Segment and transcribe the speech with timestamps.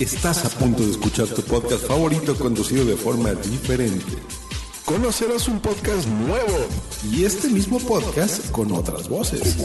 [0.00, 4.16] Estás a punto de escuchar tu podcast favorito conducido de forma diferente.
[4.86, 6.56] Conocerás un podcast nuevo
[7.12, 9.58] y este mismo podcast con otras voces.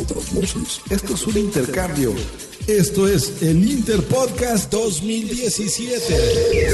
[0.89, 2.13] Esto es un intercambio.
[2.67, 6.67] Esto es el Interpodcast 2017.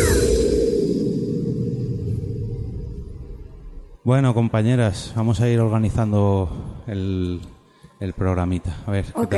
[4.03, 7.42] Bueno, compañeras, vamos a ir organizando el,
[8.00, 8.81] el programita.
[8.88, 9.06] A ver.
[9.06, 9.36] ¿qué Ok.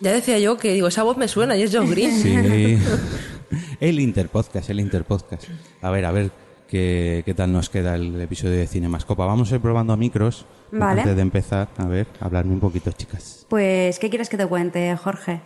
[0.00, 2.10] Ya decía yo que digo, esa voz me suena y es John Green.
[2.18, 2.78] Sí.
[3.80, 5.44] el Interpodcast, el Interpodcast.
[5.80, 6.30] A ver, a ver
[6.68, 9.26] qué, qué tal nos queda el episodio de Cinemascopa.
[9.26, 11.00] Vamos a ir probando micros Vale.
[11.02, 11.68] antes de empezar.
[11.78, 13.46] A ver, hablarme un poquito, chicas.
[13.48, 15.40] Pues, ¿qué quieres que te cuente, Jorge?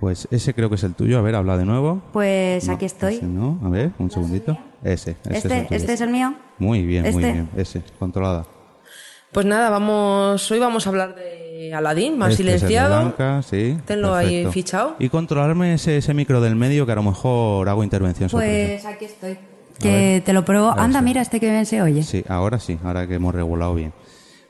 [0.00, 1.18] Pues ese creo que es el tuyo.
[1.18, 2.02] A ver, habla de nuevo.
[2.12, 3.14] Pues No, aquí estoy.
[3.16, 3.58] ese no.
[3.64, 4.56] A ver, un segundito.
[4.84, 5.76] Ese, ese es el Este, tuyo.
[5.76, 6.34] este es el mío.
[6.58, 7.32] Muy bien, muy este.
[7.32, 7.48] bien.
[7.56, 8.46] Ese, controlada.
[9.32, 13.00] Pues nada, vamos, hoy vamos a hablar de Aladdin, más Este silenciado.
[13.00, 13.76] Blanca, sí.
[13.84, 14.96] Tenlo ahí fichado.
[14.98, 18.86] Y controlarme ese, ese micro del medio que a lo mejor hago intervención sobre Pues
[18.86, 19.38] aquí estoy.
[19.78, 20.70] Que te lo pruebo.
[20.70, 21.04] Anda, sí.
[21.04, 22.02] mira, este que bien se oye.
[22.02, 23.92] Sí, ahora sí, ahora que hemos regulado bien.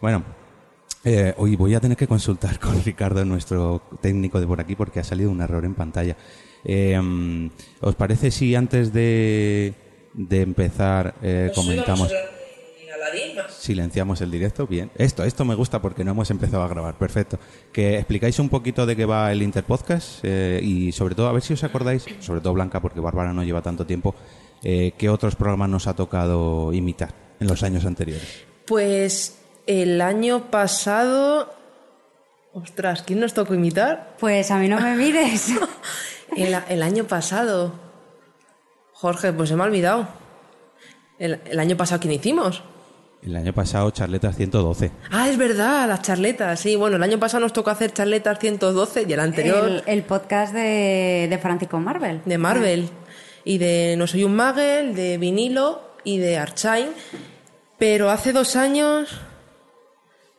[0.01, 0.23] Bueno,
[1.05, 5.01] eh, hoy voy a tener que consultar con Ricardo, nuestro técnico de por aquí, porque
[5.01, 6.17] ha salido un error en pantalla.
[6.65, 9.75] Eh, ¿Os parece si antes de,
[10.15, 12.13] de empezar eh, comentamos,
[13.51, 14.67] silenciamos el directo?
[14.67, 14.91] Bien.
[14.97, 16.97] Esto, esto me gusta porque no hemos empezado a grabar.
[16.97, 17.39] Perfecto.
[17.73, 21.43] Que explicáis un poquito de qué va el Interpodcast eh, y sobre todo, a ver
[21.43, 24.15] si os acordáis, sobre todo Blanca, porque Bárbara no lleva tanto tiempo,
[24.63, 28.45] eh, qué otros programas nos ha tocado imitar en los años anteriores.
[28.67, 31.55] Pues el año pasado.
[32.53, 34.17] Ostras, ¿quién nos tocó imitar?
[34.19, 35.53] Pues a mí no me mires.
[36.37, 37.73] El, el año pasado.
[38.93, 40.09] Jorge, pues se me ha olvidado.
[41.19, 42.63] El, el año pasado, ¿quién hicimos?
[43.23, 44.91] El año pasado, Charletas 112.
[45.11, 46.61] Ah, es verdad, las charletas.
[46.61, 50.03] Sí, bueno, el año pasado nos tocó hacer charletas 112 y el anterior el, el
[50.05, 52.21] podcast de, de Francisco Marvel.
[52.25, 52.89] de Marvel.
[53.45, 56.89] Y de No Soy un Magel, de Vinilo y de Archain.
[57.79, 59.09] Pero hace dos años.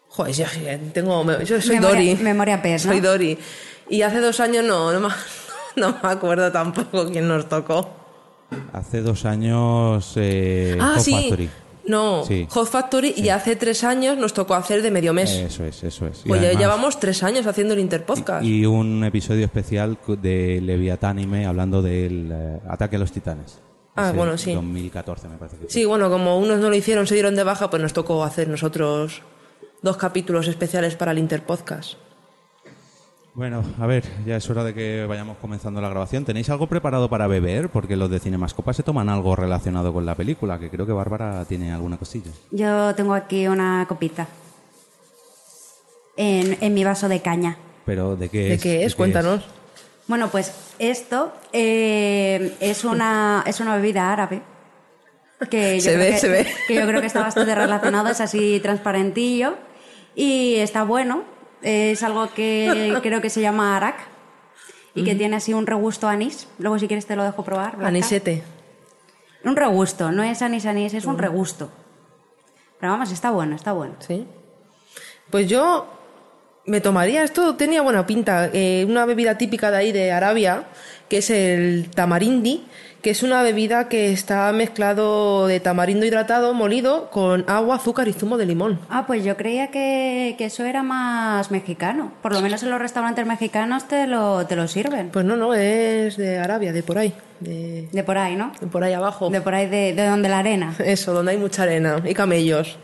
[0.08, 0.46] Joder, yo,
[0.94, 2.24] tengo, yo soy Memoria- Dori.
[2.24, 2.80] memoria ¿no?
[2.80, 3.38] Soy Dori.
[3.90, 5.08] Y hace dos años no, no me,
[5.76, 7.90] no me acuerdo tampoco quién nos tocó.
[8.74, 11.12] Hace dos años, eh, ah, sí.
[11.14, 11.50] Factory.
[11.90, 12.46] No, Sí.
[12.52, 15.32] Hot Factory y hace tres años nos tocó hacer de medio mes.
[15.32, 16.22] Eso es, eso es.
[16.24, 18.46] Y pues ya llevamos tres años haciendo el Interpodcast.
[18.46, 23.60] Y un episodio especial de Leviatánime hablando del eh, ataque a los titanes.
[23.96, 24.54] Ah, bueno, sí.
[24.54, 25.72] 2014 me parece que fue.
[25.72, 28.48] Sí, bueno, como unos no lo hicieron, se dieron de baja, pues nos tocó hacer
[28.48, 29.24] nosotros
[29.82, 31.96] dos capítulos especiales para el Interpodcast.
[33.36, 36.26] Bueno, a ver, ya es hora de que vayamos comenzando la grabación.
[36.26, 37.70] ¿Tenéis algo preparado para beber?
[37.70, 41.46] Porque los de Cinemascopa se toman algo relacionado con la película, que creo que Bárbara
[41.46, 42.32] tiene alguna cosilla.
[42.52, 44.28] Yo tengo aquí una copita.
[46.18, 47.58] En, en mi vaso de caña.
[47.86, 48.62] Pero ¿de qué ¿De es?
[48.62, 48.96] qué es?
[48.96, 49.46] Cuéntanos.
[50.08, 54.42] Bueno, pues esto eh, es, una, es una bebida árabe.
[55.50, 56.48] Que yo Se creo ve, que- se ve.
[56.68, 59.56] Que yo creo que está bastante relacionado, es así transparentillo.
[60.16, 61.24] Y está bueno.
[61.62, 63.98] Es algo que creo que se llama arak.
[64.96, 66.48] Y que tiene así un regusto a anís.
[66.58, 67.78] Luego, si quieres, te lo dejo probar.
[67.78, 67.88] Blanca.
[67.88, 68.44] Anisete.
[69.44, 71.70] Un regusto, no es anís anís, es un regusto.
[72.80, 73.96] Pero vamos, está bueno, está bueno.
[74.00, 74.26] ¿Sí?
[75.30, 75.88] Pues yo
[76.66, 80.66] me tomaría, esto tenía buena pinta, eh, una bebida típica de ahí de Arabia,
[81.08, 82.66] que es el tamarindi,
[83.02, 88.14] que es una bebida que está mezclado de tamarindo hidratado, molido, con agua, azúcar y
[88.14, 88.80] zumo de limón.
[88.90, 92.12] Ah, pues yo creía que, que eso era más mexicano.
[92.22, 95.10] Por lo menos en los restaurantes mexicanos te lo, te lo sirven.
[95.10, 98.52] Pues no, no, es de Arabia, de por ahí, de, De por ahí, ¿no?
[98.60, 99.30] de por ahí abajo.
[99.30, 100.76] De por ahí, de, de donde la arena.
[100.84, 102.78] Eso, donde hay mucha arena y camellos.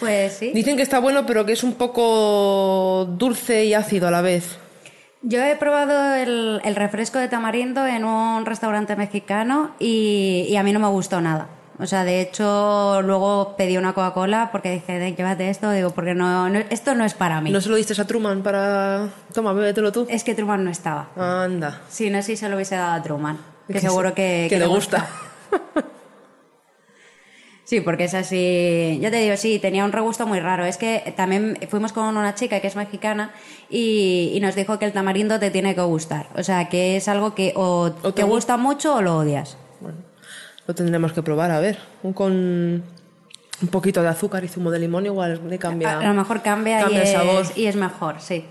[0.00, 0.50] Pues sí.
[0.52, 4.58] Dicen que está bueno, pero que es un poco dulce y ácido a la vez.
[5.26, 10.62] Yo he probado el, el refresco de tamarindo en un restaurante mexicano y, y a
[10.62, 11.46] mí no me gustó nada.
[11.78, 16.14] O sea, de hecho, luego pedí una Coca-Cola porque dije, "De, llévate esto, digo, porque
[16.14, 17.50] no, no- esto no es para mí.
[17.50, 19.08] ¿No se lo diste a Truman para...
[19.32, 20.06] Toma, bébetelo tú?
[20.08, 21.08] Es que Truman no estaba.
[21.16, 21.80] Anda.
[21.88, 23.38] Si no, sí se lo hubiese dado a Truman.
[23.66, 25.08] Que Que seguro se- que, que le gusta.
[27.74, 29.00] Sí, porque es así.
[29.02, 30.64] Yo te digo, sí, tenía un regusto muy raro.
[30.64, 33.32] Es que también fuimos con una chica que es mexicana
[33.68, 36.28] y, y nos dijo que el tamarindo te tiene que gustar.
[36.36, 39.16] O sea, que es algo que o, O te te gu- gusta mucho o lo
[39.18, 39.56] odias.
[40.68, 41.78] Lo tendremos que probar, a ver.
[42.04, 42.32] Un Con
[43.62, 45.98] un poquito de azúcar y zumo de limón igual le cambia...
[45.98, 47.44] A, a lo mejor cambia, cambia y, el es, sabor.
[47.56, 48.44] y es mejor, sí.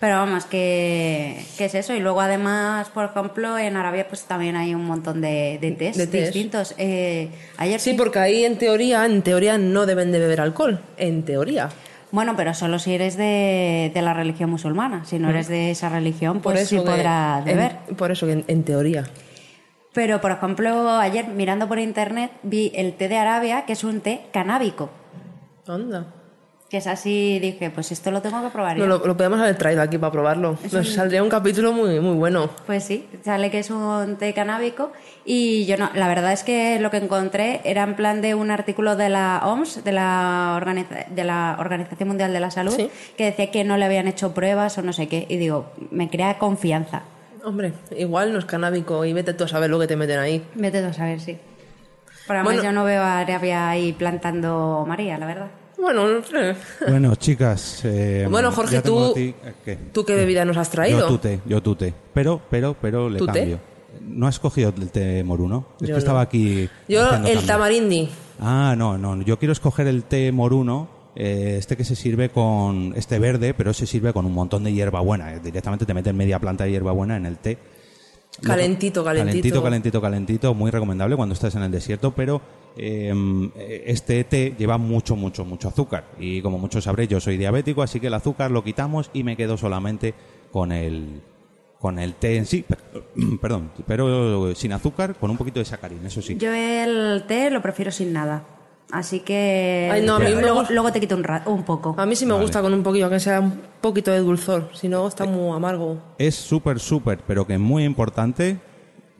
[0.00, 1.94] Pero vamos, que, que es eso.
[1.94, 5.98] Y luego además, por ejemplo, en Arabia pues también hay un montón de, de test
[5.98, 6.74] De distintos.
[6.78, 10.80] Eh, ayer Sí, porque ahí en teoría, en teoría no deben de beber alcohol.
[10.96, 11.68] En teoría.
[12.12, 15.04] Bueno, pero solo si eres de, de la religión musulmana.
[15.04, 17.76] Si no eres de esa religión, pues sí podrás en- beber.
[17.98, 19.04] por eso que en, en teoría.
[19.92, 24.00] Pero, por ejemplo, ayer mirando por internet vi el té de Arabia, que es un
[24.00, 24.88] té canábico.
[25.68, 26.06] Anda.
[26.70, 29.56] Que es así, dije, pues esto lo tengo que probar No, lo, lo podemos haber
[29.58, 30.56] traído aquí para probarlo.
[30.70, 32.48] Nos saldría un capítulo muy, muy bueno.
[32.64, 34.92] Pues sí, sale que es un té canábico
[35.24, 38.52] y yo no, la verdad es que lo que encontré era en plan de un
[38.52, 42.88] artículo de la OMS, de la, organiza- de la Organización Mundial de la Salud, Sí.
[43.16, 45.26] que decía que no le habían hecho pruebas o no sé qué.
[45.28, 47.02] Y digo, me crea confianza.
[47.44, 50.44] Hombre, igual no es canábico y vete tú a saber lo que te meten ahí.
[50.54, 51.36] Vete tú a saber, sí.
[52.28, 52.62] Pero además Bueno.
[52.62, 55.48] yo no veo a Arabia ahí plantando María, la verdad.
[55.80, 56.54] Bueno, no sé.
[56.88, 57.80] Bueno, chicas.
[57.84, 59.76] eh, Bueno, Jorge, tú- ti- eh, ¿qué?
[59.92, 61.00] ¿Tú qué bebida nos has traído?
[61.00, 61.94] Yo tute, yo tute.
[62.12, 63.32] Pero, pero, pero le ¿Tú té?
[63.40, 63.60] cambio.
[64.02, 65.66] ¿No has cogido el té moruno?
[65.80, 66.68] Es que estaba aquí.
[66.88, 67.40] Yo el cambio.
[67.46, 68.08] tamarindi.
[68.40, 69.20] Ah, no, no.
[69.22, 72.92] Yo quiero escoger el té moruno, eh, este que se sirve con.
[72.96, 75.38] Este verde, pero se sirve con un montón de hierbabuena.
[75.38, 77.58] Directamente te meten media planta de hierbabuena en el té.
[78.42, 79.30] Calentito, calentito.
[79.32, 80.54] Calentito, calentito, calentito.
[80.54, 82.40] Muy recomendable cuando estás en el desierto, pero
[82.76, 86.04] eh, este té lleva mucho, mucho, mucho azúcar.
[86.18, 89.36] Y como muchos sabréis, yo soy diabético, así que el azúcar lo quitamos y me
[89.36, 90.14] quedo solamente
[90.52, 91.22] con el
[91.78, 93.06] con el té en sí, pero-
[93.40, 96.36] perdón, pero sin azúcar, con un poquito de sacarín, eso sí.
[96.36, 98.44] Yo el té lo prefiero sin nada.
[98.92, 101.94] Así que Ay, no, a mí me luego, luego te quito un, ra- un poco.
[101.96, 102.42] A mí sí me Vale.
[102.44, 104.68] gusta con un poquillo, que sea un poquito de dulzor.
[104.74, 105.96] Si no, está muy amargo.
[106.18, 108.58] Es súper, súper, pero que es muy importante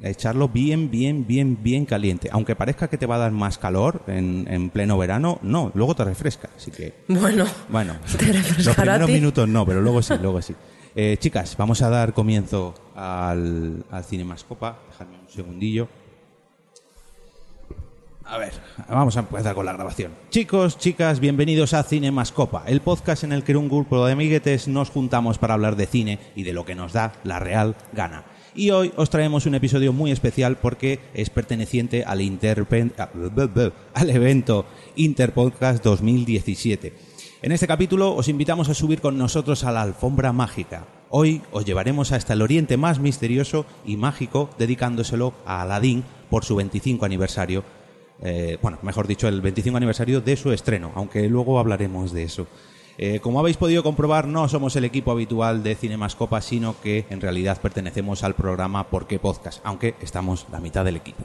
[0.02, 2.28] echarlo bien, bien, bien, bien caliente.
[2.32, 5.94] Aunque parezca que te va a dar más calor en, en pleno verano, no, luego
[5.94, 6.48] te refresca.
[6.56, 8.32] Así que, Bueno, bueno, ¿Te
[8.62, 9.12] los primeros ti?
[9.12, 10.54] minutos no, pero luego sí, luego sí.
[10.94, 14.78] Eh, chicas, vamos a dar comienzo al, al Cinemascopa.
[14.90, 15.88] Dejadme un segundillo.
[18.24, 18.52] A ver,
[18.88, 20.12] vamos a empezar con la grabación.
[20.30, 24.88] Chicos, chicas, bienvenidos a Cinemascopa, el podcast en el que un grupo de amiguetes nos
[24.90, 28.22] juntamos para hablar de cine y de lo que nos da la real gana.
[28.54, 32.92] Y hoy os traemos un episodio muy especial porque es perteneciente al, Interpen-
[33.94, 34.66] al evento
[34.96, 36.92] Interpodcast 2017.
[37.42, 40.86] En este capítulo os invitamos a subir con nosotros a la alfombra mágica.
[41.10, 46.56] Hoy os llevaremos hasta el oriente más misterioso y mágico, dedicándoselo a Aladdin por su
[46.56, 47.64] 25 aniversario
[48.22, 52.46] eh, bueno, mejor dicho, el 25 aniversario de su estreno, aunque luego hablaremos de eso.
[53.02, 57.22] Eh, como habéis podido comprobar, no somos el equipo habitual de Cinemascopa, sino que en
[57.22, 59.62] realidad pertenecemos al programa ¿Por qué Podcast?
[59.64, 61.24] Aunque estamos la mitad del equipo.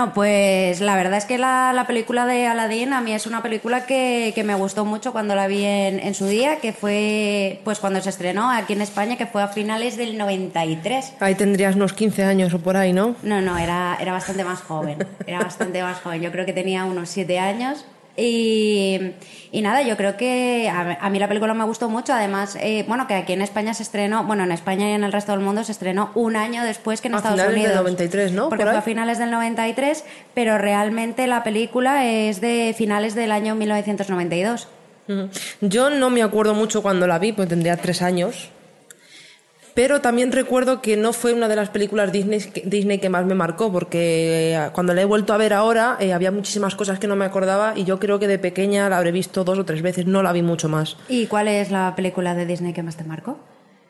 [0.00, 3.42] Bueno, pues la verdad es que la, la película de Aladdin a mí es una
[3.42, 7.60] película que, que me gustó mucho cuando la vi en, en su día, que fue
[7.64, 11.16] pues cuando se estrenó aquí en España, que fue a finales del 93.
[11.20, 13.14] ahí tendrías unos 15 años o por ahí, ¿no?
[13.22, 15.06] No, no, era, era bastante más joven.
[15.26, 16.22] Era bastante más joven.
[16.22, 17.84] Yo creo que tenía unos siete años.
[18.20, 19.12] Y,
[19.52, 22.12] y nada, yo creo que a, a mí la película me gustó mucho.
[22.12, 25.12] Además, eh, bueno, que aquí en España se estrenó, bueno, en España y en el
[25.12, 27.82] resto del mundo se estrenó un año después que en A Estados finales del Unidos.
[27.82, 28.48] 93, ¿no?
[28.48, 33.32] Porque Por fue a finales del 93, pero realmente la película es de finales del
[33.32, 34.68] año 1992.
[35.08, 35.28] Ujú.
[35.60, 38.50] Yo no me acuerdo mucho cuando la vi, pues tendría tres años.
[39.82, 43.24] Pero también recuerdo que no fue una de las películas Disney que, Disney que más
[43.24, 46.98] me marcó, porque eh, cuando la he vuelto a ver ahora eh, había muchísimas cosas
[46.98, 49.64] que no me acordaba y yo creo que de pequeña la habré visto dos o
[49.64, 50.98] tres veces, no la vi mucho más.
[51.08, 53.38] ¿Y cuál es la película de Disney que más te marcó?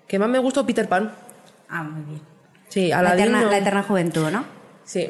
[0.07, 1.11] Que más me gustó Peter Pan.
[1.69, 2.21] Ah, muy bien.
[2.69, 4.45] Sí, La Aladdin eterna, no- la eterna juventud, ¿no?
[4.85, 5.09] Sí.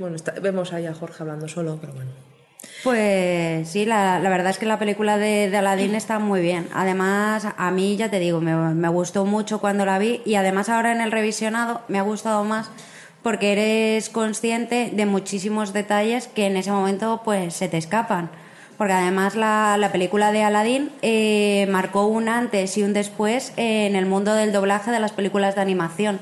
[0.00, 2.10] Bueno, está- vemos ahí a Jorge hablando solo, pero bueno.
[2.82, 6.68] Pues sí, la, la verdad es que la película de, de Aladdin está muy bien.
[6.74, 10.68] Además, a mí, ya te digo, me, me gustó mucho cuando la vi y además
[10.68, 12.70] ahora en el revisionado me ha gustado más
[13.24, 18.30] porque eres consciente de muchísimos detalles que en ese momento pues se te escapan.
[18.76, 23.96] Porque además la, la película de Aladdin eh, marcó un antes y un después en
[23.96, 26.20] el mundo del doblaje de las películas de animación.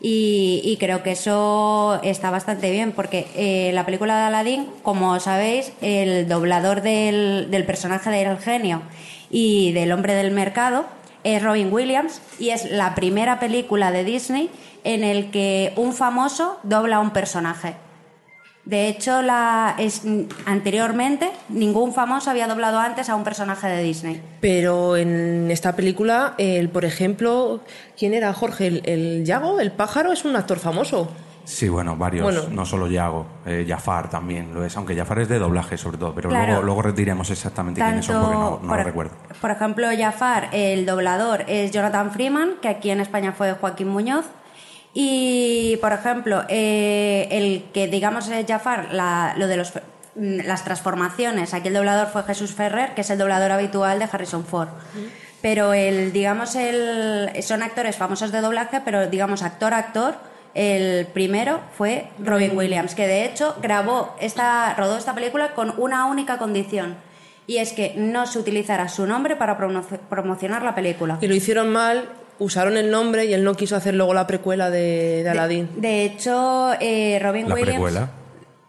[0.00, 5.18] Y, y creo que eso está bastante bien, porque eh, la película de Aladdin, como
[5.18, 8.82] sabéis, el doblador del, del personaje del genio
[9.30, 10.86] y del hombre del mercado
[11.24, 14.50] es Robin Williams y es la primera película de Disney
[14.84, 17.74] en el que un famoso dobla a un personaje.
[18.68, 20.02] De hecho, la, es,
[20.44, 24.20] anteriormente ningún famoso había doblado antes a un personaje de Disney.
[24.42, 27.60] Pero en esta película, el, por ejemplo,
[27.98, 28.66] ¿quién era Jorge?
[28.66, 29.58] ¿El, el Yago?
[29.58, 30.12] ¿El pájaro?
[30.12, 31.08] Es un actor famoso.
[31.44, 32.42] Sí, bueno, varios, Bueno.
[32.50, 36.14] no solo Yago, eh, Jafar también lo es, aunque Jafar es de doblaje sobre todo,
[36.14, 36.46] pero Claro.
[36.48, 39.12] luego, luego retiremos exactamente quiénes son porque no, no por, lo recuerdo.
[39.40, 44.26] por ejemplo, Jafar, el doblador es Jonathan Freeman, que aquí en España fue Joaquín Muñoz.
[45.00, 49.72] Y, por ejemplo, eh, el que digamos es Jafar, la- lo de los,
[50.16, 54.08] mm, las transformaciones, aquí el doblador fue Jesús Ferrer, que es el doblador habitual de
[54.10, 54.70] Harrison Ford.
[55.40, 60.16] Pero el, digamos, el, son actores famosos de doblaje, pero digamos, actor-actor,
[60.54, 66.06] el primero fue Robin Williams, que de hecho grabó esta, rodó esta película con una
[66.06, 66.96] única condición.
[67.46, 71.18] Y es que no se utilizara su nombre para promo- promocionar la película.
[71.20, 72.04] Y lo hicieron mal,
[72.38, 75.68] usaron el nombre y él no quiso hacer luego la precuela de, de Aladdin.
[75.76, 77.70] De hecho, eh, Robin ¿La Williams.
[77.72, 78.10] precuela?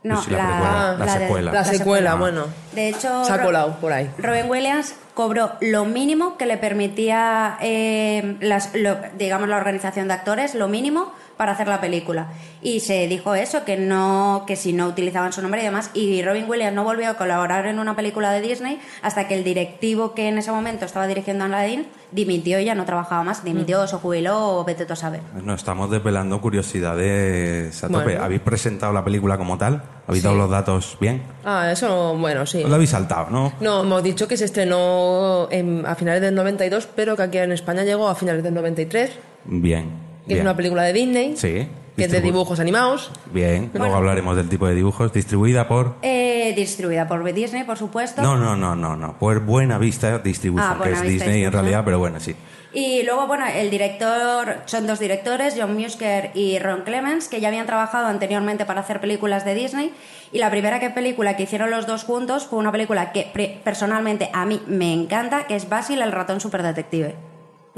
[0.02, 1.52] No, Sí, la la, precuela, la de- secuela.
[1.52, 2.16] La secuela, Ah.
[2.16, 2.46] bueno.
[2.74, 4.10] De hecho, Se ha colado por ahí.
[4.18, 10.14] Robin Williams cobró lo mínimo que le permitía, eh, las- lo- digamos, la organización de
[10.14, 12.28] actores, lo mínimo para hacer la película.
[12.62, 15.90] Y se dijo eso, que no, que si no utilizaban su nombre y demás.
[15.94, 19.46] Y Robin Williams no volvió a colaborar en una película de Disney hasta que el
[19.46, 23.46] directivo que en ese momento estaba dirigiendo Aladdin dimitió y ya no trabajaba más.
[23.46, 25.22] Dimitió, se jubiló o vete tú a saber.
[25.42, 28.04] Nos estamos desvelando curiosidades a tope.
[28.04, 28.24] Bueno.
[28.24, 29.82] ¿Habéis presentado la película como tal?
[30.08, 30.28] ¿Habéis Sí.
[30.28, 31.24] dado los datos bien?
[31.46, 32.64] Ah, eso, bueno, sí.
[32.64, 33.54] Os lo habéis saltado, ¿no?
[33.62, 37.54] No, hemos dicho que se estrenó en- a finales del 92, pero que aquí en
[37.54, 39.12] España llegó a finales del 93,
[39.46, 40.09] Bien.
[40.30, 40.48] Que es bien.
[40.48, 41.68] una película de Disney, Sí.
[41.98, 43.12] que es de dibujos animados.
[43.34, 45.12] Bien, luego hablaremos del tipo de dibujos.
[45.12, 45.96] Distribuida por...
[46.02, 48.22] Eh, distribuida por Disney, por supuesto.
[48.22, 49.20] No, no, no, no, no.
[49.20, 52.36] Por Buena Vista Distribution, Ah, que es Vista Disney en realidad, pero bueno, sí.
[52.72, 57.48] Y luego, bueno, el director, son dos directores, John Musker y Ron Clements, que ya
[57.48, 59.92] habían trabajado anteriormente para hacer películas de Disney.
[60.32, 63.60] Y la primera que película que hicieron los dos juntos fue una película que pre-
[63.64, 67.16] personalmente a mí me encanta, que es Basil, el ratón superdetective.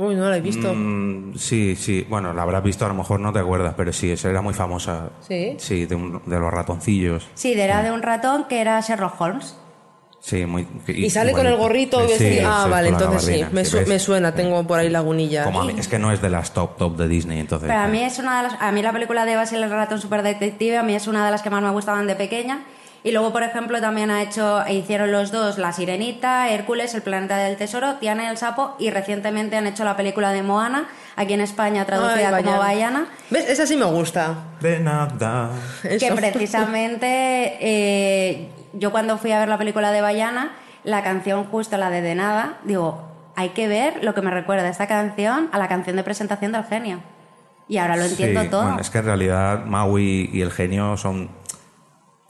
[0.03, 0.73] Uy, no la he visto.
[0.73, 2.05] Mm, sí, sí.
[2.09, 4.53] Bueno, la habrás visto, a lo mejor no te acuerdas, pero sí, esa era muy
[4.53, 5.09] famosa.
[5.19, 5.55] ¿Sí?
[5.59, 7.27] Sí, de, un- de los ratoncillos.
[7.35, 9.55] Sí, era de un ratón que era Sherlock Holmes.
[10.19, 10.67] Sí, muy...
[10.87, 11.99] Y sale con el gorrito.
[12.07, 13.45] Sí, vestido- sí, ah, sí, vale, entonces sí.
[13.51, 15.43] Me, su- me suena, tengo por ahí lagunilla.
[15.43, 17.67] Como a mí, es que no es de las top top de Disney, entonces...
[17.67, 19.99] Pero a mí es una de las, a mí la película de Basil el ratón
[19.99, 22.63] superdetective a mí es una de las que más me gustaban de pequeña.
[23.03, 27.37] Y luego, por ejemplo, también ha hecho, hicieron los dos La Sirenita, Hércules, El Planeta
[27.37, 31.33] del Tesoro, Tiana y el Sapo y recientemente han hecho la película de Moana, aquí
[31.33, 33.07] en España traducida Ay, como Bayana.
[33.31, 33.49] ¿Ves?
[33.49, 34.35] Esa sí me gusta.
[34.59, 35.49] De nada.
[35.81, 36.15] que Eso.
[36.15, 40.51] precisamente eh, yo cuando fui a ver la película de Bayana,
[40.83, 43.01] la canción justo la de De Nada, digo,
[43.35, 46.65] hay que ver lo que me recuerda esta canción a la canción de presentación del
[46.65, 46.99] genio.
[47.67, 48.63] Y ahora lo entiendo Sí, todo.
[48.63, 51.29] bueno, es que en realidad Maui y el genio son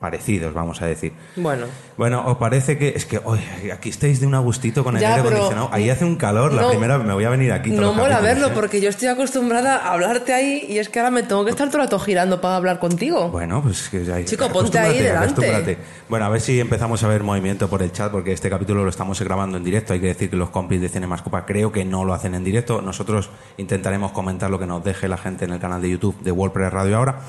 [0.01, 1.13] parecidos, vamos a decir.
[1.35, 1.67] Bueno.
[1.95, 3.39] Bueno, ¿os parece que es que hoy
[3.71, 5.69] aquí estáis de un agustito con el Ya, aire acondicionado?
[5.71, 7.69] Ahí hace un calor, la primera me voy a venir aquí.
[7.69, 8.51] No mola verlo ¿eh?
[8.55, 11.67] porque yo estoy acostumbrada a hablarte ahí y es que ahora me tengo que estar
[11.67, 13.29] todo el rato girando para hablar contigo.
[13.29, 15.77] Bueno, pues que ya Chico, ponte ahí delante.
[16.09, 18.89] Bueno, a ver si empezamos a ver movimiento por el chat, porque este capítulo lo
[18.89, 19.93] estamos grabando en directo.
[19.93, 22.81] Hay que decir que los compis de Cinemascopa creo que no lo hacen en directo.
[22.81, 26.31] Nosotros intentaremos comentar lo que nos deje la gente en el canal de YouTube de
[26.31, 27.19] WordPress Radio ahora.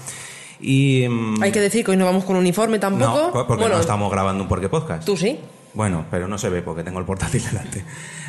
[0.63, 1.05] Y...
[1.41, 3.33] Hay que decir que hoy no vamos con uniforme tampoco.
[3.35, 5.05] no, porque bueno, no estamos grabando un Porque Podcast.
[5.05, 5.39] Tú sí.
[5.75, 7.85] Bueno, pero no se ve porque tengo el portátil delante.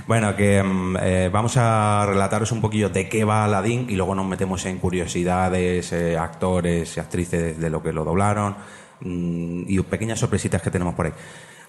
[0.07, 4.15] Bueno, que mm, eh, vamos a relataros un poquillo de qué va Aladdin y luego
[4.15, 8.55] nos metemos en curiosidades, eh, actores y actrices de lo que lo doblaron
[9.01, 11.13] mm, y pequeñas sorpresitas que tenemos por ahí.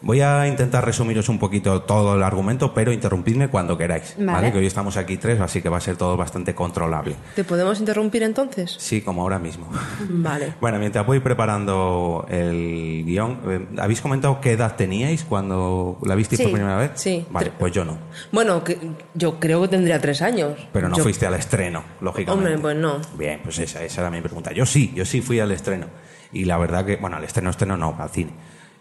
[0.05, 4.33] Voy a intentar resumiros un poquito todo el argumento, pero interrumpidme cuando queráis, ¿vale?
[4.33, 4.53] Vale.
[4.53, 7.17] Que hoy estamos aquí tres, así que va a ser todo bastante controlable.
[7.35, 8.77] ¿Te podemos interrumpir entonces?
[8.79, 9.67] Sí, como ahora mismo.
[10.11, 10.55] Vale.
[10.61, 16.39] Bueno, mientras voy preparando el guion, eh, ¿habéis comentado qué edad teníais cuando la visteis
[16.39, 16.45] Sí.
[16.45, 16.91] por primera vez?
[16.97, 17.25] Sí.
[17.31, 17.97] Vale, pues yo no.
[18.31, 18.79] Bueno, que
[19.15, 20.53] yo creo que tendría tres años.
[20.73, 22.55] Pero no Yo- fuiste al estreno, lógicamente.
[22.55, 23.01] Hombre, pues no.
[23.17, 24.53] Bien, pues esa, esa era mi pregunta.
[24.53, 25.87] Yo sí, yo sí fui al estreno.
[26.33, 28.33] Y la verdad que, bueno, al estreno, estreno no, al cine.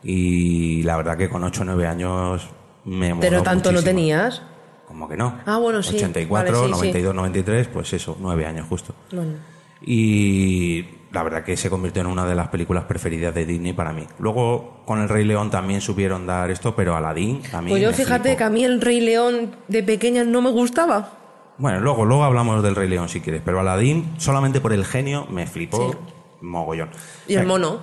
[0.04, 2.48] Y la verdad que con 8 o 9 años
[2.86, 4.42] me Pero tanto no tenías.
[4.88, 5.40] ¿Cómo que no?
[5.46, 5.96] Ah, bueno, sí.
[5.96, 6.72] 84, Vale, sí, sí.
[6.88, 8.94] 92, 93, pues eso, 9 años justo.
[9.12, 9.54] No, no.
[9.86, 13.92] Y la verdad que se convirtió en una de las películas preferidas de Disney para
[13.94, 14.06] mí.
[14.20, 17.90] Luego con El Rey León también supieron dar esto, pero Aladdin a mí Pues yo
[17.90, 18.38] me fíjate flipó.
[18.38, 21.20] que a mí el Rey León de pequeña no me gustaba.
[21.58, 25.28] Bueno, luego, luego hablamos del Rey León si quieres, pero Aladdin solamente por el genio
[25.30, 25.98] me flipó Sí.
[26.42, 26.90] mogollón.
[27.28, 27.80] Y el mono.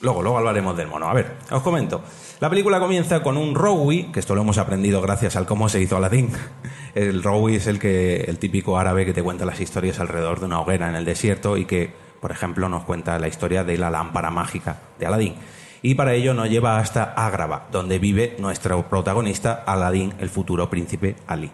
[0.00, 1.08] Luego, luego hablaremos del mono.
[1.08, 2.02] A ver, os comento.
[2.40, 5.80] La película comienza con un Rowie, que esto lo hemos aprendido gracias al cómo se
[5.80, 6.30] hizo Aladdin.
[6.94, 10.46] El Rowie es el que el típico árabe que te cuenta las historias alrededor de
[10.46, 13.90] una hoguera en el desierto y que, por ejemplo, nos cuenta la historia de la
[13.90, 15.34] lámpara mágica de Aladdin.
[15.82, 21.14] Y para ello nos lleva hasta Ágrava, donde vive nuestro protagonista Aladdin, el futuro príncipe
[21.26, 21.52] Ali.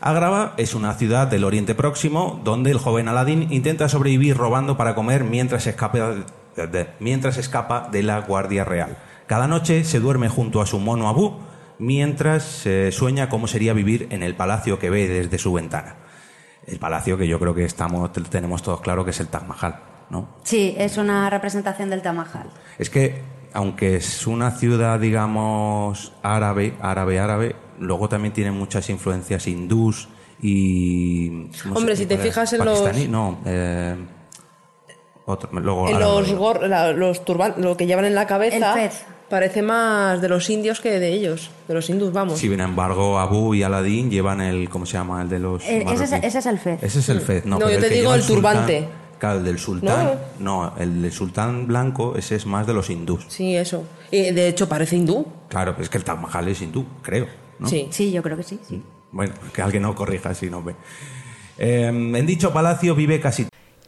[0.00, 4.94] Agrava es una ciudad del Oriente Próximo donde el joven Aladdin intenta sobrevivir robando para
[4.94, 6.14] comer mientras escapa
[7.00, 8.96] mientras escapa de la Guardia Real.
[9.26, 11.38] Cada noche se duerme junto a su mono Abu
[11.78, 15.96] mientras eh, sueña cómo sería vivir en el palacio que ve desde su ventana.
[16.66, 19.80] El palacio que yo creo que estamos, tenemos todos claro que es el Taj Mahal,
[20.10, 20.28] ¿no?
[20.44, 22.50] Sí, es una representación del Tamajal.
[22.78, 29.46] Es que, aunque es una ciudad, digamos, árabe, árabe, árabe, luego también tiene muchas influencias
[29.46, 30.08] hindús
[30.40, 31.48] y...
[31.62, 33.96] ¿cómo Hombre, si te fijas en los- No, eh,
[35.26, 38.90] otro, luego lo los, gor- la- los turban, lo que llevan en la cabeza El
[39.28, 42.38] parece más de los indios que de ellos, de los hindús, vamos.
[42.40, 44.68] Sin embargo, Abu y Aladín llevan el...
[44.68, 45.22] ¿Cómo se llama?
[45.22, 45.62] El de los...
[45.64, 46.82] Eh, ese es- ese es el fez.
[46.82, 47.44] Ese es el fez.
[47.46, 48.80] No, No, pero yo te que digo el turbante.
[48.80, 50.10] sultán- claro, el del sultán...
[50.40, 50.72] No.
[50.78, 53.24] el del sultán blanco, ese es más de los hindús.
[53.28, 53.84] Sí, eso.
[54.10, 55.24] Y de hecho parece hindú.
[55.48, 57.28] Claro, es que el Taj Mahal es hindú, creo.
[57.60, 57.68] ¿no?
[57.68, 57.86] Sí.
[57.90, 58.58] Sí, yo creo que sí.
[58.68, 58.82] sí.
[59.12, 60.74] Bueno, que alguien nos corrija si no ve.
[61.58, 63.46] Eh, en dicho palacio vive casi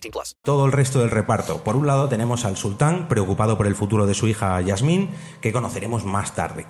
[0.00, 0.36] 18 plus.
[0.42, 1.62] todo el resto del reparto.
[1.64, 5.52] Por un lado tenemos al sultán, preocupado por el futuro de su hija Yasmín, que
[5.52, 6.66] conoceremos más tarde.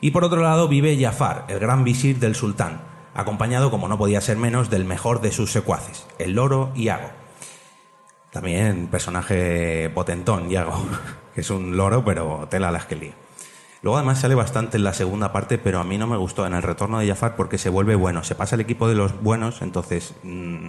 [0.00, 2.82] Y por otro lado vive Jafar, el gran visir del sultán,
[3.14, 7.10] acompañado, como no podía ser menos, del mejor de sus secuaces, el loro Iago.
[8.30, 10.86] También personaje potentón, Iago,
[11.34, 13.14] que es un loro, pero tela las que lía.
[13.80, 16.54] Luego además sale bastante en la segunda parte, pero a mí no me gustó en
[16.54, 18.24] el retorno de Jafar porque se vuelve bueno.
[18.24, 20.68] Se pasa al equipo de los buenos, entonces mm,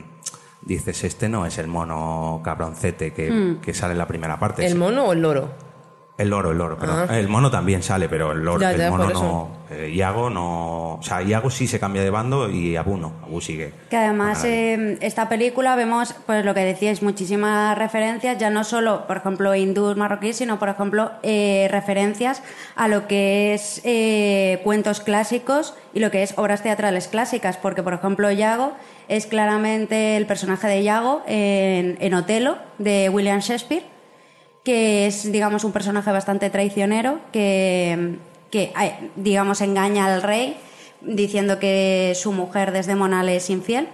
[0.62, 4.66] dices, este no es el mono cabroncete que, que sale en la primera parte.
[4.66, 5.70] ¿El mono o el loro?
[6.18, 7.10] El loro, el loro, perdón.
[7.14, 9.50] El mono también sale, pero el loro, Ya, el mono no.
[9.70, 10.96] eh, Iago no.
[10.96, 13.14] O sea, Iago sí se cambia de bando y Abu no.
[13.24, 13.72] Abu sigue.
[13.90, 19.08] Que además eh, esta película vemos, pues lo que decíais, muchísimas referencias, ya no solo,
[19.08, 22.44] por ejemplo, hindús, marroquíes, sino, por ejemplo, eh, referencias
[22.76, 27.82] a lo que es eh, cuentos clásicos y lo que es obras teatrales clásicas, porque,
[27.82, 28.74] por ejemplo, Yago
[29.10, 33.84] es claramente el personaje de Yago en, en Otelo, de William Shakespeare,
[34.64, 38.16] que es, digamos, un personaje bastante traicionero, que,
[38.52, 40.56] que eh, digamos, engaña al rey
[41.02, 43.88] diciendo que su mujer Desdemona le es infiel.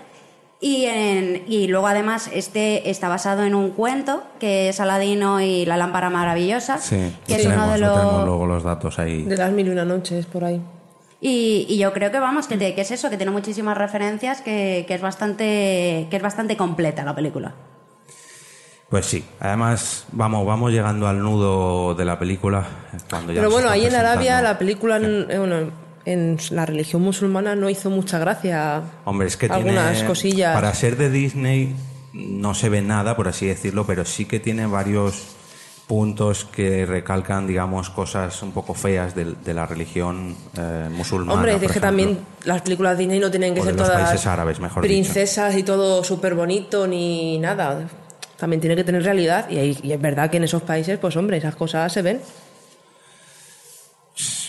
[0.61, 5.65] Y, en- y luego además este está basado en un cuento que es Aladino y
[5.65, 6.95] la lámpara maravillosa, Sí,
[7.27, 9.23] que lo es uno de lo los luego los datos ahí.
[9.23, 10.59] De las mil y una noches, por ahí.
[11.27, 14.41] Y, y yo creo que vamos que, te- que es eso que tiene muchísimas referencias
[14.41, 17.53] que, que es bastante que es bastante completa la película.
[18.89, 22.63] Pues sí, además vamos vamos llegando al nudo de la película
[23.09, 25.71] cuando ya Pero bueno, ahí en Arabia la película, en, bueno,
[26.05, 28.83] en la religión musulmana no hizo mucha gracia.
[29.05, 30.53] Hombre, es que algunas tiene cosillas.
[30.53, 31.75] para ser de Disney
[32.13, 35.34] no se ve nada, por así decirlo, pero sí que tiene varios
[35.87, 41.33] puntos que recalcan, digamos, cosas un poco feas de, de la religión eh, musulmana.
[41.33, 41.81] Hombre, es que ejemplo.
[41.89, 44.91] también las películas Disney no tienen que ser todas países árabes, mejor dicho.
[44.91, 47.87] princesas y todo súper bonito ni nada.
[48.37, 51.15] También tiene que tener realidad y, ahí- y es verdad que en esos países, pues
[51.17, 52.19] hombre, esas cosas se ven.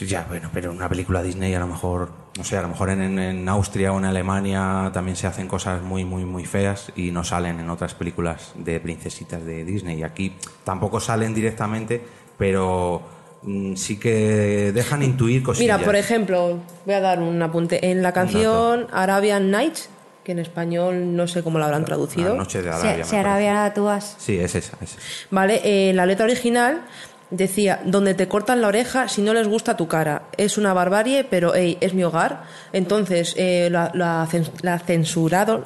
[0.07, 3.01] Ya, bueno, pero una película Disney a lo mejor, no sé, a lo mejor en,
[3.03, 7.11] en- en Austria o en Alemania también se hacen cosas muy, muy, muy feas y
[7.11, 9.99] no salen en otras películas de princesitas de Disney.
[9.99, 12.03] Y aquí tampoco salen directamente,
[12.37, 13.01] pero
[13.42, 15.77] mm, sí que dejan intuir cosillas.
[15.79, 17.90] Mira, por ejemplo, voy a dar un apunte.
[17.90, 19.88] En la canción Arabian Nights,
[20.25, 23.05] que en español no sé cómo la habrán La traducido, noche de Arabia.
[23.05, 23.88] si me Arabia tú.
[24.18, 25.01] Sí, es esa, es esa.
[25.31, 25.61] ¿vale?
[25.64, 26.83] Eh, la letra original
[27.31, 30.23] decía, donde te cortan la oreja si no les gusta tu cara.
[30.37, 32.45] Es una barbarie, pero hey, es mi hogar.
[32.73, 34.29] Entonces eh, la, la
[34.62, 35.65] la censuraron,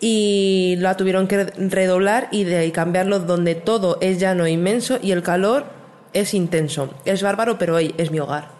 [0.00, 5.12] y la tuvieron que redoblar y, de, cambiarlo donde todo es llano e inmenso y
[5.12, 5.64] el calor
[6.12, 6.94] es intenso.
[7.04, 8.50] Es bárbaro, pero hey, es mi hogar.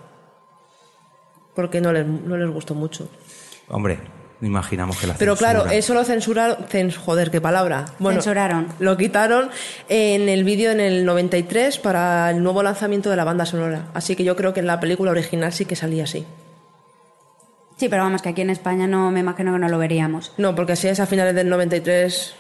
[1.55, 3.09] Porque no les, no les gustó mucho.
[3.69, 3.99] Hombre,
[4.42, 6.59] imaginamos que la Pero claro, eso lo censuraron.
[6.70, 7.87] cens- joder, qué palabra.
[8.01, 8.68] Censuraron.
[8.79, 9.49] Lo quitaron
[9.88, 13.87] en el vídeo en el 93 para el nuevo lanzamiento de la banda sonora.
[13.94, 16.27] Así que yo creo que en la película original sí que salía así.
[17.79, 20.33] Sí, pero vamos que aquí en España no me imagino que no lo veríamos.
[20.38, 22.35] No, porque si es a finales del 93.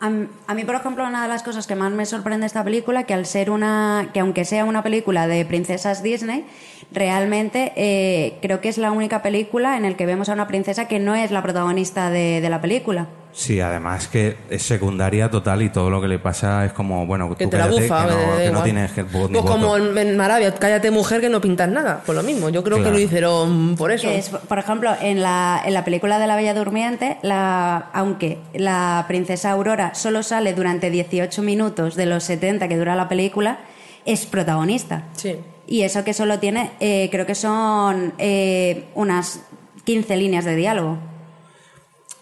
[0.00, 0.10] A,
[0.46, 3.04] a mí, por ejemplo, una de las cosas que más me sorprende de esta película,
[3.04, 6.44] que al ser una, que aunque sea una película de princesas Disney,
[6.92, 10.88] realmente eh, creo que es la única película en la que vemos a una princesa
[10.88, 13.08] que no es la protagonista de la película.
[13.36, 17.34] Sí, además que es secundaria total y todo lo que le pasa es como, bueno,
[17.36, 19.76] Que tú te la bufa, que no, que no tienes que Pues como voto.
[19.98, 22.00] en, en Arabia, cállate mujer que no pintas nada.
[22.06, 22.92] Pues lo mismo, yo creo Claro.
[22.92, 24.08] que lo hicieron por eso.
[24.08, 29.04] Es, por ejemplo, en la, en la película de La Bella Durmiente, la, aunque la
[29.08, 33.58] princesa Aurora solo sale durante 18 minutos de los 70 que dura la película,
[34.04, 35.06] es protagonista.
[35.16, 35.36] Sí.
[35.66, 39.40] Y eso que solo tiene, eh, creo que son eh, unas
[39.84, 40.98] 15 líneas de diálogo.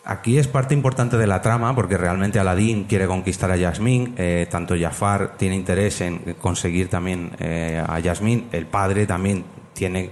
[0.05, 4.49] Aquí es parte importante de la trama porque realmente Aladdin quiere conquistar a Yasmín, eh,
[4.51, 10.11] tanto Jafar tiene interés en conseguir también eh, a Yasmín, el padre también tiene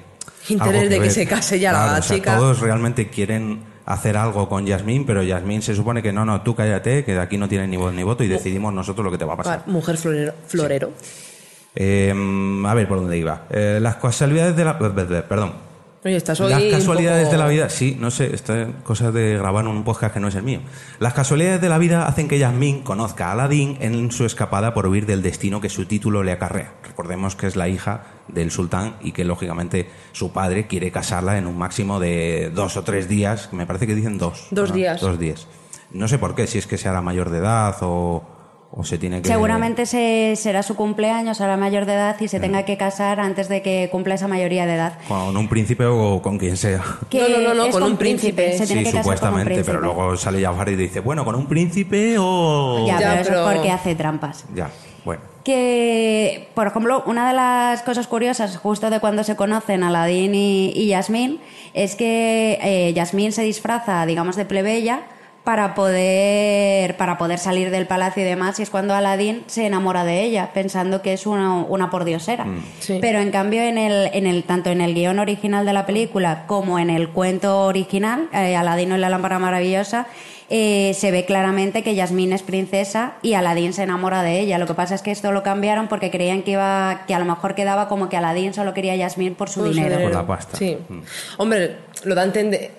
[0.48, 1.10] Interés algo de que ver.
[1.10, 5.60] se case ya la o sea, todos realmente quieren hacer algo con Yasmín, pero Yasmín
[5.62, 8.04] se supone que no, no, tú cállate, que de aquí no tienes ni voz ni
[8.04, 9.62] voto y decidimos nosotros lo que te va a pasar.
[9.66, 10.34] Mujer florero.
[10.46, 10.92] florero.
[11.74, 12.14] Eh,
[12.66, 13.46] a ver por dónde iba.
[13.50, 14.78] Eh, las casualidades de la...
[14.78, 15.54] Perdón,
[16.02, 19.36] Oye, estás hoy Las casualidades poco- de la vida, sí, no sé, esta cosa de
[19.36, 20.60] grabar un podcast que no es el mío.
[20.98, 24.86] Las casualidades de la vida hacen que Yasmín conozca a Aladdin en su escapada por
[24.86, 26.72] huir del destino que su título le acarrea.
[26.84, 31.46] Recordemos que es la hija del sultán y que lógicamente su padre quiere casarla en
[31.46, 34.46] un máximo de dos o tres días, me parece que dicen dos.
[34.50, 34.76] Dos ¿no?
[34.76, 35.02] días.
[35.02, 35.46] Dos días.
[35.92, 38.24] No sé por qué, si es que sea la mayor de edad o,
[38.72, 39.28] o se tiene que...
[39.28, 43.48] Seguramente se, será su cumpleaños, será mayor de edad y se tenga que casar antes
[43.48, 44.98] de que cumpla esa mayoría de edad.
[45.08, 46.82] Con un príncipe o con quien sea.
[47.08, 48.56] Que No, no, no, no, con un príncipe.
[48.56, 49.66] Se tiene sí, que casar con un supuestamente, príncipe.
[49.66, 52.86] pero luego sale Jafar y dice, bueno, con un príncipe o...
[52.86, 54.44] Ya, Ya, pero eso pero- es porque hace trampas.
[54.54, 54.70] Ya,
[55.04, 55.22] bueno.
[55.42, 60.70] Que, por ejemplo, una de las cosas curiosas justo de cuando se conocen Aladín y,
[60.76, 61.40] y Yasmín
[61.74, 65.00] es que eh, Yasmín se disfraza, digamos, de plebeya
[65.44, 70.04] para poder, para poder salir del palacio y demás, y es cuando Aladín se enamora
[70.04, 72.46] de ella, pensando que es una, una pordiosera.
[72.80, 72.98] Sí.
[73.00, 76.44] Pero en cambio, en el, en el, tanto en el guion original de la película
[76.46, 80.06] como en el cuento original, eh, Aladino y la lámpara maravillosa,
[80.52, 84.58] eh, se ve claramente que Yasmín es princesa y Aladín se enamora de ella.
[84.58, 87.24] Lo que pasa es que esto lo cambiaron porque creían que iba, que a lo
[87.24, 90.02] mejor quedaba como que Aladín solo quería a Yasmín por su Por su dinero.
[90.02, 90.58] Por la pasta.
[90.58, 90.76] Sí.
[90.88, 91.00] Mm.
[91.38, 92.72] Hombre, lo da a entender.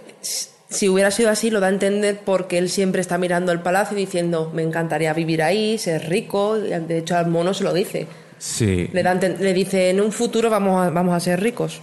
[0.71, 3.97] Si hubiera sido así, lo da a entender porque él siempre está mirando el palacio
[3.97, 6.57] y diciendo, me encantaría vivir ahí, ser rico.
[6.57, 8.07] De hecho, al mono se lo dice.
[8.39, 8.89] Sí.
[8.91, 11.81] Le, da le dice, en un futuro vamos a, vamos a ser ricos.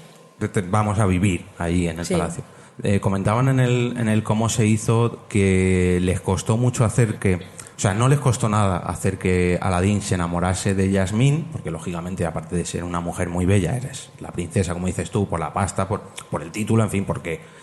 [0.70, 2.14] Vamos a vivir ahí en el Sí.
[2.14, 2.42] palacio.
[2.82, 7.34] Eh, comentaban en el, en el cómo se hizo que les costó mucho hacer que,
[7.34, 7.40] o
[7.80, 12.54] sea, no les costó nada hacer que Aladín se enamorase de Yasmín, porque lógicamente, aparte
[12.54, 15.88] de ser una mujer muy bella, eres la princesa, como dices tú, por la pasta,
[15.88, 17.57] por, por el título, en fin, porque, por,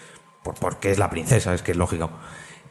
[0.53, 2.09] porque es la princesa, es que es lógico.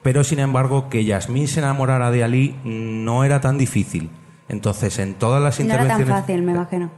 [0.02, 4.10] Pero sin embargo, que Yasmín se enamorara de Ali no era tan difícil.
[4.48, 6.20] Entonces, en todas las No era tan intervenciones.
[6.20, 6.90] fácil, me imagino.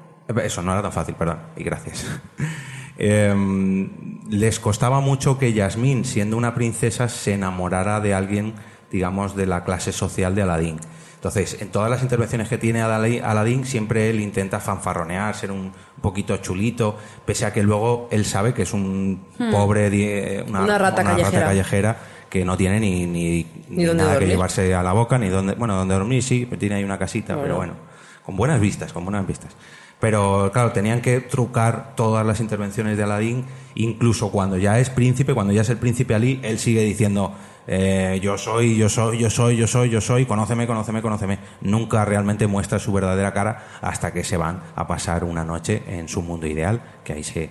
[0.42, 2.06] Eso no era tan fácil, perdón, y gracias.
[2.98, 3.90] Em,
[4.30, 8.54] les costaba mucho que Yasmín, siendo una princesa, se enamorara de alguien,
[8.90, 10.80] digamos, de la clase social de Aladín.
[11.28, 16.36] Entonces, en todas las intervenciones que tiene Aladín, siempre él intenta fanfarronear, ser un poquito
[16.38, 21.02] chulito, pese a que luego él sabe que es un pobre, die- una, Una rata
[21.02, 21.46] callejera.
[21.48, 21.96] callejera
[22.30, 25.94] que no tiene ni, ni, nada que llevarse a la boca, ni donde, bueno, donde
[25.94, 27.74] dormir sí, tiene ahí una casita, pero bueno,
[28.24, 29.52] con buenas vistas, con buenas vistas.
[29.98, 35.32] Pero claro, tenían que trucar todas las intervenciones de Aladín, incluso cuando ya es príncipe,
[35.34, 37.32] cuando ya es el príncipe Ali, él sigue diciendo,
[37.66, 41.38] eh, yo soy, yo soy, yo soy, yo soy, yo soy, conóceme, conóceme, conóceme.
[41.60, 46.08] Nunca realmente muestra su verdadera cara hasta que se van a pasar una noche en
[46.08, 47.50] su mundo ideal, que ahí se,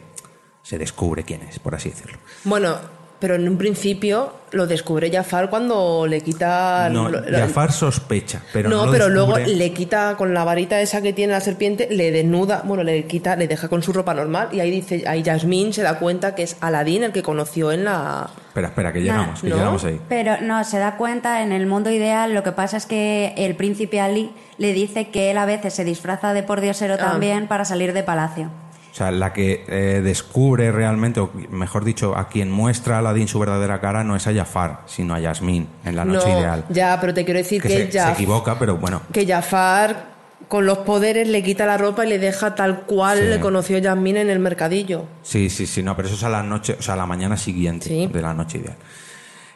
[0.62, 2.17] se descubre quién es, por así decirlo.
[2.43, 2.78] Bueno,
[3.25, 6.89] pero en un principio lo descubre Jafar cuando le quita...
[6.91, 10.79] No, lo- lo- Jafar sospecha, pero no, no, pero luego le quita con la varita
[10.79, 14.13] esa que tiene la serpiente, le desnuda, bueno, le quita, le deja con su ropa
[14.13, 17.71] normal y ahí dice, ahí Yasmín se da cuenta que es Aladín el que conoció
[17.71, 18.29] en la...
[18.49, 19.55] Espera, espera, que llegamos, que ¿no?
[19.55, 19.99] llegamos ahí.
[20.07, 23.55] Pero no, se da cuenta en el mundo ideal, lo que pasa es que el
[23.55, 26.97] príncipe Ali le dice que él a veces se disfraza de pordiosero Ah.
[26.97, 28.51] también para salir de palacio.
[28.95, 33.27] O sea, la que eh, descubre realmente, o mejor dicho, a quien muestra a Aladdin
[33.27, 36.63] su verdadera cara no es a Jafar, sino a Yasmín en la noche no, ideal.
[36.69, 39.01] ya, pero te quiero decir Que que, se, equivoca, pero bueno.
[39.12, 40.15] que Jafar
[40.47, 43.25] con los poderes le quita la ropa y le deja tal cual Sí.
[43.25, 45.03] le conoció Yasmín en el mercadillo.
[45.23, 47.36] Sí, sí, sí, no, pero eso es a la noche, o sea, a la mañana
[47.36, 48.08] siguiente Sí.
[48.08, 48.77] de la noche ideal.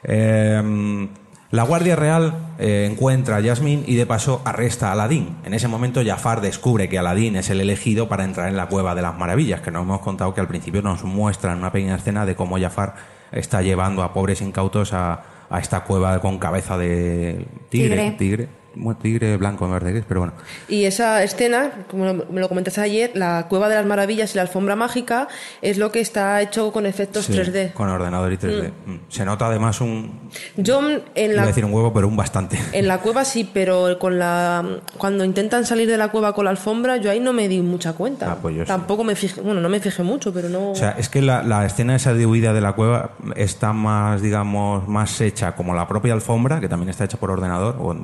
[0.04, 1.08] Eh,
[1.51, 5.38] la Guardia Real eh, encuentra a Yasmín y de paso arresta a Aladín.
[5.45, 8.93] En ese momento Jafar descubre que Aladín es el elegido para entrar en la Cueva
[8.93, 12.25] de las Maravillas, que nos hemos contado que al principio nos muestran una pequeña escena
[12.25, 12.93] de cómo Jafar
[13.31, 18.12] está llevando a pobres incautos a, a esta cueva con cabeza de tigre, Tigre.
[18.12, 20.34] tigre, bueno, tigre blanco en verde, pero bueno.
[20.67, 24.43] Y esa escena, como me lo comentaste ayer, la Cueva de las Maravillas y la
[24.43, 25.27] alfombra mágica
[25.62, 27.73] es lo que está hecho con efectos Sí, 3D.
[27.73, 28.71] Con ordenador y 3D.
[28.86, 28.95] Mm.
[29.10, 30.82] Se nota además un, Yo
[31.15, 32.60] en iba a la, decir un huevo, pero un bastante.
[32.71, 36.51] en la cueva sí, pero con la cuando intentan salir de la cueva con la
[36.51, 38.32] alfombra, yo ahí no me di mucha cuenta.
[38.32, 38.67] Ah, pues yo sí.
[38.67, 40.71] Tampoco me fijé, bueno, no me fijé mucho, pero no...
[40.71, 44.21] O sea, es que la, la escena esa de huida de la cueva está más,
[44.21, 47.95] digamos, más hecha como la propia alfombra, que también está hecha por ordenador, o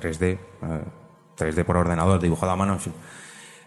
[0.00, 0.38] 3D, eh,
[1.36, 2.78] 3D por ordenador, dibujado a mano.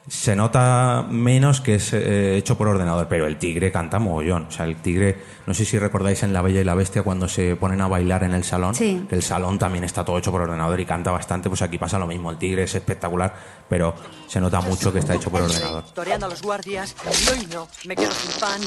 [0.07, 4.47] Se nota menos que es eh, hecho por ordenador, pero el tigre canta mogollón.
[4.47, 7.27] O sea, el tigre, no sé si recordáis en La Bella y la Bestia cuando
[7.27, 9.05] se ponen a bailar en el salón, Sí.
[9.07, 11.99] que el salón también está todo hecho por ordenador y canta bastante, pues aquí pasa
[11.99, 12.31] lo mismo.
[12.31, 13.33] El tigre es espectacular,
[13.69, 13.93] pero
[14.27, 15.83] se nota mucho que está hecho por ordenador.
[15.93, 18.59] Toreando a los guardias y hoy no me quedo sin pan.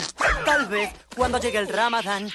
[0.45, 2.29] Tal vez cuando llegue el ramadán.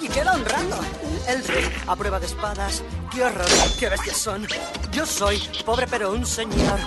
[0.00, 0.80] Y queda un rato.
[1.28, 2.82] El rey a prueba de espadas.
[3.12, 3.46] ¡Qué horror!
[3.78, 4.46] ¡Qué bestias son!
[4.90, 6.80] Yo soy pobre pero un señor.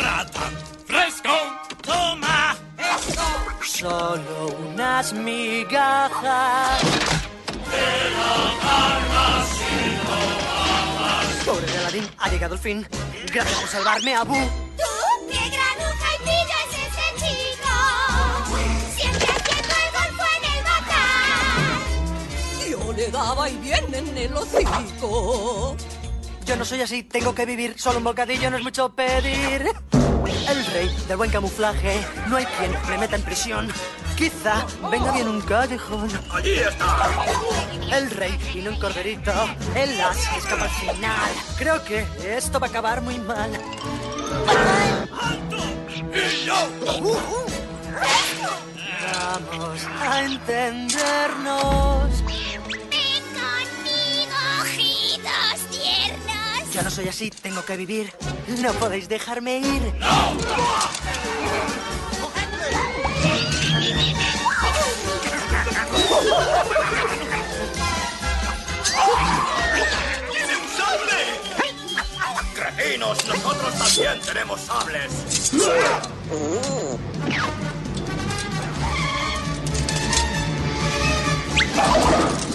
[0.00, 0.50] ¡Rata!
[0.86, 1.36] ¡Fresco!
[1.82, 2.56] ¡Toma!
[3.62, 6.82] Solo unas migajas.
[11.44, 12.86] Pobre de Aladín, ha llegado el fin.
[13.32, 14.34] Gracias por salvarme, Abu.
[14.34, 14.40] ¡Tú!
[15.30, 17.74] ¡Qué granuja y pillo es ese chico!
[18.96, 21.70] Siempre haciendo el golfo en el bacar.
[22.70, 25.76] Yo le daba y bien en el hocico.
[26.50, 27.76] Yo no soy así, tengo que vivir.
[27.78, 29.70] Solo un bocadillo no es mucho pedir.
[30.48, 33.72] El rey del buen camuflaje, no hay quien me meta en prisión.
[34.16, 36.10] Quizá venga bien un callejón.
[36.32, 37.08] ¡Allí está!
[37.96, 39.30] El rey y no un corderito.
[39.76, 41.30] El as escapa al final.
[41.56, 42.04] Creo que
[42.36, 43.52] esto va a acabar muy mal.
[46.12, 46.68] ¡Y yo!
[49.14, 52.10] Vamos a entendernos.
[56.82, 58.12] No soy así, tengo que vivir.
[58.58, 59.92] No podéis dejarme ir.
[70.32, 71.20] ¡Tiene un sable!
[72.54, 73.24] ¡Cretinos!
[73.26, 75.12] ¡Nosotros también tenemos sables!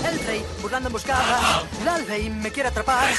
[0.07, 1.63] El rey, burlando emboscada.
[1.83, 3.09] La Alvey me quiere atrapar.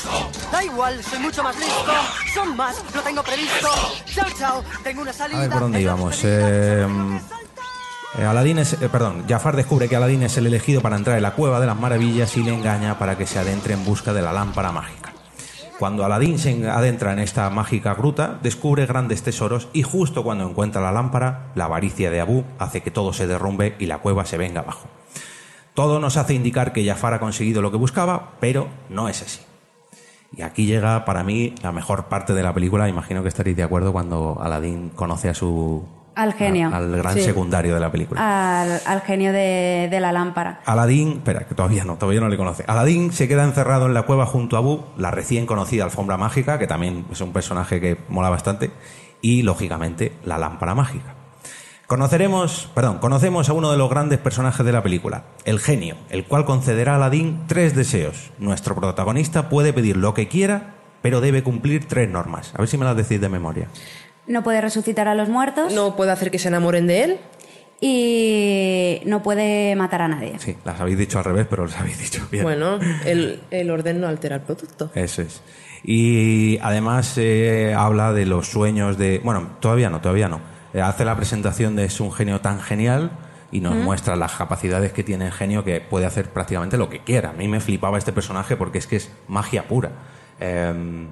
[0.53, 1.93] Da igual, soy mucho más listo.
[2.35, 3.69] Son más, lo tengo previsto.
[4.07, 5.39] Chao, chao, tengo una salida.
[5.39, 6.21] A ver por dónde íbamos.
[6.25, 6.87] Eh,
[8.19, 11.23] eh, Aladín es, eh, perdón, Jafar descubre que Aladín es el elegido para entrar en
[11.23, 14.23] la cueva de las maravillas y le engaña para que se adentre en busca de
[14.23, 15.13] la lámpara mágica.
[15.79, 20.81] Cuando Aladín se adentra en esta mágica gruta, descubre grandes tesoros y justo cuando encuentra
[20.81, 24.39] la lámpara, la avaricia de Abu hace que todo se derrumbe y la cueva se
[24.39, 24.89] venga abajo.
[25.77, 29.41] Todo nos hace indicar que Jafar ha conseguido lo que buscaba, pero no es así.
[30.37, 32.89] Y aquí llega para mí la mejor parte de la película.
[32.89, 35.85] Imagino que estaréis de acuerdo cuando Aladín conoce a su
[36.15, 36.71] Al genio.
[36.75, 37.21] al gran Sí.
[37.21, 38.63] secundario de la película.
[38.63, 40.61] Al, al genio de, de la lámpara.
[40.65, 42.65] Aladín, espera, que todavía no, todavía no le conoce.
[42.67, 46.59] Aladín se queda encerrado en la cueva junto a Abu, la recién conocida alfombra mágica,
[46.59, 48.71] que también es un personaje que mola bastante,
[49.21, 51.16] y lógicamente la lámpara mágica.
[51.87, 56.25] Conoceremos, perdón, conocemos a uno de los grandes personajes de la película, el genio, el
[56.25, 58.33] cual concederá a Aladín tres deseos.
[58.39, 62.53] Nuestro protagonista puede pedir lo que quiera, pero debe cumplir tres normas.
[62.57, 63.69] A ver si me las decís de memoria.
[64.27, 65.73] No puede resucitar a los muertos.
[65.75, 67.19] No puede hacer que se enamoren de él.
[67.81, 70.41] Y no puede matar a nadie.
[70.41, 72.43] Sí, las habéis dicho al revés, pero las habéis dicho bien.
[72.43, 74.91] Bueno, el, el orden no altera el producto.
[74.95, 75.41] Eso es.
[75.85, 79.21] Y además eh, habla de los sueños de...
[79.23, 80.56] Bueno, todavía no, todavía no.
[80.77, 83.11] Eh, hace la presentación de es un genio tan genial
[83.51, 83.83] y nos Mm.
[83.83, 87.31] muestra las capacidades que tiene el genio que puede hacer prácticamente lo que quiera.
[87.31, 89.93] A mí me flipaba este personaje porque es que es magia pura.
[90.39, 91.07] Eh,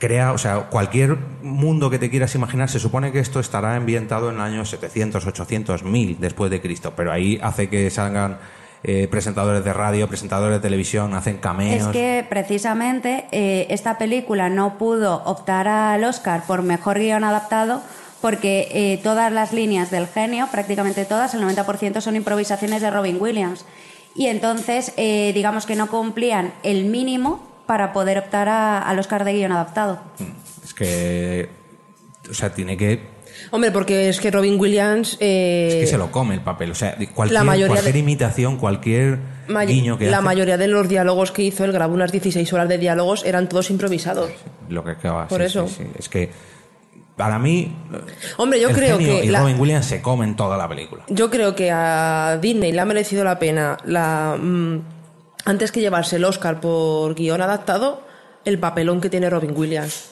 [0.00, 4.28] crea, o sea, cualquier mundo que te quieras imaginar, se supone que esto estará ambientado
[4.28, 8.38] en años 700, 800, 1000 después de Cristo, pero ahí hace que salgan
[8.84, 11.86] eh, presentadores de radio, presentadores de televisión, hacen cameos.
[11.88, 17.82] Es que precisamente eh, esta película no pudo optar al Oscar por mejor guion adaptado
[18.20, 23.16] porque eh, todas las líneas del genio, prácticamente todas, el 90% son improvisaciones de Robin
[23.20, 23.64] Williams.
[24.14, 29.32] Y entonces, digamos que no cumplían el mínimo para poder optar a- al Oscar de
[29.32, 30.00] guion adaptado.
[30.62, 31.48] Es que.
[32.30, 33.13] O sea, tiene que.
[33.50, 35.16] Hombre, porque es que Robin Williams.
[35.20, 36.70] eh, Es que se lo come el papel.
[36.70, 39.18] O sea, cualquier, La mayoría cualquier de- imitación, cualquier
[39.66, 42.68] guiño que la hace, mayoría de los diálogos que hizo, él grabó unas 16 horas
[42.68, 44.30] de diálogos, eran todos improvisados.
[44.68, 45.28] Lo que acaba.
[45.28, 45.68] Por sí, eso.
[45.68, 45.84] sí, sí.
[45.98, 46.30] Es que.
[47.16, 47.72] Para mí.
[48.38, 51.04] Hombre, yo el creo genio que Y la- Robin Williams se comen toda la película.
[51.08, 54.80] Yo creo que a Disney le ha merecido la pena la mm,
[55.44, 58.02] antes que llevarse el Oscar por guion adaptado,
[58.44, 60.10] el papelón que tiene Robin Williams.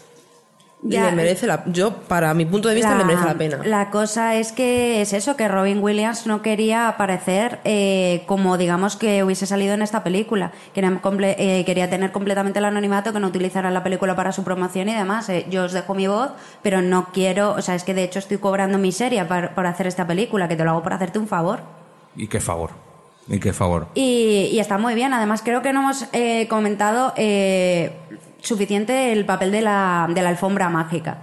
[0.84, 1.04] Y Ya.
[1.10, 3.58] le merece la, yo, para mi punto de vista, le merece la pena.
[3.64, 8.96] La cosa es que es eso, que Robin Williams no quería aparecer eh, como digamos
[8.96, 10.50] que hubiese salido en esta película.
[10.74, 11.00] Quería,
[11.38, 14.94] eh, quería tener completamente el anonimato, que no utilizara la película para su promoción y
[14.94, 15.28] demás.
[15.28, 18.18] Eh, yo os dejo mi voz, pero no quiero, o sea, es que de hecho
[18.18, 21.28] estoy cobrando miseria para, por hacer esta película, que te lo hago por hacerte un
[21.28, 21.60] favor.
[22.16, 22.70] Y qué favor.
[23.28, 23.86] Y qué favor.
[23.94, 25.14] Y, y está muy bien.
[25.14, 27.92] Además, creo que no hemos eh, comentado eh,
[28.42, 31.18] suficiente el papel de la, de la alfombra mágica.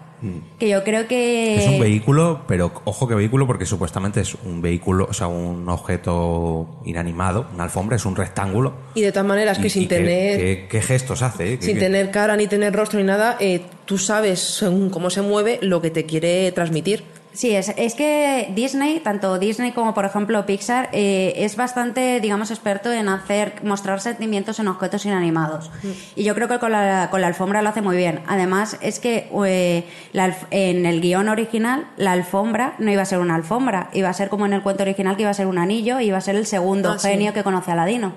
[0.60, 1.56] Que yo creo que...
[1.64, 5.70] Es un vehículo, pero ojo que vehículo porque supuestamente es un vehículo, o sea, un
[5.70, 8.74] objeto inanimado, una alfombra, es un rectángulo.
[8.96, 11.58] Y de todas maneras, que sin qué- tener qué, qué gestos hace, eh?
[11.62, 15.22] sin Qué- tener cara ni tener rostro ni nada, eh, tú sabes según cómo se
[15.22, 17.04] mueve lo que te quiere transmitir.
[17.40, 22.52] Sí, es, es que Disney, tanto Disney como por ejemplo Pixar, eh, es bastante, digamos,
[22.52, 25.72] experto en hacer, mostrar sentimientos en objetos inanimados.
[26.18, 28.20] Y yo creo que con la, con la alfombra lo hace muy bien.
[28.28, 33.20] Además, es que eh, la en el guion original, la alfombra no iba a ser
[33.20, 35.60] una alfombra, iba a ser como en el cuento original que iba a ser un
[35.60, 37.08] anillo, y iba a ser el segundo Ah, sí.
[37.08, 38.12] genio que conoce a Aladino.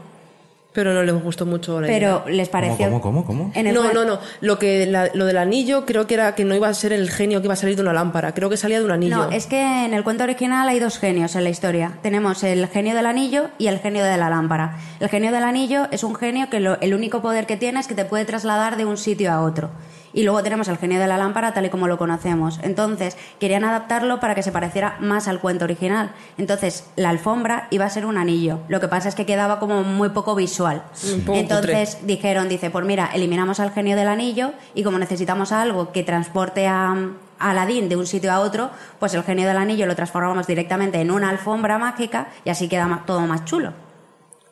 [0.75, 2.35] Pero no les gustó mucho la Pero idea.
[2.35, 2.87] les pareció...
[2.87, 3.53] ¿Cómo, cómo, cómo?
[3.55, 4.19] En el no, no, no.
[4.41, 7.11] Lo, que, la- lo del anillo creo que era que no iba a ser el
[7.11, 8.33] genio que iba a salir de una lámpara.
[8.33, 9.17] Creo que salía de un anillo.
[9.17, 11.99] No, es que en el cuento original hay dos genios en la historia.
[12.03, 14.79] Tenemos el genio del anillo y el genio de la lámpara.
[14.99, 17.87] El genio del anillo es un genio que lo- el único poder que tiene es
[17.87, 19.71] que te puede trasladar de un sitio a otro.
[20.15, 22.61] Y luego tenemos el genio de la lámpara tal y como lo conocemos.
[22.63, 26.13] Entonces, querían adaptarlo para que se pareciera más al cuento original.
[26.37, 28.61] Entonces, la alfombra iba a ser un anillo.
[28.69, 30.83] Lo que pasa es que quedaba como muy poco visual.
[31.27, 35.93] Poco Entonces dijeron, dice, pues mira, eliminamos al genio del anillo y como necesitamos algo
[35.93, 36.95] que transporte a,
[37.39, 41.11] Aladín de un sitio a otro, pues el genio del anillo lo transformamos directamente en
[41.11, 43.73] una alfombra mágica y así queda todo más chulo.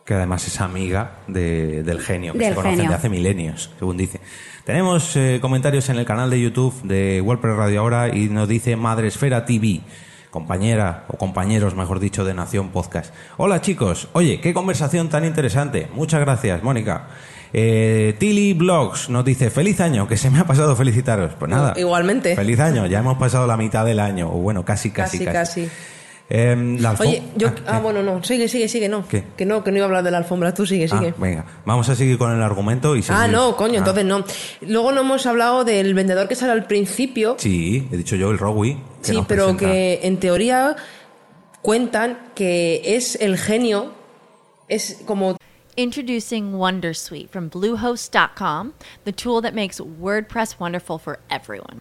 [0.04, 2.90] que además es amiga de- del genio, que Del se conocen genio.
[2.90, 4.20] de hace milenios, según dice.
[4.64, 8.76] Tenemos eh, comentarios en el canal de YouTube de WordPress Radio Ahora y nos dice
[8.76, 9.80] Madresfera TV,
[10.30, 13.12] compañera o compañeros, mejor dicho, de Nación Podcast.
[13.36, 15.88] Hola chicos, oye, qué conversación tan interesante.
[15.94, 17.08] Muchas gracias, Mónica.
[17.52, 21.32] Eh, Tilly Blogs nos dice, feliz año, que se me ha pasado felicitaros.
[21.38, 21.72] Pues nada.
[21.76, 22.36] Igualmente.
[22.36, 25.62] Feliz año, ya hemos pasado la mitad del año, o bueno, casi, casi, Casi, casi.
[25.62, 25.70] casi.
[26.32, 27.48] Em, la Oye, yo.
[27.48, 28.22] Ah, Ah, eh, bueno, no.
[28.22, 29.06] Sigue, sigue, sigue, no.
[29.08, 29.24] ¿Qué?
[29.36, 30.54] Que no, que no iba a hablar de la alfombra.
[30.54, 31.12] Tú sigue, ah, sigue.
[31.18, 34.24] venga, vamos a seguir con el argumento y Ah, seguir- no, coño, Ah, entonces no.
[34.60, 37.34] Luego no hemos hablado del vendedor que sale al principio.
[37.38, 38.74] Sí, he dicho yo el Rowi.
[39.02, 39.64] que Sí, nos pero presenta.
[39.66, 40.76] que en teoría
[41.62, 43.92] cuentan que es el genio,
[44.68, 45.36] es como
[45.76, 48.72] Introducing Wondersuite from Bluehost.com,
[49.04, 51.80] the tool that makes WordPress wonderful for everyone.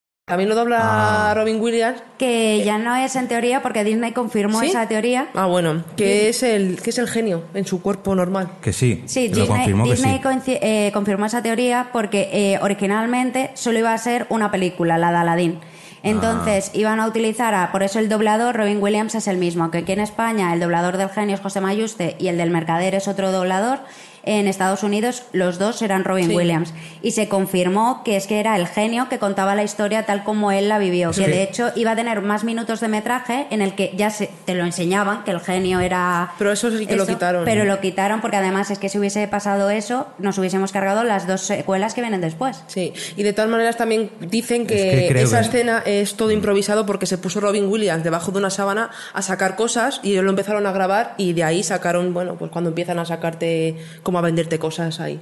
[0.25, 2.01] También lo dobla Robin Williams.
[2.17, 4.67] Que ya no es en teoría porque Disney confirmó ¿Sí?
[4.67, 5.27] esa teoría.
[5.33, 8.49] Ah, bueno, que es el que es el genio en su cuerpo normal.
[8.61, 10.57] Que sí, Sí, lo Disney, confirmó que Disney sí.
[10.61, 15.17] eh, confirmó esa teoría porque eh, originalmente solo iba a ser una película, la de
[15.17, 15.59] Aladdin.
[16.03, 19.79] Entonces iban a utilizar, a, por eso el doblador Robin Williams es el mismo, que
[19.79, 23.07] aquí en España el doblador del genio es José Mayuste y el del mercader es
[23.07, 23.79] otro doblador.
[24.23, 26.35] En Estados Unidos los dos eran Robin Sí.
[26.35, 30.23] Williams y se confirmó que es que era el genio que contaba la historia tal
[30.23, 33.61] como él la vivió, que, de hecho iba a tener más minutos de metraje en
[33.61, 36.95] el que ya se, te lo enseñaban que el genio era Pero eso sí que
[36.95, 37.45] lo quitaron.
[37.45, 41.25] pero lo quitaron porque además es que si hubiese pasado eso, nos hubiésemos cargado las
[41.27, 42.63] dos secuelas que vienen después.
[42.67, 46.31] Sí, y de todas maneras también dicen que, Es que esa que- escena es todo
[46.31, 50.23] improvisado porque se puso Robin Williams debajo de una sábana a sacar cosas y ellos
[50.23, 53.77] lo empezaron a grabar y de ahí sacaron, bueno, pues cuando empiezan a sacarte,
[54.11, 55.21] como a venderte cosas ahí.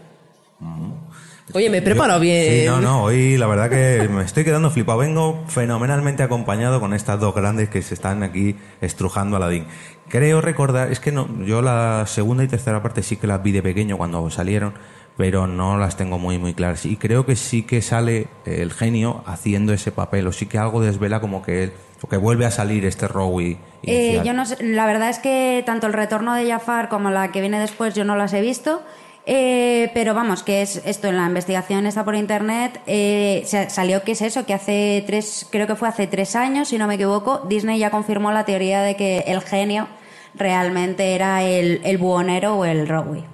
[1.54, 2.62] Oye, me he preparado bien.
[2.62, 4.98] Sí, no, no, hoy la verdad que me estoy quedando flipado.
[4.98, 9.68] Vengo fenomenalmente acompañado con estas dos grandes que se están aquí estrujando a Aladdin.
[10.08, 13.52] Creo recordar, es que no, yo la segunda y tercera parte sí que las vi
[13.52, 14.74] de pequeño cuando salieron,
[15.18, 16.88] pero no las tengo muy, muy claras.
[16.88, 20.82] Y creo que sí que sale el genio haciendo ese papel, o sí que algo
[20.82, 23.58] desvela como que él, o que vuelve a salir este Rowie.
[23.84, 27.32] Eh, yo no sé, la verdad es que tanto el retorno de Jafar como la
[27.32, 28.82] que viene después yo no las he visto.
[29.26, 34.14] eh, pero vamos, que es esto en la investigación está por internet, eh, salió que
[34.14, 37.45] es eso, que hace tres, creo que fue hace tres años, si no me equivoco,
[37.47, 39.88] Disney ya confirmó la teoría de que el genio
[40.34, 43.26] realmente era el, el buhonero o el Rowie.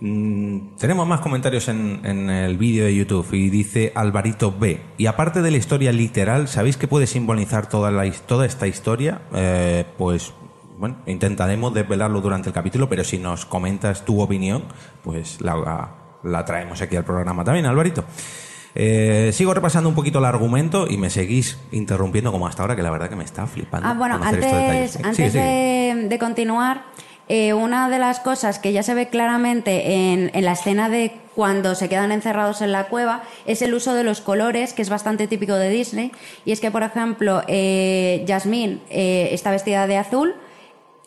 [0.00, 4.80] Mm, tenemos más comentarios en, en el vídeo de YouTube y dice Alvarito B.
[4.98, 9.22] Y aparte de la historia literal, ¿sabéis que puede simbolizar toda, la, toda esta historia?
[9.34, 10.32] Eh, pues
[10.78, 14.64] bueno, intentaremos desvelarlo durante el capítulo, pero si nos comentas tu opinión,
[15.04, 15.92] pues la,
[16.22, 18.04] la traemos aquí al programa también, Alvarito.
[18.76, 22.82] Eh, sigo repasando un poquito el argumento y me seguís interrumpiendo como hasta ahora, que
[22.82, 23.86] la verdad que me está flipando.
[23.88, 25.44] Ah, bueno, antes, Sí, antes sigue.
[25.44, 26.86] de, de continuar,
[27.28, 31.12] eh, una de las cosas que ya se ve claramente en, en la escena de
[31.34, 34.88] cuando se quedan encerrados en la cueva es el uso de los colores, que es
[34.88, 36.12] bastante típico de Disney.
[36.44, 40.34] Y es que, por ejemplo, eh, Jasmine eh, está vestida de azul,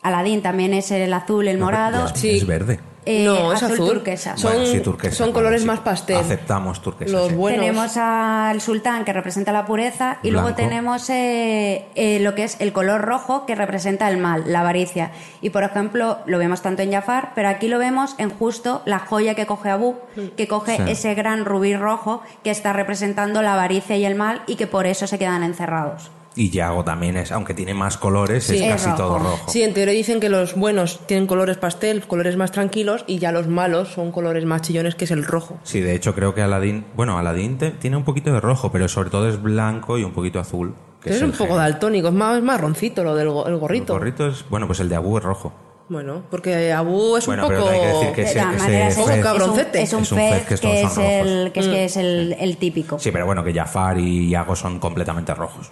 [0.02, 2.08] Aladdin también es el azul, el morado.
[2.08, 2.80] Jasmine es verde.
[3.08, 3.88] Eh, no, es azul.
[3.90, 4.36] turquesa.
[4.38, 5.68] Son, Bueno, sí, turquesa, son vale, colores sí.
[5.68, 6.18] más pastel.
[6.18, 7.12] Aceptamos turquesa.
[7.12, 7.36] Los sí.
[7.36, 7.62] buenos.
[7.62, 12.60] Tenemos al sultán que representa la pureza y luego tenemos eh, eh, lo que es
[12.60, 15.12] el color rojo que representa el mal, la avaricia.
[15.42, 19.00] Y por ejemplo, lo vemos tanto en Jafar, pero aquí lo vemos en justo la
[19.00, 19.96] joya que coge Abu,
[20.36, 20.84] que coge Sí.
[20.88, 24.86] ese gran rubí rojo que está representando la avaricia y el mal y que por
[24.86, 26.12] eso se quedan encerrados.
[26.38, 28.58] Y Yago también es, aunque tiene más colores, Sí.
[28.58, 28.98] es Es casi rojo.
[28.98, 29.50] todo rojo.
[29.52, 33.32] Sí, en teoría dicen que los buenos tienen colores pastel, colores más tranquilos, y ya
[33.32, 35.58] los malos son colores más chillones, que es el rojo.
[35.64, 38.88] Sí, de hecho creo que Aladdin, bueno, Aladdin te- tiene un poquito de rojo, pero
[38.88, 40.76] sobre todo es blanco y un poquito azul.
[41.02, 43.94] Que es un poco daltónico, es más es marroncito lo del go- el El gorrito.
[43.94, 45.54] gorrito es, bueno, pues el de Abu es rojo.
[45.90, 47.72] Bueno, porque Abu es Bueno, un pero poco...
[47.72, 49.82] hay que decir que De ese- todas ese maneras, fez- es, un- cabroncete.
[49.82, 51.52] es un Es un fez fez que es el, rojos.
[51.54, 51.86] que es, que Mm.
[51.86, 53.00] es el, el típico.
[53.00, 55.72] Sí, pero bueno, que Jafar y Yago son completamente rojos.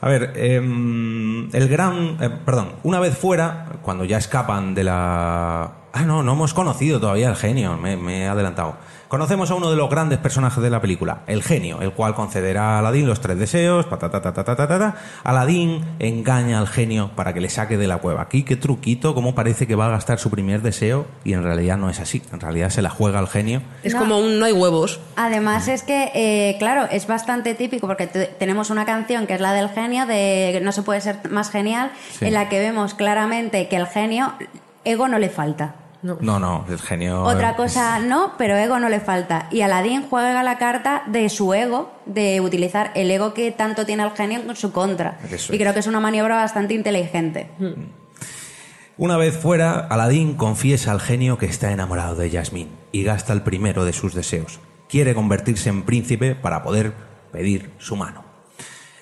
[0.00, 2.18] A ver, em, el gran...
[2.20, 5.72] eh, perdón, una vez fuera, cuando ya escapan de la...
[5.92, 8.76] Ah, no, no hemos conocido todavía al genio, me he adelantado.
[9.08, 12.74] Conocemos a uno de los grandes personajes de la película, el genio, el cual concederá
[12.74, 13.86] a Aladín los tres deseos.
[13.86, 14.96] Patatatatata.
[15.22, 18.22] Aladín engaña al genio para que le saque de la cueva.
[18.22, 21.76] Aquí qué truquito, cómo parece que va a gastar su primer deseo y en realidad
[21.76, 22.20] no es así.
[22.32, 23.62] En realidad se la juega al genio.
[23.84, 24.98] Es como un no hay huevos.
[25.14, 29.52] Además es que, eh, claro, es bastante típico porque tenemos una canción que es la
[29.52, 33.76] del genio, de No se puede ser más genial, en la que vemos claramente que
[33.76, 34.32] el genio
[34.84, 35.74] ego no le falta.
[36.06, 37.22] No, no, el genio...
[37.22, 39.48] Otra cosa no, pero ego no le falta.
[39.50, 44.04] Y Aladdin juega la carta de su ego, de utilizar el ego que tanto tiene
[44.04, 45.18] el genio en su contra.
[45.30, 45.62] Eso y es.
[45.62, 47.50] creo que es una maniobra bastante inteligente.
[48.98, 53.42] Una vez fuera, Aladín confiesa al genio que está enamorado de Yasmín y gasta el
[53.42, 54.60] primero de sus deseos.
[54.88, 56.94] Quiere convertirse en príncipe para poder
[57.32, 58.25] pedir su mano.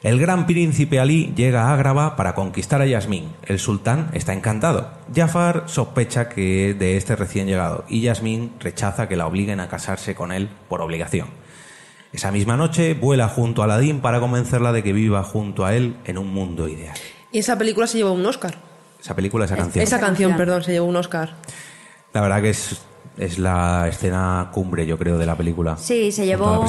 [0.05, 3.33] El gran príncipe Ali llega a Ágrava para conquistar a Yasmín.
[3.47, 4.91] El sultán está encantado.
[5.15, 10.15] Jafar sospecha que de este recién llegado y Yasmín rechaza que la obliguen a casarse
[10.15, 11.29] con él por obligación.
[12.13, 15.97] Esa misma noche vuela junto a Aladín para convencerla de que viva junto a él
[16.05, 16.99] en un mundo ideal.
[17.33, 18.57] Y esa película se llevó un Oscar.
[19.01, 19.83] Esa película, esa canción.
[19.83, 21.37] Esa canción, perdón, se llevó un Oscar.
[22.13, 22.83] La verdad que es,
[23.17, 25.77] es la escena cumbre, yo creo, de la película.
[25.77, 26.69] Sí, se llevó, un,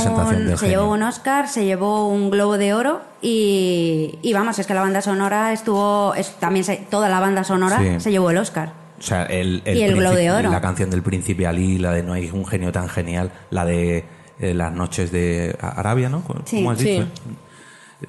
[0.58, 4.74] se llevó un Oscar, se llevó un Globo de Oro y, y vamos, es que
[4.74, 8.00] la banda sonora estuvo, es- también se- toda la banda sonora Sí.
[8.00, 8.74] se llevó el Oscar.
[9.00, 10.50] O sea, el, Y el Globo de Oro.
[10.52, 14.06] La canción del príncipe Ali, la de No hay un genio tan genial, la de
[14.40, 16.22] eh, Las noches de Arabia, ¿no?
[16.24, 16.66] ¿Cómo Sí.
[16.68, 17.04] has dicho?
[17.14, 17.36] Sí.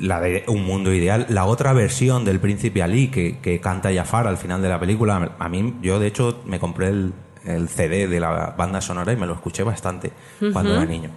[0.05, 1.27] La de Un mundo ideal.
[1.29, 5.35] La otra versión del príncipe Ali que, que canta Jafar al final de la película.
[5.39, 7.13] A mí, yo de hecho me compré el,
[7.47, 10.13] el CD de la banda sonora y me lo escuché bastante
[10.53, 11.11] cuando era niño.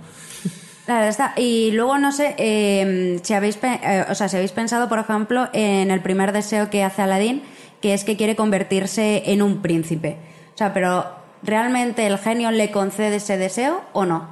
[0.85, 1.33] Claro, está.
[1.37, 5.47] Y luego no sé eh, si habéis, eh, o sea, si habéis pensado, por ejemplo,
[5.53, 7.43] en el primer deseo que hace Aladín,
[7.79, 10.17] que es que quiere convertirse en un príncipe.
[10.55, 11.05] O sea, pero
[11.43, 14.29] ¿realmente el genio le concede ese deseo o no?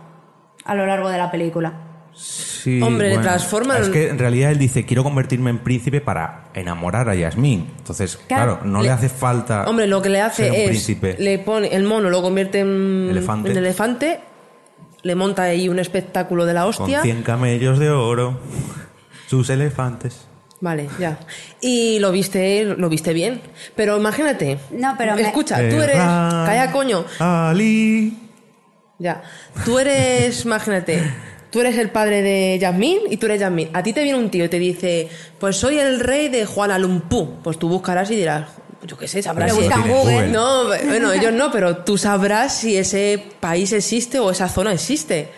[0.65, 1.86] A lo largo de la película.
[2.18, 6.45] Sí, Hombre, le transforman- Es que en realidad él dice, quiero convertirme en príncipe para
[6.53, 7.68] enamorar a Yasmín.
[7.78, 10.68] Entonces, claro, Claro, no le, le- hace falta Hombre, lo que le hace un es.
[10.70, 11.15] príncipe.
[11.20, 11.68] Le pone.
[11.68, 13.07] El mono lo convierte en.
[13.11, 13.51] Elefante.
[13.51, 14.20] en elefante.
[15.03, 17.01] Le monta ahí un espectáculo de la Con hostia.
[17.03, 18.39] 100 camellos de oro,
[19.28, 20.28] sus elefantes.
[20.59, 21.20] Vale, ya.
[21.61, 23.41] Y lo viste, lo viste bien.
[23.76, 24.57] Pero imagínate.
[24.72, 25.95] No, pero me- Escucha, tú eres.
[25.97, 27.05] Calla, coño.
[27.20, 28.18] Ali.
[28.97, 29.22] Ya.
[29.63, 31.03] Tú eres, imagínate,
[31.49, 33.69] tú eres el padre de Yasmín y tú eres Yasmín.
[33.73, 36.77] A ti te viene un tío y te dice, pues soy el rey de Juana
[36.77, 37.37] Lumpú.
[37.43, 38.49] Pues tú buscarás y dirás,
[38.85, 39.61] yo qué sé, sabrás si...
[39.61, 40.27] Google.
[40.27, 45.29] No, bueno, ellos no, pero tú sabrás si ese país existe o esa zona existe.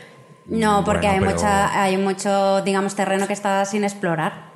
[0.45, 4.49] No, porque Bueno, hay pero- mucha, hay mucho, digamos, terreno que está sin explorar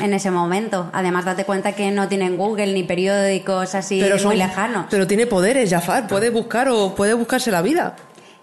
[0.00, 0.90] en ese momento.
[0.92, 4.86] Además, date cuenta que no tienen Google ni periódicos así Pero muy lejanos.
[4.90, 7.94] Pero tiene poderes, Jafar, puede buscar o puede buscarse la vida.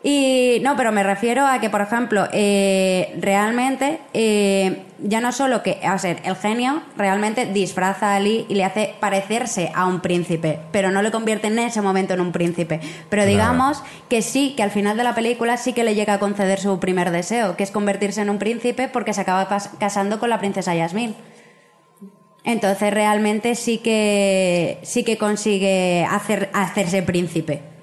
[0.08, 5.64] Y no, pero me refiero a que, por ejemplo, eh, realmente, eh, ya no solo
[5.64, 10.02] que, a ver, el genio realmente disfraza a Ali y le hace parecerse a un
[10.02, 12.80] príncipe, pero no le convierte en ese momento en un príncipe.
[13.10, 13.30] Pero Claro.
[13.32, 16.60] digamos que sí, que al final de la película sí que le llega a conceder
[16.60, 20.30] su primer deseo, que es convertirse en un príncipe porque se acaba cas- casando con
[20.30, 21.16] la princesa Yasmín.
[22.44, 27.74] Entonces realmente sí que sí que consigue hacer, hacerse príncipe.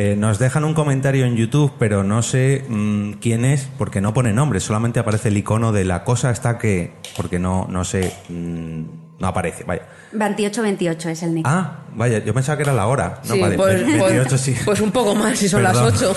[0.00, 4.14] Eh, nos dejan un comentario en YouTube, pero no sé mm, quién es, porque no
[4.14, 8.14] pone nombre, solamente aparece el icono de la cosa está que, porque no, no sé,
[8.28, 8.82] mm,
[9.18, 9.88] no aparece, vaya.
[10.12, 11.44] 28-28 es el nick.
[11.48, 13.20] Ah, vaya, yo pensaba que era la hora.
[13.26, 14.54] No, Sí, vale, pues, 28 pues- sí.
[14.64, 15.92] pues un poco más si son las Perdón.
[15.96, 16.16] 8.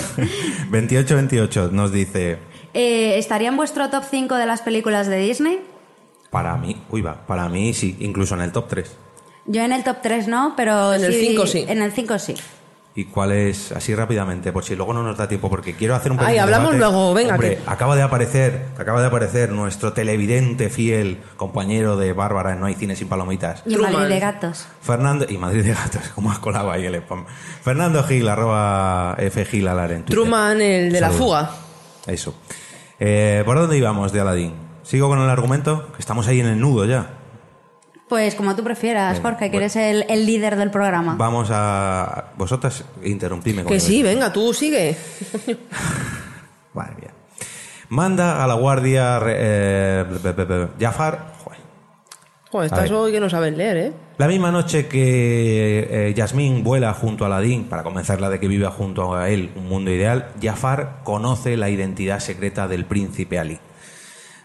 [0.70, 2.38] 28-28 nos dice,
[2.74, 5.58] Eh, ¿Estaría en vuestro top 5 de las películas de Disney?
[6.30, 8.90] para mí, uy va, para mí sí, incluso en el top 3.
[9.46, 11.64] Yo en el top 3 no, pero En el sí- 5 sí.
[11.66, 12.34] En el 5 sí.
[12.94, 16.12] ¿Y cuál es, así rápidamente, por si luego no nos da tiempo, porque quiero hacer
[16.12, 16.78] un Ay, hablamos debate.
[16.92, 22.12] luego, venga, Hombre, que- acaba de aparecer, acaba de aparecer nuestro televidente fiel, compañero de
[22.12, 23.62] Bárbara en No hay cine sin palomitas.
[23.64, 24.66] Y Madrid de gatos.
[24.82, 27.24] Fernando, y Madrid de Gatos, como has colado ahí el spam.
[27.62, 30.14] Fernando Gil, arroba F Gil Alar en Twitter.
[30.14, 31.50] Truman, el de la fuga.
[32.06, 32.34] Eso.
[33.00, 34.52] Eh, ¿Por dónde íbamos de Aladdin?
[34.82, 35.90] ¿Sigo con el argumento?
[35.92, 37.08] Que estamos ahí en el nudo ya.
[38.12, 39.60] Pues como tú prefieras, Venga, Jorge, que bueno.
[39.60, 41.14] eres el, el líder del programa.
[41.16, 42.26] Vamos a...
[42.36, 43.64] Vosotras interrumpidme.
[43.64, 44.94] Que sí, venga, tú sigue.
[46.74, 47.10] Madre mía.
[47.88, 49.18] Manda a la guardia...
[49.26, 51.32] eh, be- be- be- Jafar...
[52.50, 52.66] joder.
[52.66, 53.92] Estás hoy que no sabes leer, ¿eh?
[54.18, 58.70] La misma noche que eh, Yasmín vuela junto a Aladín para convencerla de que viva
[58.70, 63.58] junto a él un mundo ideal, Jafar conoce la identidad secreta del príncipe Ali.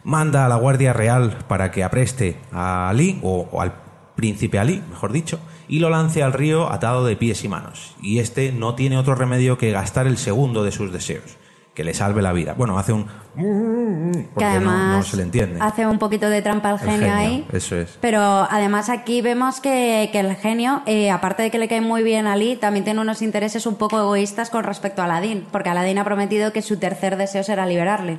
[0.08, 3.74] Manda a la Guardia Real para que apreste a Ali, o, o al
[4.16, 5.38] príncipe Ali, mejor dicho,
[5.68, 7.94] y lo lance al río atado de pies y manos.
[8.02, 11.36] Y este no tiene otro remedio que gastar el segundo de sus deseos,
[11.74, 12.54] que le salve la vida.
[12.54, 13.04] Bueno, hace un...
[13.04, 15.60] que Porque no- además no, se le entiende.
[15.62, 17.46] hace un poquito de trampa al genio, ahí.
[17.52, 17.98] Eso es.
[18.00, 22.02] Pero además aquí vemos que, que el genio, eh, aparte de que le cae muy
[22.04, 25.68] bien a Ali, también tiene unos intereses un poco egoístas con respecto a Aladín, porque
[25.70, 28.18] Aladín ha prometido que su tercer deseo será liberarle.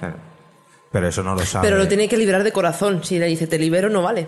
[0.91, 1.67] Pero eso no lo sabe.
[1.69, 3.05] Pero lo tiene que liberar de corazón.
[3.05, 4.27] Si le dice te libero, no vale.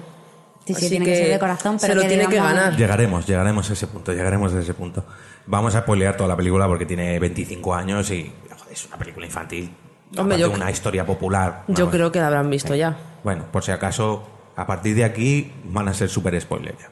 [0.66, 2.76] Sí, sí, Así tiene que ser de corazón, pero se lo que tiene que ganar.
[2.76, 5.04] Llegaremos, llegaremos a ese punto, llegaremos a ese punto.
[5.46, 9.24] Vamos a spoilear toda la película porque tiene 25 años y joder, es una película
[9.26, 9.70] infantil.
[10.18, 11.64] Hombre, yo- una historia popular.
[11.68, 11.90] Yo Vamos.
[11.92, 12.96] creo que la habrán visto ya.
[13.24, 16.88] Bueno, por si acaso, a partir de aquí van a ser super spoilers ya.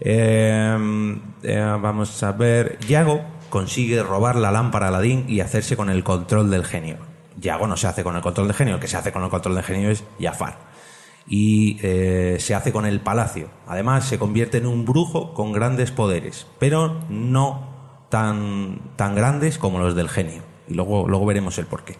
[0.00, 2.78] Eh, eh, vamos a ver.
[2.86, 6.96] Yago consigue robar la lámpara a Aladín y hacerse con el control del genio.
[7.42, 9.28] Yago no se hace con el control del genio, el que se hace con el
[9.28, 10.56] control del genio es Jafar.
[11.28, 13.48] Y eh, se hace con el palacio.
[13.66, 19.78] Además, se convierte en un brujo con grandes poderes, pero no tan, tan grandes como
[19.78, 20.42] los del genio.
[20.68, 21.96] Y luego, luego veremos el porqué.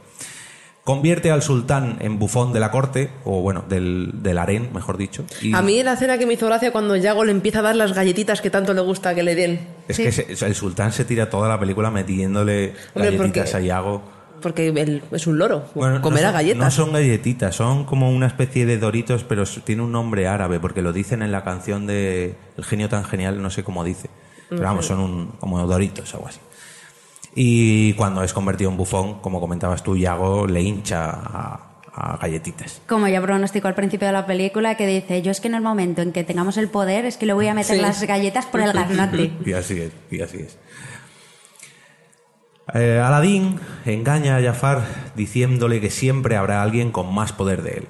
[0.84, 5.24] Convierte al sultán en bufón de la corte, o bueno, del, del harén, mejor dicho.
[5.40, 7.76] y- A mí la escena que me hizo gracia cuando Yago le empieza a dar
[7.76, 9.60] las galletitas que tanto le gusta que le den.
[9.86, 14.02] Es que se- el sultán se tira toda la película metiéndole Hombre, galletitas a Yago.
[14.42, 15.64] Porque él es un loro.
[15.74, 16.64] Bueno, comerá no son, galletas.
[16.64, 20.82] No son galletitas, son como una especie de doritos, pero tiene un nombre árabe, porque
[20.82, 24.10] lo dicen en la canción de El genio tan genial, no sé cómo dice.
[24.50, 26.40] Pero vamos, son un, como doritos, algo así.
[27.34, 32.82] Y cuando es convertido en bufón, como comentabas tú, Yago le hincha a, a galletitas.
[32.86, 35.62] Como ya pronosticó al principio de la película, que dice, yo es que en el
[35.62, 37.80] momento en que tengamos el poder es que le voy a meter Sí.
[37.82, 39.32] las galletas por el garnate.
[39.46, 40.58] Y así es, y así es.
[42.74, 44.82] Eh, Aladín engaña a Jafar
[45.16, 47.88] diciéndole que siempre habrá alguien con más poder de él.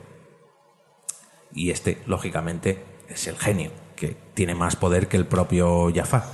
[1.54, 6.24] Y este, lógicamente, es el genio, que tiene más poder que el propio Jafar.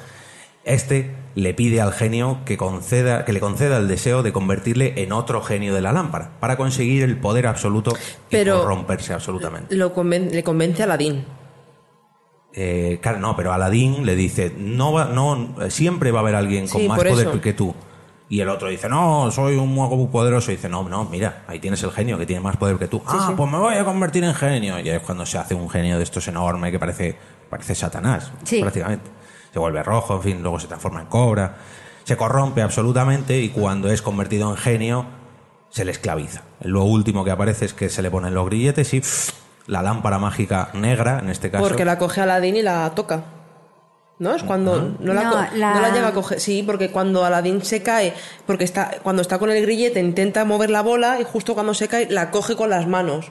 [0.65, 5.13] Este le pide al genio que, conceda, que le conceda el deseo de convertirle en
[5.13, 7.93] otro genio de la lámpara, para conseguir el poder absoluto
[8.31, 9.75] Pero- y corromperse absolutamente.
[9.75, 11.25] Lo conven- le convence a Aladín.
[12.55, 16.67] Eh, claro, no, pero Aladín le dice, no, va, no, siempre va a haber alguien
[16.69, 17.41] con Sí, más poder eso.
[17.41, 17.75] que tú.
[18.31, 20.53] Y el otro dice, no, soy un mago muy poderoso.
[20.53, 23.03] Y dice, no, no, mira, ahí tienes el genio que tiene más poder que tú.
[23.07, 24.79] ah, pues me voy a convertir en genio.
[24.81, 27.17] Y es cuando se hace un genio de estos enorme que parece,
[27.49, 28.61] parece Satanás, Sí.
[28.61, 29.11] prácticamente.
[29.53, 31.57] Se vuelve rojo, en fin, luego se transforma en cobra.
[32.05, 35.07] Se corrompe absolutamente y cuando es convertido en genio,
[35.71, 36.43] se le esclaviza.
[36.61, 39.31] Lo último que aparece es que se le ponen los grilletes y pff,
[39.67, 41.65] la lámpara mágica negra, en este caso.
[41.67, 43.25] Porque la coge Aladín y la toca.
[44.19, 44.35] ¿No?
[44.35, 46.41] Es cuando no la, No, la- no la llega a coger.
[46.41, 48.15] Sí, porque cuando Aladín se cae,
[48.47, 51.87] porque está, cuando está con el grillete intenta mover la bola y justo cuando se
[51.87, 53.31] cae la coge con las manos.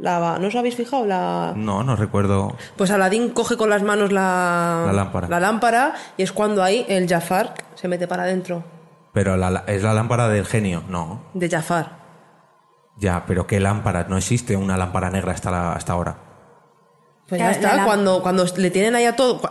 [0.00, 1.06] La, ¿No os habéis fijado?
[1.06, 1.52] La...
[1.54, 2.56] No, no recuerdo.
[2.76, 5.28] Pues Aladín coge con las manos la, La lámpara.
[5.28, 8.64] la lámpara y es cuando ahí el Jafar se mete para adentro.
[9.12, 11.26] Pero la- es la lámpara del genio, no.
[11.34, 12.02] De Jafar.
[12.96, 14.06] Ya, pero ¿qué lámpara?
[14.08, 16.16] No existe una lámpara negra hasta, la- hasta ahora.
[17.28, 19.40] Pues ya está, la cuando, cuando le tienen ahí a todo.
[19.40, 19.48] cu-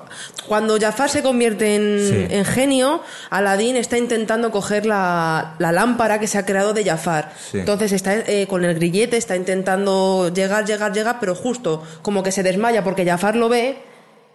[0.48, 2.36] Cuando Jafar se convierte en, Sí.
[2.36, 3.02] en genio,
[3.32, 7.34] Aladín está intentando coger la, la lámpara que se ha creado de Jafar.
[7.52, 7.58] Sí.
[7.60, 12.32] Entonces está eh, con el grillete, está intentando llegar, llegar, llegar, pero justo como que
[12.32, 13.80] se desmaya porque Jafar lo ve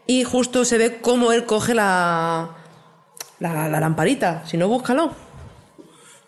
[0.06, 2.50] y justo se ve cómo él coge la,
[3.38, 4.42] la, la lamparita.
[4.46, 5.12] Si no, búscalo.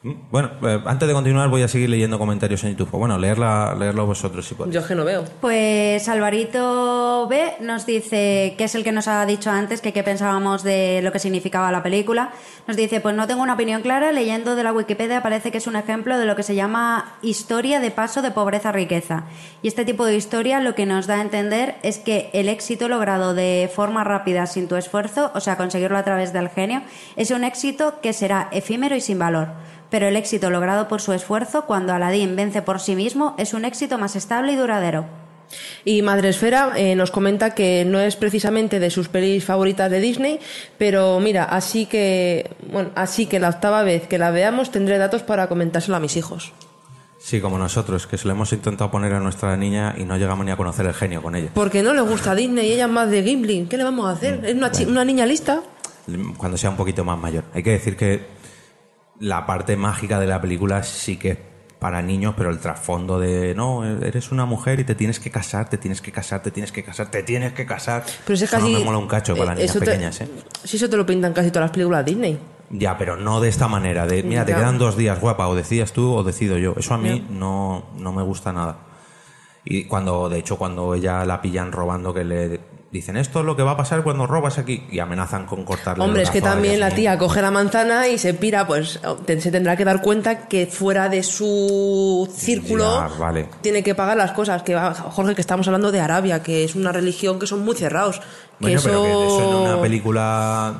[0.03, 2.88] Bueno, eh, antes de continuar voy a seguir leyendo comentarios en YouTube.
[2.92, 4.74] Bueno, leerla, leerlo vosotros si podéis.
[4.74, 5.26] Yo es que no veo.
[5.42, 10.03] Pues Alvarito B nos dice, que es el que nos ha dicho antes, que qué
[10.03, 12.30] pensábamos de lo que significaba la película.
[12.66, 15.66] Nos dice, pues no tengo una opinión clara, leyendo de la Wikipedia parece que es
[15.66, 19.24] un ejemplo de lo que se llama historia de paso de pobreza a riqueza.
[19.61, 22.88] Y este tipo de historia lo que nos da a entender es que el éxito
[22.88, 26.80] logrado de forma rápida sin tu esfuerzo, o sea, conseguirlo a través del genio,
[27.16, 29.48] es un éxito que será efímero y sin valor.
[29.91, 33.64] Pero el éxito logrado por su esfuerzo, cuando Aladín vence por sí mismo, es un
[33.64, 35.07] éxito más estable y duradero.
[35.84, 40.38] Y Madresfera eh, nos comenta que no es precisamente de sus pelis favoritas de Disney,
[40.78, 45.24] pero mira, así que, bueno, así que la octava vez que la veamos tendré datos
[45.24, 46.53] para comentárselo a mis hijos.
[47.18, 50.47] Sí, como nosotros, que se lo hemos intentado poner a nuestra niña y no llegamos
[50.47, 51.51] ni a conocer el genio con ella.
[51.53, 53.66] Porque no le gusta Disney y ella es más de Ghibli.
[53.68, 54.41] ¿Qué le vamos a hacer?
[54.45, 55.61] Es una, chi- una niña lista.
[56.38, 57.45] Cuando sea un poquito más mayor.
[57.53, 58.24] Hay que decir que
[59.21, 61.39] la parte mágica de la película sí que es
[61.79, 65.71] para niños, pero el trasfondo de no, eres una mujer y te tienes que casar,
[65.71, 68.05] te tienes que casar, te tienes que casar, te tienes que casar.
[68.27, 69.81] Pero eso es Eso no casi- me mola un cacho para las eh, niñas te-
[69.81, 70.29] pequeñas, ¿eh?
[70.64, 72.39] Si eso te lo pintan casi todas las películas Disney.
[72.68, 75.93] Ya, pero no de esta manera, de mira, te quedan dos días, guapa, o decidas
[75.93, 76.75] tú o decido yo.
[76.77, 78.77] Eso a mí no, no me gusta nada.
[79.64, 82.61] Y cuando, de hecho, cuando ella la pillan robando, que le
[82.93, 86.03] dicen esto es lo que va a pasar cuando robas aquí y amenazan con cortarle
[86.03, 88.99] Hombre, el es que brazo también la tía coge la manzana y se pira, pues
[89.26, 93.47] se tendrá que dar cuenta que fuera de su círculo Ya, vale.
[93.61, 94.62] tiene que pagar las cosas.
[94.64, 98.18] Que Jorge, que estamos hablando de Arabia, que es una religión que son muy cerrados.
[98.18, 98.26] Que
[98.59, 98.88] Bueno, eso...
[98.88, 100.74] pero que eso en una película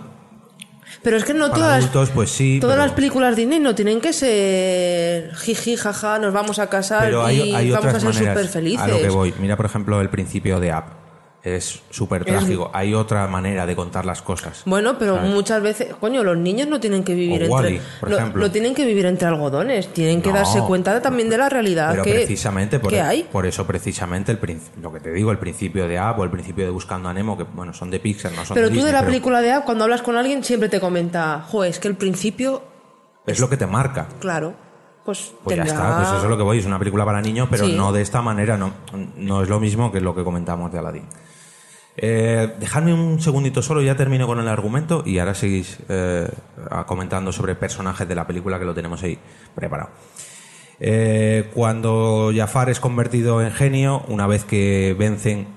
[1.04, 2.58] Pero es que no todas, adultos, pues sí.
[2.61, 7.14] todas pero- las películas Disney no tienen que ser jiji, jaja, nos vamos a casar
[7.24, 8.80] hay, y hay vamos a ser súper felices.
[8.80, 9.32] a lo que voy.
[9.38, 10.99] Mira, por ejemplo, el principio de App.
[11.43, 12.70] Es súper Es- trágico.
[12.74, 14.62] Hay otra manera de contar las cosas.
[14.66, 15.30] Bueno, pero ¿sabes?
[15.30, 19.07] muchas veces, coño, los niños no tienen que vivir O entre por tienen que vivir
[19.07, 20.34] entre algodones, tienen que No.
[20.34, 23.22] darse cuenta de- también de la realidad Pero que, precisamente por, que hay.
[23.22, 24.38] por eso precisamente el
[24.82, 27.38] lo que te digo, el principio de App o el principio de Buscando a Nemo,
[27.38, 29.41] que bueno, son de Pixar, no son Pero de tú de Disney, la pero película
[29.41, 32.62] de App, cuando hablas con alguien, siempre te comenta, jo, es que el principio,
[33.26, 34.09] es lo que te marca.
[34.18, 34.53] claro,
[35.07, 37.49] pues, Pues ya está, pues eso es lo que voy, es una película para niños,
[37.51, 37.72] pero Sí.
[37.74, 38.72] no de esta manera, no,
[39.16, 41.05] no es lo mismo que lo que comentamos de Aladdin.
[42.03, 46.26] Eh, dejadme un segundito solo, ya termino con el argumento y ahora seguís eh,
[46.86, 49.18] comentando sobre personajes de la película que lo tenemos ahí
[49.55, 49.90] preparado.
[50.80, 55.48] Eh, cuando Jafar es convertido en genio, una vez que vencen,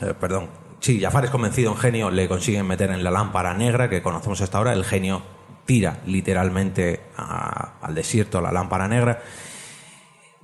[0.00, 0.48] eh, perdón,
[0.78, 4.40] sí, Jafar es convencido en genio, le consiguen meter en la lámpara negra que conocemos
[4.40, 5.20] hasta ahora, el genio
[5.66, 9.20] tira literalmente al desierto la lámpara negra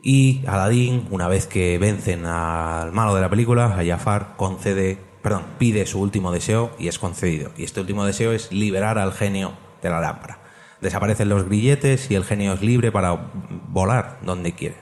[0.02, 5.42] y Aladdin, una vez que vencen al malo de la película, a Jafar, concede, perdón,
[5.58, 7.50] pide su último deseo y es concedido.
[7.56, 10.38] Y este último deseo es liberar al genio de la lámpara.
[10.80, 13.32] Desaparecen los grilletes y el genio es libre para
[13.66, 14.76] volar donde quiere.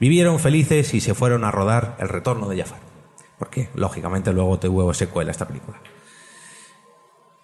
[0.00, 2.80] Vivieron felices y se fueron a rodar El retorno de Jafar.
[3.38, 5.78] Porque, lógicamente, luego te huevo secuela esta película.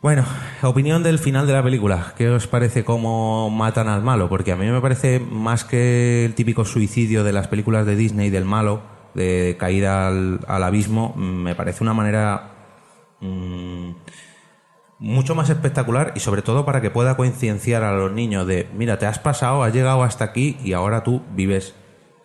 [0.02, 0.24] Bueno,
[0.62, 2.12] opinión del final de la película.
[2.18, 4.28] ¿Qué os parece cómo matan al malo?
[4.28, 8.30] Porque a mí me parece más que el típico suicidio de las películas de Disney
[8.30, 12.50] del malo, de caída al, abismo, mm, me parece una manera
[13.20, 13.90] mm,
[14.98, 18.98] mucho más espectacular y sobre todo para que pueda concienciar a los niños de, mira,
[18.98, 21.74] te has pasado, has llegado hasta aquí y ahora tú vives,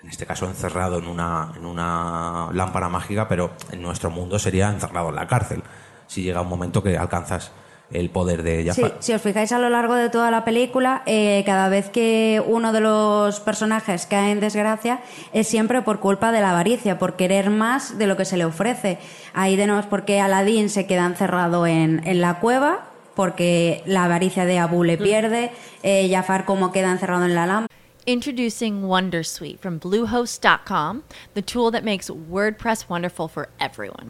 [0.04, 4.70] en este caso encerrado en una, en una lámpara mágica, pero en nuestro mundo sería
[4.70, 5.64] encerrado en la cárcel,
[6.08, 7.54] si llega un momento que alcanzas
[7.94, 8.98] el poder de Sí, Jafar.
[9.00, 12.72] si os fijáis a lo largo de toda la película, eh, cada vez que uno
[12.74, 15.00] de los personajes cae en desgracia
[15.34, 18.46] es siempre por culpa de la avaricia, por querer más de lo que se le
[18.46, 18.98] ofrece.
[19.34, 22.86] Ahí tenemos por qué Aladín se queda encerrado en, en la cueva,
[23.16, 25.52] porque la avaricia de Abu le pierde,
[25.84, 27.68] eh, Jafar como queda encerrado en la lámpara.
[28.06, 31.04] Introducing Wondersuite from Bluehost.com,
[31.36, 34.10] the tool that makes WordPress wonderful for everyone.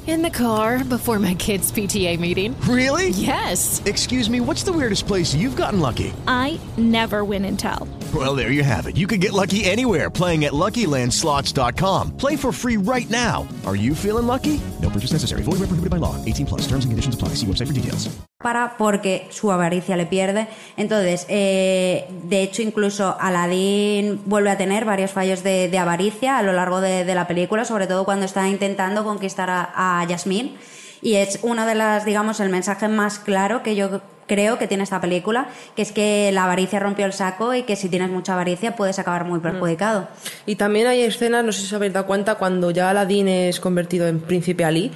[0.11, 2.53] In the car before my kids' PTA meeting.
[2.67, 3.11] Really?
[3.15, 3.81] Yes.
[3.85, 6.11] Excuse me, what's the weirdest place you've gotten lucky?
[6.27, 7.87] I never win and tell.
[8.13, 8.97] Well, there you have it.
[8.97, 12.17] You can get lucky anywhere playing at LuckyLandSlots.com.
[12.17, 13.47] Play for free right now.
[13.65, 14.59] Are you feeling lucky?
[14.81, 15.43] No purchase necessary.
[15.43, 16.17] Void where prohibited by law.
[16.25, 16.61] 18 plus.
[16.63, 17.29] Terms and conditions apply.
[17.35, 18.09] See website for details.
[18.41, 20.47] para porque su avaricia le pierde.
[20.77, 26.43] Entonces, eh, de hecho, incluso Aladdin vuelve a tener varios fallos de, de avaricia a
[26.43, 30.57] lo largo de, de la película, sobre todo cuando está intentando conquistar a, a Yasmín.
[31.03, 34.83] Y es uno de las, digamos, el mensaje más claro que yo creo que tiene
[34.83, 38.33] esta película, que es que la avaricia rompió el saco y que si tienes mucha
[38.33, 40.07] avaricia puedes acabar muy perjudicado.
[40.45, 43.59] Y también hay escenas, no sé si os habéis dado cuenta, cuando ya Aladdin es
[43.59, 44.91] convertido en príncipe Ali,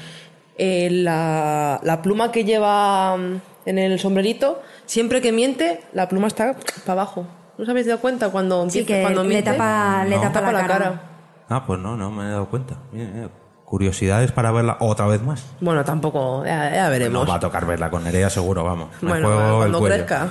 [0.58, 6.28] eh, la, la pluma que lleva mm, en el sombrerito, siempre que miente, la pluma
[6.28, 7.28] está para abajo.
[7.58, 9.52] ¿No os habéis dado cuenta cuando, Sí, empieza- que cuando le miente?
[9.52, 10.22] tapa- le No.
[10.32, 11.02] tapa la cara.
[11.50, 12.78] Ah, pues no, no me he dado cuenta.
[12.94, 13.30] Mira, mira.
[13.66, 15.44] Curiosidades para verla otra vez más.
[15.60, 17.26] Bueno, tampoco, ya, ya veremos.
[17.26, 18.90] No va a tocar verla con Nerea seguro, vamos.
[19.02, 19.96] Me bueno, juego el cuando cuello.
[19.96, 20.30] crezca.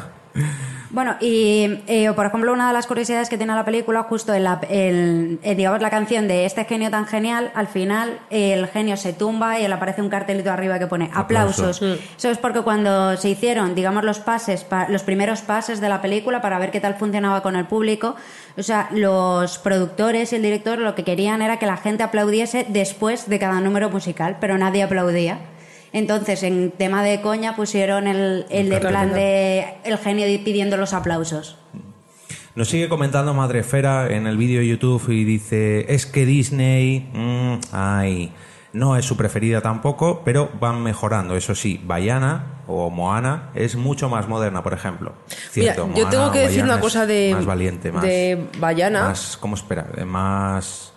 [0.94, 4.44] Bueno, y eh, por ejemplo, una de las curiosidades que tiene la película, justo en
[4.44, 8.68] la, el- eh, digamos, la canción de este genio tan genial, al final eh, el
[8.68, 11.78] genio se tumba y le aparece un cartelito arriba que pone aplausos.
[11.82, 12.00] Aplausos.
[12.16, 16.00] Eso es porque cuando se hicieron, digamos, los pases, pa- los primeros pases de la
[16.00, 18.14] película para ver qué tal funcionaba con el público,
[18.56, 22.66] o sea, los productores y el director lo que querían era que la gente aplaudiese
[22.68, 25.38] después de cada número musical, pero nadie aplaudía.
[25.94, 30.92] Entonces, en tema de coña pusieron el, el de plan de el genio pidiendo los
[30.92, 31.56] aplausos.
[32.56, 37.54] Nos sigue comentando Madrefera en el vídeo de YouTube y dice, es que Disney, mm,
[37.70, 38.32] ay,
[38.72, 41.36] no es su preferida tampoco, pero van mejorando.
[41.36, 45.12] Eso sí, Bayana o Moana es mucho más moderna, por ejemplo.
[45.28, 48.02] Cierto, Mira, yo Moana tengo que decir Bayana una cosa de, Más valiente, más...
[48.02, 49.02] de Bayana.
[49.08, 49.86] Más, ¿cómo espera?
[50.04, 50.93] Más...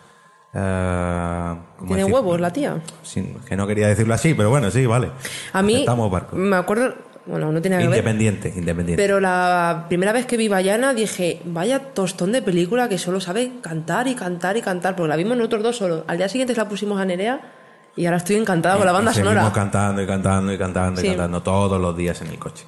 [1.78, 2.14] ¿cómo Tiene decir?
[2.14, 2.82] huevos la tía.
[3.04, 5.12] Sin- que no quería decirlo así, pero bueno, sí, vale.
[5.54, 6.36] A mí, barco.
[6.36, 6.96] me acuerdo,
[7.26, 9.02] bueno, no tenía que ver, Independiente, independiente.
[9.02, 13.52] pero la primera vez que vi Bayana dije, vaya tostón de película que solo sabe
[13.62, 16.04] cantar y cantar y cantar, porque la vimos nosotros dos solo.
[16.08, 17.42] Al día siguiente la pusimos a Nerea
[17.96, 19.52] y ahora estoy encantada con la banda Y sonora.
[19.54, 21.08] cantando y cantando y cantando Sí.
[21.08, 22.66] y cantando todos los días en el coche.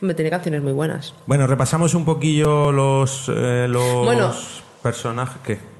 [0.00, 1.14] Me tiene canciones muy buenas.
[1.26, 4.34] Bueno, repasamos un poquillo los, eh, los Bueno.
[4.82, 5.73] personajes que...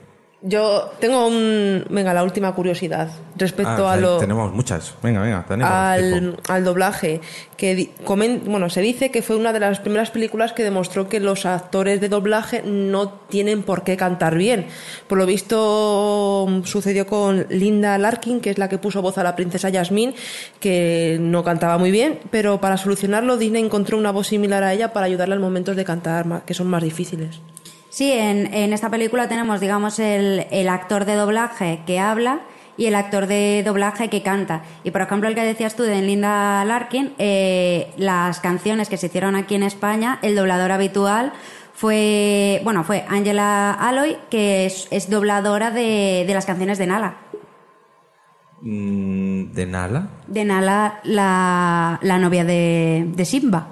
[0.47, 4.93] Yo tengo un, venga, la última curiosidad respecto Ah, a lo Tenemos muchas.
[5.03, 5.73] Venga, venga, tenemos.
[5.73, 7.23] al, al doblaje
[7.57, 11.19] que comen- bueno se dice que fue una de las primeras películas que demostró que
[11.19, 14.67] los actores de doblaje no tienen por qué cantar bien
[15.07, 19.23] por lo visto mm, sucedió con Linda Larkin que es la que puso voz a
[19.23, 20.15] la princesa Jasmine
[20.61, 24.93] que no cantaba muy bien pero para solucionarlo Disney encontró una voz similar a ella
[24.93, 27.41] para ayudarla en momentos de cantar que son más difíciles
[27.95, 32.41] Sí, en, en esta película tenemos, digamos, el, el actor de doblaje que habla
[32.77, 34.65] y el actor de doblaje que canta.
[34.83, 39.07] Y por ejemplo, el que decías tú de Linda Larkin, eh, las canciones que se
[39.07, 41.35] hicieron aquí en España, el doblador habitual
[41.73, 47.15] fue, bueno, fue Angela Aloy, que es, es dobladora de, de las canciones de Nala.
[48.61, 50.09] Mm, ¿De Nala?
[50.27, 53.69] De Nala, la, la novia de, de Simba.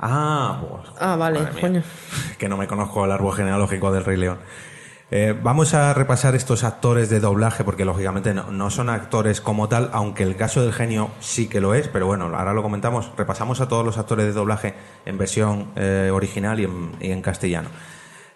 [0.00, 1.82] Ah, pues, ah vale coño.
[2.38, 4.38] que no me conozco el árbol genealógico del Rey León.
[5.10, 9.66] Eh, vamos a repasar estos actores de doblaje porque lógicamente no, no son actores como
[9.66, 13.10] tal, aunque el caso del genio sí que lo es, pero bueno, ahora lo comentamos.
[13.16, 14.74] Repasamos a todos los actores de doblaje
[15.06, 17.70] en versión eh, original y en, y en castellano.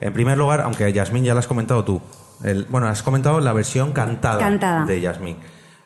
[0.00, 2.00] En primer lugar, aunque Yasmín ya lo has comentado tú,
[2.42, 4.86] el- bueno, has comentado la versión cantada, Cantada.
[4.86, 5.36] de Yasmín.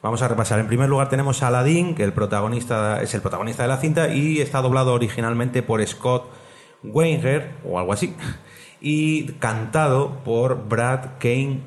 [0.07, 0.61] Vamos a repasar.
[0.61, 4.15] En primer lugar tenemos a Aladdin, que el protagonista es el protagonista de la cinta
[4.15, 6.31] y está doblado originalmente por Scott
[6.85, 8.15] Weinger o algo así
[8.81, 11.59] y cantado por Brad Kane.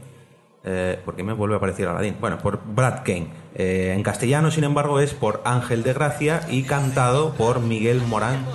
[0.64, 2.16] Eh, ¿Por qué me vuelve a aparecer Aladdin?
[2.22, 3.28] Bueno, por Brad Kane.
[3.56, 8.46] Eh, en castellano, sin embargo, es por Ángel de Gracia y cantado por Miguel Morán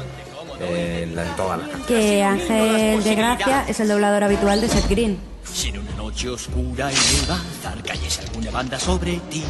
[0.62, 1.68] eh, en todas las.
[1.86, 5.33] Que Ángel de Gracia es el doblador habitual de Seth Green.
[5.52, 9.44] Si en una noche oscura y nevada cayese alguna banda sobre ti,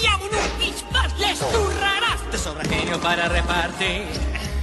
[0.00, 2.30] ¡Y aún un les zurrarás!
[2.30, 4.04] te sobra genio para repartir.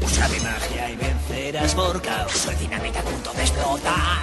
[0.01, 2.45] Usa de magia y vencerás por caos.
[2.47, 4.21] El dinamita a punto de explotar.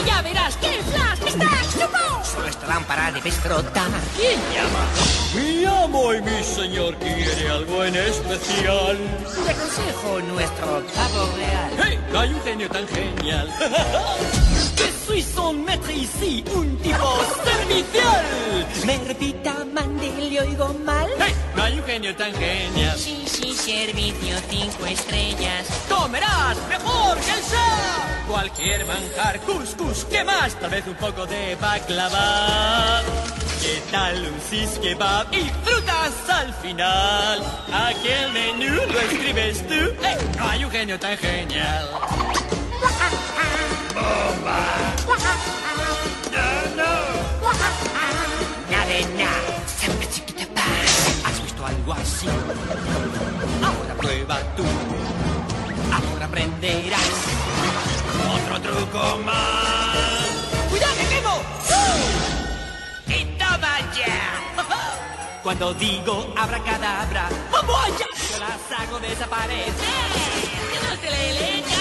[0.00, 2.24] Y ya verás que el flash está chupo.
[2.24, 3.90] Solo esta lámpara debes frotar.
[4.16, 4.84] ¿Quién llama?
[5.34, 8.98] Mi amo y mi señor quiere algo en especial.
[9.44, 11.70] Te aconsejo nuestro pavo real.
[11.82, 11.98] ¡Hey!
[12.16, 13.48] Hay un genio tan genial.
[15.06, 18.24] soy son maître ici, un tipo servicial.
[18.86, 21.08] Me repita, mande, le oigo mal.
[21.18, 21.34] ¡Hey!
[21.56, 22.98] No hay un genio tan genial.
[22.98, 25.66] Sí, sí, servicio cinco estrellas.
[25.88, 28.28] Comerás mejor que el chef.
[28.28, 30.54] Cualquier manjar, couscous, ¿qué más?
[30.60, 33.02] Tal vez un poco de baklava.
[33.60, 37.42] ¿Qué tal un cis kebab y frutas al final?
[37.72, 39.94] Aquí el menú lo escribes tú.
[40.02, 40.16] ¡Hey!
[40.36, 41.88] No hay un genio tan genial.
[43.94, 44.58] ¡Bomba!
[46.32, 46.46] ¡No,
[46.78, 46.92] no!
[48.70, 49.52] Nada nada.
[49.66, 50.66] Samba chiquita pa.
[51.28, 52.28] ¿Has visto algo así?
[53.62, 54.64] Ahora prueba tú.
[55.92, 57.12] Ahora aprenderás.
[58.34, 60.26] Otro truco más.
[60.70, 61.34] ¡Cuidado que quemo!
[61.68, 63.12] ¡Uh!
[63.12, 64.16] Y toma ya.
[65.42, 68.06] Cuando digo abracadabra, ¡vamos allá!
[68.30, 70.08] Yo las hago desaparecer.
[70.70, 71.71] Que no te le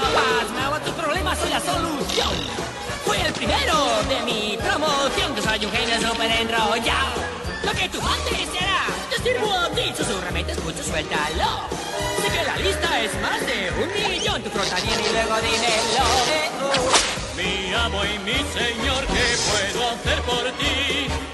[0.00, 2.34] leñas que no pasma a tus problemas, soy la solución.
[3.04, 3.74] Fui el primero
[4.08, 7.38] de mi promoción, que soy un genio súper enrollado.
[7.64, 9.92] Lo que tú mandes será, te sirvo a ti,
[10.48, 11.68] escucho, suéltalo.
[12.22, 16.04] Sé que la lista es más de un millón, tu frota y luego dímelo.
[16.28, 17.36] Eh, oh.
[17.36, 21.27] Mi amo y mi señor, ¿qué puedo hacer por ti?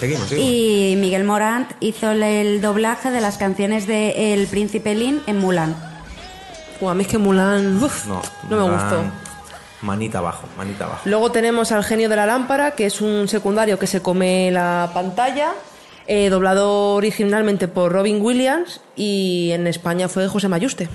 [0.00, 0.50] Seguimos, seguimos.
[0.50, 5.76] Y Miguel Morant hizo el doblaje de las canciones de El Príncipe Lin en Mulan.
[6.80, 9.02] Buah, a mí es que Mulan uf, No, no me Mulan, gustó.
[9.82, 11.02] Manita abajo, manita abajo.
[11.04, 14.90] Luego tenemos al genio de la lámpara, que es un secundario que se come la
[14.92, 15.52] pantalla,
[16.06, 20.88] eh, doblado originalmente por Robin Williams y en España fue José Mayuste.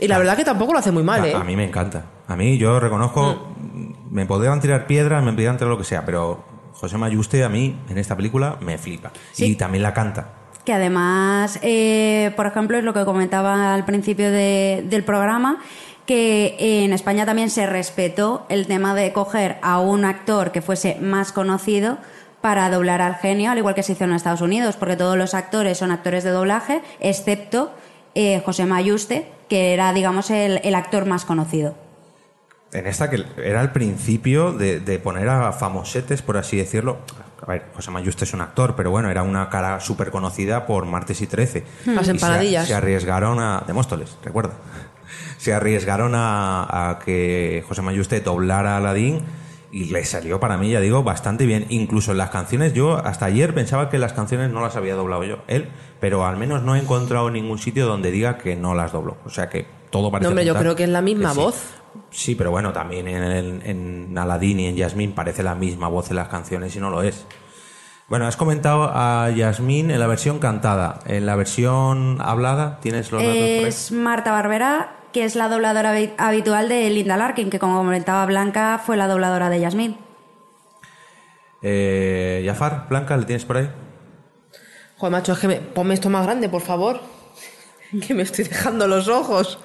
[0.00, 1.34] Y la verdad que tampoco lo hace muy mal, a, ¿eh?
[1.34, 2.04] a mí me encanta.
[2.28, 3.92] A mí, yo reconozco, Mm.
[4.14, 6.44] me podrían tirar piedras, me podrían tirar lo que sea, pero
[6.78, 9.10] José Mayuste a mí, en esta película, me flipa.
[9.36, 10.28] Y también la canta.
[10.64, 15.58] Que además, eh, por ejemplo, es lo que comentaba al principio de- del programa,
[16.06, 20.96] que en España también se respetó el tema de coger a un actor que fuese
[21.00, 21.98] más conocido
[22.40, 25.34] para doblar al genio, al igual que se hizo en Estados Unidos, porque todos los
[25.34, 27.72] actores son actores de doblaje, excepto
[28.14, 31.74] eh, José Mayuste, que era, digamos, el, el actor más conocido.
[32.72, 36.98] En esta que era el principio de, de poner a famosetes, por así decirlo.
[37.40, 40.84] A ver, José Mayuste es un actor, pero bueno, era una cara súper conocida por
[40.84, 41.64] Martes y Trece.
[41.86, 42.66] Las Y se- empanadillas.
[42.68, 43.62] Se, arriesgaron a...
[43.66, 44.52] De Móstoles, recuerda.
[45.38, 49.20] Se arriesgaron a, a que José Mayuste doblara a Aladín
[49.70, 51.64] y le salió para mí, ya digo, bastante bien.
[51.68, 55.22] Incluso en las canciones, yo hasta ayer pensaba que las canciones no las había doblado
[55.24, 55.68] yo, él,
[56.00, 59.16] pero al menos no he encontrado ningún sitio donde diga que no las dobló.
[59.24, 61.54] O sea que todo parece No, hombre, yo creo que es la misma voz.
[61.54, 61.60] Sí,
[62.36, 66.16] pero bueno, también en, el- en Aladdin y en Yasmín parece la misma voz en
[66.16, 67.26] las canciones y no lo es.
[68.08, 71.00] Bueno, has comentado a Yasmín en la versión cantada.
[71.06, 73.64] En la versión hablada, ¿tienes los datos por ahí?
[73.64, 78.24] Es Marta Barbera, que es la dobladora habi- habitual de Linda Larkin, que como comentaba
[78.26, 79.98] Blanca, fue la dobladora de Yasmín.
[81.62, 83.68] Eh, Jafar, Blanca, ¿le tienes por ahí?
[84.96, 85.56] Joder, macho, es que me...
[85.56, 87.00] ponme esto más grande, por favor.
[88.06, 89.58] que me estoy dejando los ojos.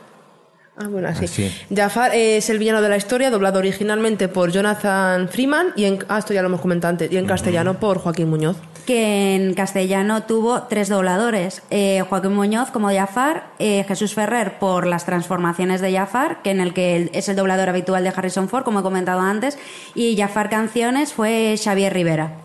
[0.76, 1.26] Ah, bueno, así.
[1.26, 1.52] Así.
[1.74, 6.00] Jafar es el villano de la historia, doblado originalmente por Jonathan Freeman y en...
[6.10, 7.12] Ah, esto ya lo hemos comentado antes.
[7.12, 8.58] Y en castellano por Joaquín Muñoz.
[8.88, 11.62] que en castellano tuvo tres dobladores.
[11.70, 16.60] Eh, Joaquín Muñoz como Jafar, eh, Jesús Ferrer por las transformaciones de Jafar, que en
[16.60, 19.58] el que es el doblador habitual de Harrison Ford, como he comentado antes,
[19.96, 22.40] y Jafar Canciones fue Xavier Rivera.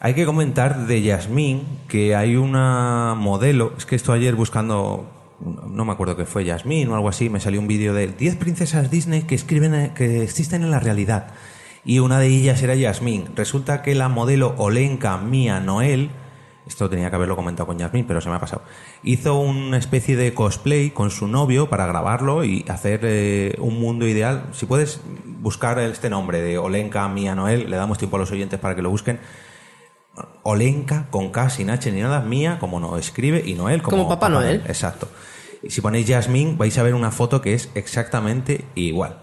[0.00, 3.74] Hay que comentar de Yasmín que hay una modelo.
[3.76, 5.19] Es que esto ayer buscando.
[5.40, 7.30] No me acuerdo qué fue Yasmín o algo así.
[7.30, 11.28] Me salió un vídeo de 10 princesas Disney que escriben que existen en la realidad.
[11.84, 13.30] Y una de ellas era Yasmín.
[13.34, 16.10] Resulta que la modelo Olenka Mía Noel.
[16.66, 18.62] Esto tenía que haberlo comentado con Yasmín, pero se me ha pasado.
[19.02, 24.06] Hizo una especie de cosplay con su novio para grabarlo y hacer eh, un mundo
[24.06, 24.44] ideal.
[24.52, 25.00] Si puedes
[25.40, 28.82] buscar este nombre de Olenka Mía Noel, le damos tiempo a los oyentes para que
[28.82, 29.20] lo busquen.
[30.42, 34.08] Olenka con K sin H ni nada, Mía como no escribe y Noel como, Como
[34.08, 34.62] Papá Noel.
[34.66, 35.08] Exacto.
[35.62, 39.18] Y si ponéis Yasmín vais a ver una foto que es exactamente igual.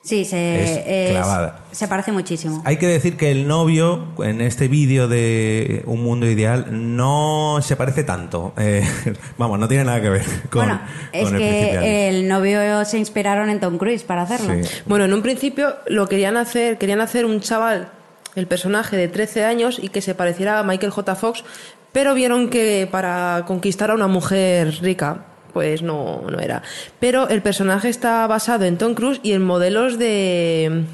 [0.00, 1.64] Sí, se, Es es- clavada.
[1.72, 2.62] se parece muchísimo.
[2.64, 7.76] Hay que decir que el novio en este vídeo de Un Mundo Ideal no se
[7.76, 8.54] parece tanto.
[8.56, 8.86] Eh,
[9.38, 10.80] vamos, no tiene nada que ver con, bueno,
[11.12, 14.54] es con el que el novio se inspiraron en Tom Cruise para hacerlo.
[14.86, 17.90] Bueno, en un principio lo querían hacer, querían hacer un chaval
[18.38, 21.14] el personaje de 13 años y que se pareciera a Michael J.
[21.14, 21.44] Fox,
[21.92, 26.62] pero vieron que para conquistar a una mujer rica, pues no, no era.
[27.00, 30.84] Pero el personaje está basado en Tom Cruise y en modelos de...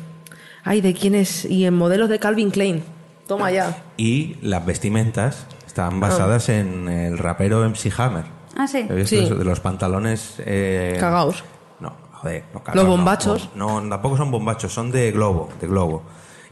[0.65, 1.45] Ay, ¿de quién es?
[1.45, 2.83] Y en modelos de Calvin Klein.
[3.27, 3.83] Toma ya.
[3.97, 8.25] Y las vestimentas están basadas en el rapero MC Hammer.
[8.57, 8.87] Ah, sí.
[8.89, 10.37] ¿He visto eso de los pantalones...
[10.39, 11.43] Eh, Cagaos.
[11.81, 13.51] No, joder, no cagaos, Los bombachos.
[13.55, 16.05] No, no, tampoco son bombachos, son de globo, de globo.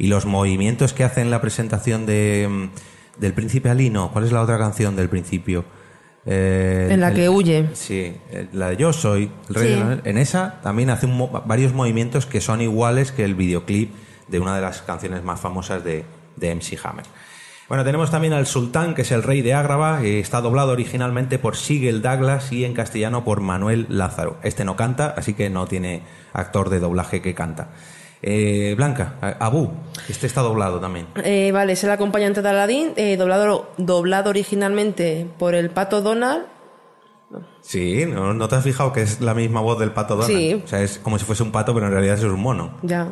[0.03, 4.43] Y los movimientos que hacen la presentación de mm, del Príncipe Alino, ¿cuál es la
[4.43, 5.65] otra canción del principio?
[6.27, 7.69] Eh, En la el- que huye.
[7.75, 9.79] Sí, eh, la de Yo soy el rey Sí.
[9.79, 13.95] de la- En esa también hace un varios movimientos que son iguales que el videoclip
[14.27, 16.05] de una de las canciones más famosas de,
[16.37, 17.05] de MC Hammer.
[17.69, 21.39] Bueno, tenemos también al Sultán, que es el rey de Ágrava, eh, está doblado originalmente
[21.39, 24.37] por Sigel Douglas y en castellano por Manuel Lázaro.
[24.43, 27.69] Este no canta, así que no tiene actor de doblaje que canta.
[28.23, 29.71] Eh, Blanca, Abu,
[30.09, 31.09] este está doblado también.
[31.25, 36.45] Eh, vale, es el acompañante de Aladdin, eh, doblado, doblado originalmente por el pato Donald.
[37.63, 40.39] Sí, ¿no, no te has fijado que es la misma voz del pato Donald?
[40.39, 40.63] Sí.
[40.65, 42.79] O sea, es como si fuese un pato, pero en realidad es un mono.
[42.83, 43.09] Ya.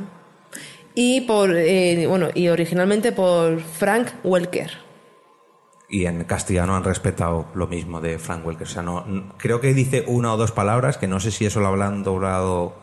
[0.95, 4.71] Y por eh, bueno, y originalmente por Frank Welker.
[5.89, 8.67] Y en castellano han respetado lo mismo de Frank Welker.
[8.67, 9.05] O sea, no,
[9.39, 12.75] creo que dice una o dos palabras que no sé si eso lo habrán doblado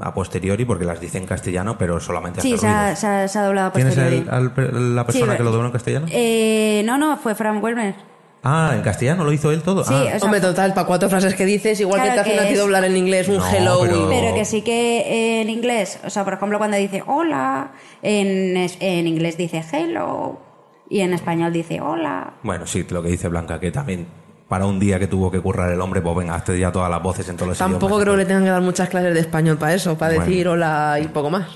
[0.00, 3.38] a posteriori porque las dice en castellano, pero solamente Sí, se ha, se ha- se
[3.38, 4.26] ha doblado a ¿Tienes posteriori.
[4.28, 6.06] el- al per- la persona Sí, que lo dobló en castellano?
[6.10, 7.94] Eh, no, no, fue Frank Welmer.
[8.42, 9.84] Ah, en castellano lo hizo él todo.
[9.84, 10.02] Sí, Ah.
[10.02, 12.40] o sea, Hombre, total, para cuatro frases que dices, igual Claro que te hacen que
[12.40, 13.78] a ti es- doblar en inglés un No, hello.
[13.82, 17.02] pero- y- Pero que sí que eh, en inglés, o sea, por ejemplo, cuando dice
[17.06, 20.38] hola, en, en inglés dice hello
[20.88, 22.32] y en español dice hola.
[22.42, 24.06] Bueno, sí, lo que dice Blanca, que también
[24.50, 27.00] para un día que tuvo que currar el hombre, pues venga, hazte ya todas las
[27.00, 28.02] voces en todos los Tampoco idiomas.
[28.02, 30.26] creo que le tengan que dar muchas clases de español para eso, para Bueno.
[30.28, 31.46] decir hola y poco más.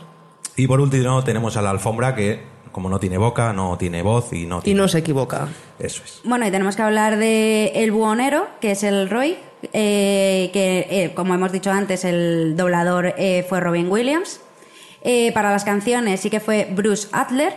[0.57, 2.41] Y por último tenemos a la alfombra que,
[2.71, 4.81] como no tiene boca, no tiene voz y no Y tiene...
[4.81, 5.49] no se equivoca.
[5.81, 6.21] Eso es.
[6.23, 9.37] Bueno, y tenemos que hablar de El Buhonero, que es el Roy,
[9.73, 14.41] eh, que eh, como hemos dicho antes, el doblador eh, fue Robin Williams.
[15.03, 17.55] Eh, para las canciones sí que fue Bruce Adler.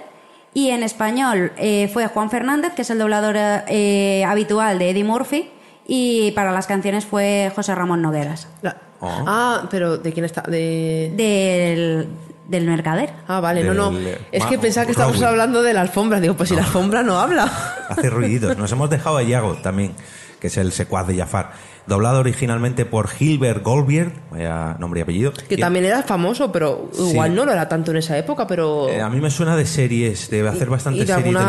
[0.54, 5.04] Y en español eh, fue Juan Fernández, que es el doblador eh, habitual de Eddie
[5.04, 5.52] Murphy.
[5.88, 10.42] Y para las canciones fue José Ramón Nogueras, La- Ah, pero ¿de quién está?
[10.42, 11.14] De...
[11.16, 12.08] del,
[12.48, 13.12] del Mercader.
[13.28, 13.96] Ah, vale, no, no.
[14.32, 16.20] Es Ma- que pensaba que estábamos hablando de la alfombra.
[16.20, 17.44] Digo, pues si la alfombra no habla.
[17.90, 18.58] Hace ruiditos.
[18.58, 19.94] Nos hemos dejado a Yago también,
[20.40, 21.52] que es el secuaz de Jafar.
[21.88, 25.32] Doblado originalmente por Gilbert Goldberg, vaya nombre y apellido.
[25.48, 27.36] Que Y- también era famoso, pero igual Sí.
[27.36, 28.90] no lo era tanto en esa época, pero...
[28.90, 31.40] eh, a mí me suena de series, de hacer bastante y de televisión.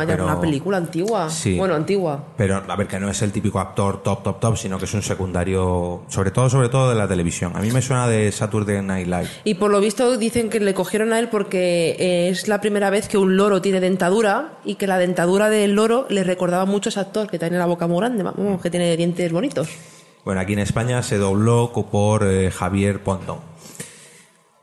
[0.00, 0.24] de pero...
[0.24, 1.28] alguna película antigua.
[1.30, 1.58] Sí.
[1.58, 2.24] Bueno, antigua.
[2.36, 4.94] Pero a ver, que no es el típico actor top, top, top, sino que es
[4.94, 7.52] un secundario, sobre todo, sobre todo de la televisión.
[7.54, 9.28] A mí me suena de Saturday Night Live.
[9.44, 13.08] Y por lo visto dicen que le cogieron a él porque es la primera vez
[13.08, 16.90] que un loro tiene dentadura y que la dentadura del loro le recordaba mucho a
[16.90, 18.24] ese actor que tiene la boca muy grande,
[18.62, 19.68] que tiene dientes bonitos.
[20.24, 23.38] Bueno, aquí en España se dobló por eh, Javier Pontón.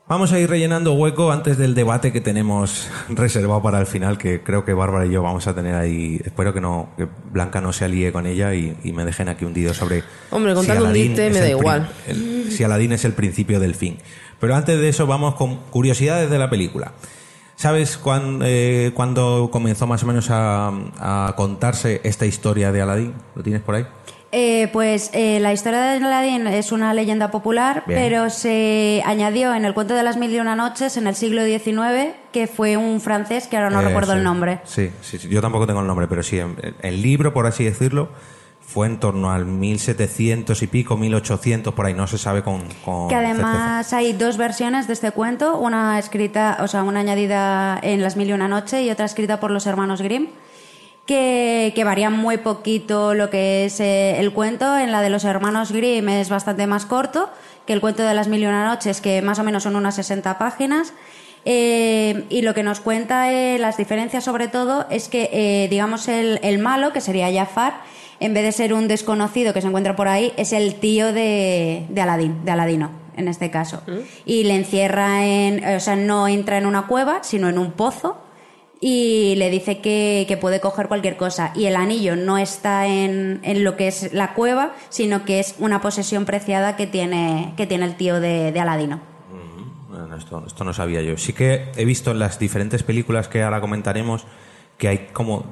[0.08, 4.42] Vamos a ir rellenando hueco antes del debate que tenemos reservado para el final, que
[4.42, 6.20] creo que Bárbara y yo vamos a tener ahí.
[6.24, 9.44] Espero que no, que Blanca no se alíe con ella y, y me dejen aquí
[9.44, 10.02] hundido sobre.
[10.30, 11.92] Hombre, contando diste es me da igual.
[12.08, 13.98] el- si Aladín es el principio del fin.
[14.40, 16.92] Pero antes de eso vamos con curiosidades de la película.
[17.54, 18.00] ¿Sabes
[18.42, 23.12] eh, cuándo comenzó más o menos a, a contarse esta historia de Aladín?
[23.36, 23.86] ¿Lo tienes por ahí?
[24.32, 27.98] Eh, pues eh, la historia de Aladdin es una leyenda popular, Bien.
[28.00, 31.44] pero se añadió en el cuento de las mil y una noches en el siglo
[31.44, 34.18] XIX, que fue un francés que ahora no Eh, recuerdo sí.
[34.18, 34.60] el nombre.
[34.64, 36.38] Sí, sí, sí, yo tampoco tengo el nombre, pero sí,
[36.82, 38.08] el libro, por así decirlo,
[38.60, 43.08] fue en torno al 1700 y pico, 1800, por ahí, no se sabe con, con
[43.08, 43.32] Que certeza.
[43.34, 48.14] además hay dos versiones de este cuento, una escrita, o sea, una añadida en Las
[48.16, 50.28] Mil y Una Noche y otra escrita por los hermanos Grimm,
[51.06, 54.78] que, que varían muy poquito lo que es eh, el cuento.
[54.78, 57.30] En la de los hermanos Grimm es bastante más corto
[57.66, 59.94] que el cuento de Las Mil y Una Noches, que más o menos son unas
[59.96, 60.92] 60 páginas.
[61.44, 66.38] Eh, y lo que nos cuenta eh, las diferencias sobre todo es que, digamos, el,
[66.42, 67.80] el malo, que sería Jafar,
[68.20, 71.86] en vez de ser un desconocido que se encuentra por ahí, es el tío de,
[71.88, 73.82] de Aladín, de Aladino, en este caso.
[74.26, 78.18] Y le encierra en, o sea, no entra en una cueva, sino en un pozo.
[78.80, 81.52] Y le dice que, que puede coger cualquier cosa.
[81.54, 85.54] Y el anillo no está en, en lo que es la cueva, sino que es
[85.58, 89.00] una posesión preciada que tiene, que tiene el tío de, Aladino.
[90.16, 91.16] Esto, esto no sabía yo.
[91.18, 94.26] Sí que he visto en las diferentes películas que ahora comentaremos
[94.78, 95.44] que hay como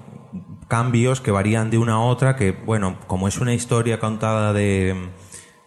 [0.68, 5.11] cambios que varían de una a otra, que bueno, como es una historia contada de,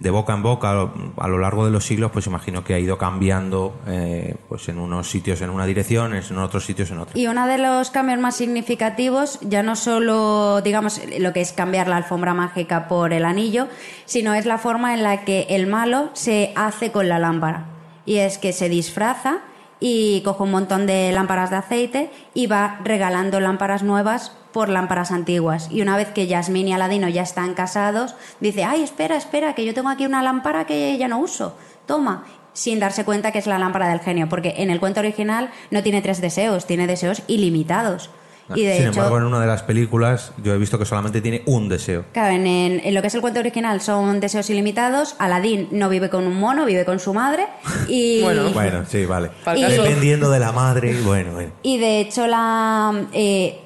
[0.02, 2.98] de boca en boca a lo, largo de los siglos, pues imagino que ha ido
[2.98, 7.18] cambiando, eh, pues en unos sitios en una dirección, en otros sitios en otra.
[7.18, 11.88] Y uno de los cambios más significativos, ya no solo, digamos, lo que es cambiar
[11.88, 13.68] la alfombra mágica por el anillo,
[14.06, 17.66] sino es la forma en la que el malo se hace con la lámpara.
[18.04, 19.42] Y es que se disfraza
[19.82, 25.12] y coge un montón de lámparas de aceite y va regalando lámparas nuevas por lámparas
[25.12, 25.68] antiguas.
[25.72, 29.66] Y una vez que Yasmín y Aladino ya están casados, dice, ay, espera, espera, que
[29.66, 31.58] yo tengo aquí una lámpara que ya no uso.
[31.86, 32.26] Toma.
[32.54, 35.84] Sin darse cuenta que es la lámpara del genio, porque en el cuento original no
[35.84, 38.10] tiene tres deseos, tiene deseos ilimitados.
[38.56, 41.22] Y de Sin hecho, embargo, en una de las películas yo he visto que solamente
[41.22, 42.06] tiene un deseo.
[42.14, 45.16] Claro, en, en- en lo que es el cuento original son deseos ilimitados.
[45.20, 47.48] Aladín no vive con un mono, vive con su madre.
[47.88, 48.22] Y,
[48.54, 49.30] Bueno, sí, vale.
[49.46, 49.60] Caso.
[49.84, 51.52] Dependiendo de la madre, bueno, bueno.
[51.64, 53.60] y de hecho la eh,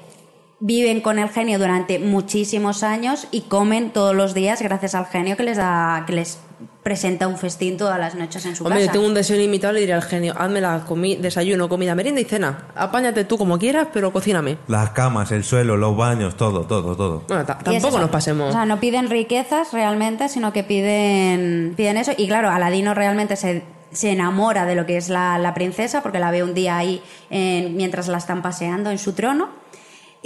[0.60, 5.36] viven con el genio durante muchísimos años y comen todos los días gracias al genio
[5.36, 6.38] que les da, que les
[6.86, 8.92] presenta un festín todas las noches en su Hombre, yo casa.
[8.92, 12.24] tengo un deseo ilimitado, le diría al genio, hazme la comi- desayuno, comida, merienda y
[12.24, 12.68] cena.
[12.76, 14.56] Apáñate tú como quieras, pero cocíname.
[14.68, 17.24] Las camas, el suelo, los baños, todo, todo, todo.
[17.26, 18.50] Bueno, es tampoco nos pasemos.
[18.50, 22.12] O sea, no piden riquezas realmente, sino que piden, piden eso.
[22.16, 26.20] Y claro, Aladino realmente se, se enamora de lo que es la, la princesa, porque
[26.20, 29.48] la ve un día ahí en- mientras la están paseando en su trono.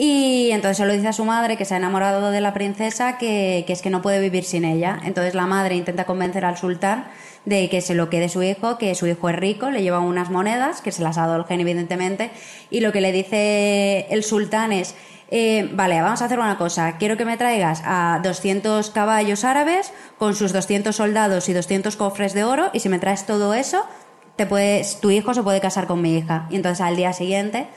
[0.02, 3.18] Y entonces se lo dice a su madre que se ha enamorado de la princesa,
[3.18, 4.98] que, que es que no puede vivir sin ella.
[5.04, 7.08] Entonces la madre intenta convencer al sultán
[7.44, 10.30] de que se lo quede su hijo, que su hijo es rico, le lleva unas
[10.30, 12.30] monedas, que se las ha dado el evidentemente,
[12.70, 14.94] y lo que le dice el sultán es,
[15.30, 19.92] eh, vale, vamos a hacer una cosa, quiero que me traigas a 200 caballos árabes
[20.16, 23.84] con sus 200 soldados y 200 cofres de oro, y si me traes todo eso,
[24.36, 26.46] te puedes, tu hijo se puede casar con mi hija.
[26.48, 27.68] Y entonces al día siguiente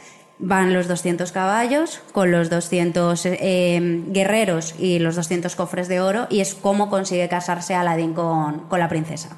[0.45, 6.27] van los 200 caballos con los 200 eh, guerreros y los 200 cofres de oro
[6.29, 9.37] y es como consigue casarse Aladdin con, con la princesa.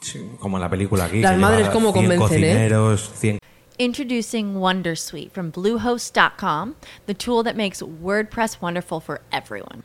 [0.00, 1.20] Sí, como en la película aquí.
[1.20, 2.48] Las madres cómo 100 convencen, ¿eh?
[2.48, 3.38] cocineros, 100
[3.80, 6.74] Introducing Wondersuite from Bluehost.com,
[7.06, 9.84] the tool that makes WordPress wonderful for everyone.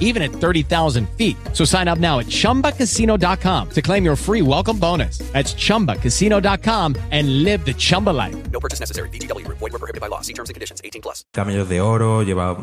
[0.00, 1.36] even at 30,000 feet.
[1.52, 5.18] So sign up now at chumbacasino.com to claim your free welcome bonus.
[5.32, 8.36] That's chumbacasino.com and live the Chumba life.
[8.50, 9.10] No purchase necessary.
[9.10, 9.58] VGW Group.
[9.58, 10.22] Void were prohibited by law.
[10.22, 10.80] See terms and conditions.
[10.84, 11.24] 18 plus.
[11.44, 12.56] camellos de oro, lleva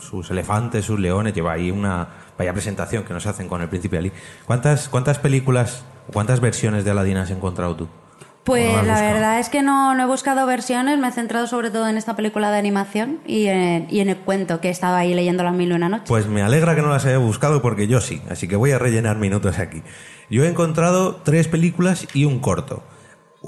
[0.00, 3.98] sus elefantes, sus leones, lleva ahí una vaya presentación que nos hacen con el príncipe
[3.98, 4.12] Ali.
[4.46, 7.88] ¿Cuántas, cuántas películas, cuántas versiones de Aladdin has encontrado tú?
[8.44, 11.12] Pues ¿O no has la verdad es que no, no he buscado versiones, me he
[11.12, 14.68] centrado sobre todo en esta película de animación y en, y en el cuento que
[14.68, 16.08] estaba ahí leyendo las mil y una noches.
[16.08, 18.78] Pues me alegra que no las haya buscado porque yo sí, así que voy a
[18.78, 19.82] rellenar minutos aquí.
[20.28, 22.82] Yo he encontrado tres películas y un corto.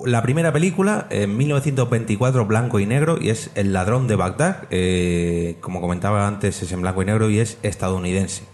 [0.04, 4.64] La primera película, en 1924, blanco y negro, y es El ladrón de Bagdad.
[4.70, 8.44] eh, como comentaba antes, es en blanco y negro y es estadounidense.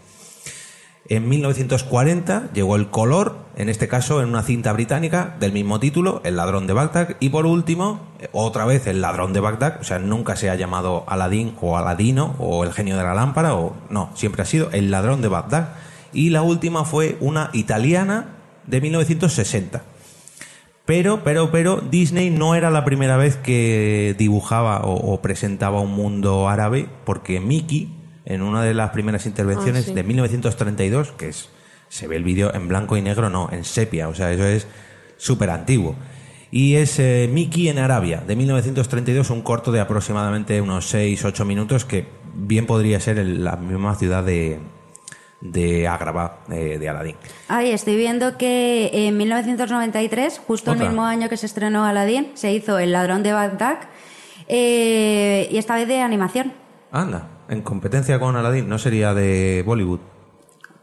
[1.08, 6.20] En 1940 llegó el color, en este caso en una cinta británica del mismo título,
[6.24, 7.16] El ladrón de Bagdad.
[7.18, 10.54] Y por último, eh, otra vez El ladrón de Bagdad, o sea, nunca se ha
[10.54, 14.70] llamado Aladín o Aladino o El genio de la lámpara, o no, siempre ha sido
[14.70, 15.70] El ladrón de Bagdad.
[16.12, 19.82] Y la última fue una italiana de 1960.
[20.86, 25.92] Pero, pero, pero, Disney no era la primera vez que dibujaba o, o presentaba un
[25.92, 29.94] mundo árabe, porque Mickey, en una de las primeras intervenciones Ah, sí.
[29.94, 31.49] de 1932, que es,
[31.89, 34.66] se ve el vídeo en blanco y negro, no, en sepia, o sea, eso es
[35.16, 35.94] súper antiguo.
[36.51, 41.85] Y es eh, Mickey en Arabia, de 1932, un corto de aproximadamente unos 6-8 minutos
[41.86, 44.61] que bien podría ser el- la misma ciudad de,
[45.40, 47.16] de Agrabah, eh, de Aladdin.
[47.49, 50.82] Ahí estoy viendo que en 1993, justo Otra.
[50.85, 53.78] el mismo año que se estrenó Aladdin, se hizo El ladrón de Bagdad
[54.49, 56.53] eh, y esta vez de animación.
[56.90, 60.00] Anda, en competencia con Aladdin, ¿no sería de Bollywood?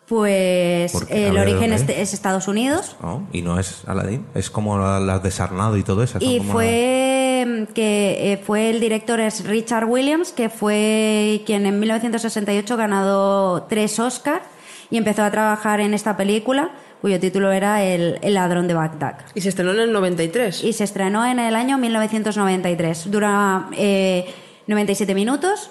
[0.07, 3.27] Pues Porque, el origen es, es Estados Unidos ¿no?
[3.31, 6.17] Y no es Aladdin, es como la- las de Sarnado y todo eso.
[6.19, 11.79] y como fue que eh, fue el director es Richard Williams que fue quien en
[11.79, 14.41] 1968 ganado tres Oscars
[14.89, 16.71] y empezó a trabajar en esta película
[17.01, 19.19] cuyo título era El, El ladrón de Bagdad.
[19.35, 20.63] Y se estrenó en el 93.
[20.65, 23.09] Y se estrenó en el año 1993.
[23.09, 24.25] Dura eh,
[24.67, 25.69] 97 minutos.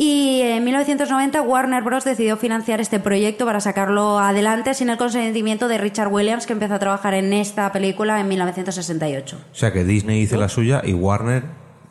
[0.00, 2.04] Y en 1990 Warner Bros.
[2.04, 6.74] decidió financiar este proyecto para sacarlo adelante sin el consentimiento de Richard Williams, que empezó
[6.74, 9.36] a trabajar en esta película en 1968.
[9.50, 11.42] O sea que Disney hizo la suya y Warner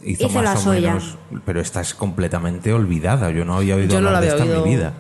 [0.01, 0.93] hizo, Hizo más la o suya.
[0.93, 1.17] menos.
[1.45, 3.29] Pero esta es completamente olvidada.
[3.31, 4.93] Yo no había oído Yo no hablar la de esta en mi vida.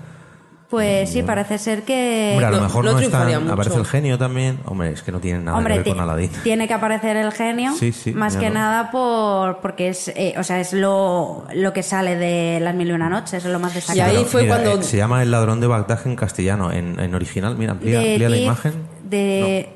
[0.69, 2.31] Pues sí, parece ser que...
[2.33, 3.41] Hombre, a lo no- mejor no están.
[3.41, 3.53] mucho.
[3.53, 4.59] Aparece el genio también.
[4.65, 6.29] Hombre, es que no tiene nada Hombre, que ver con Aladdin.
[6.43, 8.55] tiene que aparecer el genio, Sí, sí, más que no.
[8.55, 12.89] nada por porque es, eh, o sea, es lo, lo que sale de las mil
[12.89, 14.25] y una noches, es lo más destacado.
[14.29, 16.69] Pero, mira, eh, se llama El ladrón de Bagdad en castellano.
[16.73, 18.73] En, en original, mira, amplía, De amplía la imagen.
[19.05, 19.69] de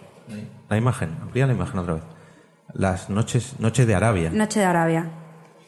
[0.70, 2.04] La imagen, amplía la imagen otra vez.
[2.74, 4.30] Las noches, noche de Arabia.
[4.34, 5.06] Noche de Arabia.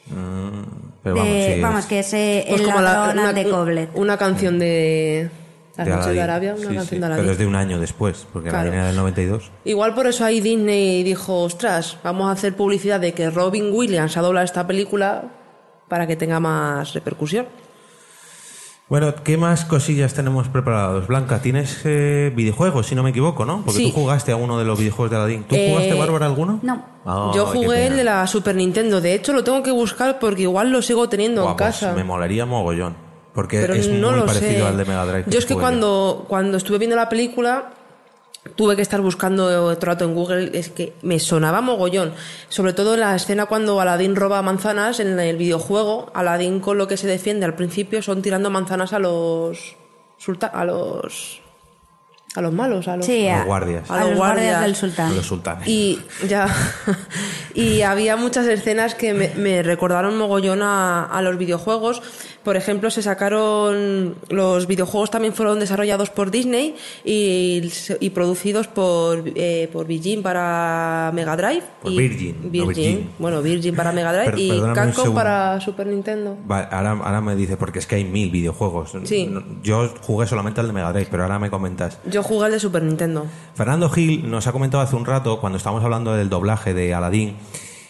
[0.08, 3.32] Mm, pero De- vamos, sí, es- que es eh, Pues el como la- ladrón una,
[3.32, 3.90] de Coblet.
[3.94, 5.30] una canción de
[5.76, 6.20] Las de noches de.
[6.22, 7.22] Arabia, una Sí, canción sí, de Aladdin.
[7.22, 8.70] Pero es de un año después, porque Claro.
[8.70, 9.50] la era del 92.
[9.64, 14.16] Igual por eso ahí Disney dijo, ostras, vamos a hacer publicidad de que Robin Williams
[14.16, 15.24] ha doblado esta película
[15.88, 17.46] para que tenga más repercusión.
[18.86, 21.06] Bueno, ¿qué más cosillas tenemos preparados?
[21.06, 23.62] Blanca, tienes eh, videojuegos, si no me equivoco, ¿no?
[23.64, 23.86] Porque Sí.
[23.90, 25.44] tú jugaste a uno de los videojuegos de Aladdin.
[25.44, 26.60] ¿Tú Eh, jugaste, Bárbara, alguno?
[26.62, 26.84] No.
[27.06, 30.42] Ah, Yo jugué el de la Super Nintendo, de hecho lo tengo que buscar porque
[30.42, 31.94] igual lo sigo teniendo en pues casa.
[31.94, 32.94] me molaría mogollón.
[33.32, 34.66] Porque pero es no muy lo parecido sé.
[34.66, 35.24] al de Mega Drive.
[35.28, 37.70] Yo es que cuando, cuando estuve viendo la película
[38.56, 42.12] tuve que estar buscando otro rato en Google, es que me sonaba mogollón.
[42.48, 46.88] Sobre todo en la escena cuando Aladdin roba manzanas en el videojuego, Aladdin con lo
[46.88, 49.76] que se defiende al principio son tirando manzanas a los
[50.52, 51.43] a los
[52.36, 53.90] a los malos, a los, Sí, A los guardias.
[53.90, 55.12] a los guardias del sultán.
[55.12, 55.68] A los sultanes.
[55.68, 56.46] y ya
[57.54, 62.02] y había muchas escenas que me, me recordaron mogollón a, a los videojuegos.
[62.42, 67.70] Por ejemplo, se sacaron los videojuegos también fueron desarrollados por Disney y,
[68.00, 73.10] y producidos por eh, por Virgin para Mega Drive Por y Virgin, no Virgin.
[73.18, 76.36] bueno Virgin para Mega Drive Per- y Capcom para Super Nintendo.
[76.50, 78.92] Va, ahora, ahora me dice, porque es que hay mil videojuegos.
[79.04, 79.32] Sí.
[79.62, 81.98] Yo jugué solamente al de Mega Drive, pero ahora me comentas.
[82.10, 83.26] Yo jugué al de Super Nintendo.
[83.54, 87.36] Fernando Gil nos ha comentado hace un rato, cuando estábamos hablando del doblaje de Aladdin,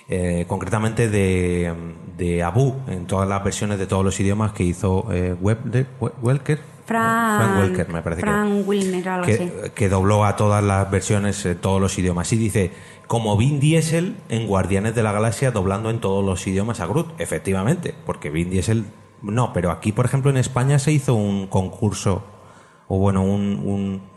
[0.09, 1.73] eh, concretamente de,
[2.19, 5.87] de Abu, en todas las versiones de todos los idiomas que hizo eh, Web-
[6.21, 6.75] Welker.
[6.87, 9.39] Frank, Frank Welker, me parece que Wilner, algo así.
[9.39, 12.31] que, que dobló a todas las versiones, eh, todos los idiomas.
[12.35, 12.73] Y dice,
[13.07, 17.19] como Vin Diesel en Guardianes de la Galaxia doblando en todos los idiomas a Groot.
[17.19, 18.85] Efectivamente, porque Vin Diesel...
[19.23, 22.23] No, pero aquí, por ejemplo, en España se hizo un concurso,
[22.89, 23.63] o bueno, un...
[23.65, 24.14] un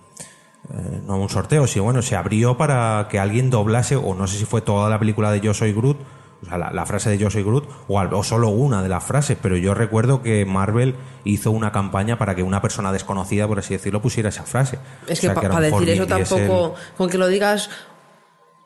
[0.74, 4.38] eh, no un sorteo, sí, bueno, se abrió para que alguien doblase, o no sé
[4.38, 5.98] si fue toda la película de Yo Soy Groot,
[6.42, 9.38] o sea, la, la frase de Yo Soy Groot, o, solo una de las frases,
[9.42, 13.74] pero yo recuerdo que Marvel hizo una campaña para que una persona desconocida, por así
[13.74, 14.78] decirlo, pusiera esa frase.
[15.08, 17.70] Es O que sea, para decir eso tampoco con que lo digas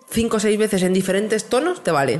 [0.09, 2.19] cinco o seis veces en diferentes tonos te vale.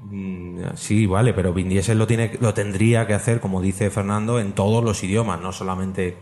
[0.00, 4.40] Mm, Sí, vale, pero Vin Diesel lo, tiene, lo tendría que hacer, como dice Fernando,
[4.40, 6.16] en todos los idiomas, no solamente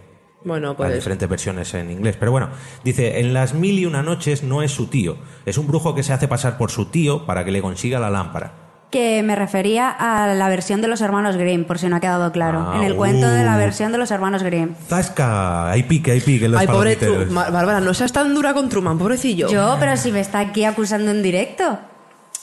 [0.46, 2.16] Bueno, las pues diferentes versiones en inglés.
[2.18, 2.50] Pero bueno,
[2.84, 6.04] dice, en las mil y una noches no es su tío, es un brujo que
[6.04, 8.52] se hace pasar por su tío para que le consiga la lámpara.
[8.92, 12.30] Que me refería a la versión de los hermanos Grimm, por si no ha quedado
[12.30, 12.64] claro.
[12.64, 13.58] Ah, en el cuento de la uh.
[13.58, 14.76] versión de los hermanos Grimm.
[14.86, 15.68] ¡Zasca!
[15.68, 16.96] Hay pique, hay pique en los Ay, pobre
[17.28, 19.48] Bárbara, no seas tan dura con Truman, pobrecillo.
[19.48, 21.80] Yo, pero si me está aquí acusando en directo.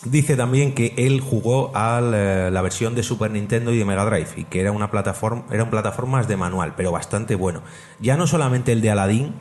[0.05, 4.05] Dice también que él jugó a la, la versión de Super Nintendo y de Mega
[4.05, 7.61] Drive y que era una plataforma, eran plataformas de manual, pero bastante bueno.
[7.99, 9.34] Ya no solamente el de Aladdin,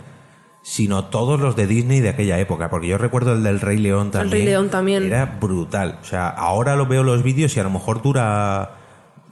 [0.62, 4.12] sino todos los de Disney de aquella época, porque yo recuerdo el del Rey León
[4.12, 4.32] también.
[4.32, 5.02] Rey León también.
[5.04, 5.98] Era brutal.
[6.00, 8.76] O sea, ahora lo veo los vídeos y a lo mejor dura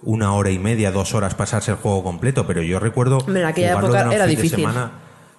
[0.03, 3.79] una hora y media, dos horas pasarse el juego completo, pero yo recuerdo en aquella
[3.79, 4.61] época era difícil.
[4.61, 4.93] semana.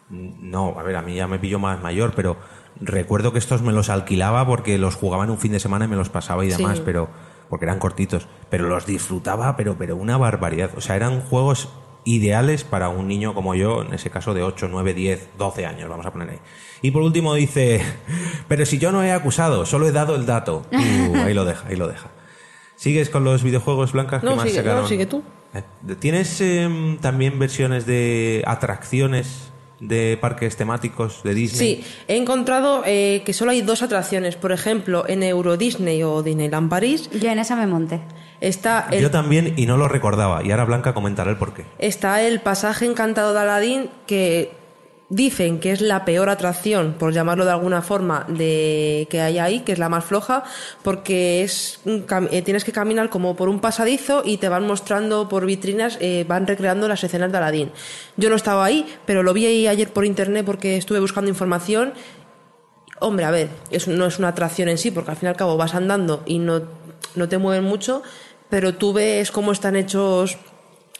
[0.09, 2.37] No, a ver, a mí ya me pilló más mayor, pero
[2.81, 5.87] recuerdo que estos me los alquilaba porque los jugaba en un fin de semana y
[5.87, 6.57] me los pasaba y Sí.
[6.57, 7.09] demás, pero
[7.49, 10.71] porque eran cortitos, pero los disfrutaba, pero pero una barbaridad.
[10.75, 11.69] O sea, eran juegos
[12.03, 15.87] ideales para un niño como yo, en ese caso de 8, 9, 10, 12 años,
[15.89, 16.39] vamos a poner ahí.
[16.81, 17.81] Y por último dice,
[18.47, 20.65] pero si yo no he acusado, solo he dado el dato.
[20.71, 22.09] Uh, ahí lo deja, ahí lo deja.
[22.75, 24.23] ¿Sigues con los videojuegos blancas?
[24.23, 24.81] No, que más sigue, sacaron?
[24.83, 25.21] no, sigue tú.
[25.53, 25.61] Eh,
[25.99, 29.50] ¿Tienes em, también versiones de atracciones
[29.81, 31.75] de parques temáticos de Disney?
[31.75, 34.37] Sí, he encontrado eh, que solo hay dos atracciones.
[34.37, 37.09] Por ejemplo, en Euro Disney o Disneyland París.
[37.11, 37.99] Yo en esa me monté.
[38.39, 40.43] Está el, Yo también y no lo recordaba.
[40.43, 41.65] Y ahora Blanca comentará el porqué.
[41.79, 44.60] está el pasaje encantado de Aladdin que
[45.11, 49.59] dicen que es la peor atracción, por llamarlo de alguna forma, de que hay ahí,
[49.59, 50.43] que es la más floja,
[50.83, 55.45] porque es eh, tienes que caminar como por un pasadizo y te van mostrando por
[55.45, 57.71] vitrinas, eh, van recreando las escenas de Aladdin.
[58.15, 61.93] Yo no estaba ahí, pero lo vi ahí ayer por internet porque estuve buscando información
[63.03, 65.35] Hombre, a ver, es, no es una atracción en sí, porque al fin y al
[65.35, 66.61] cabo vas andando y no,
[67.15, 68.03] no te mueven mucho,
[68.47, 70.37] pero tú ves cómo están hechos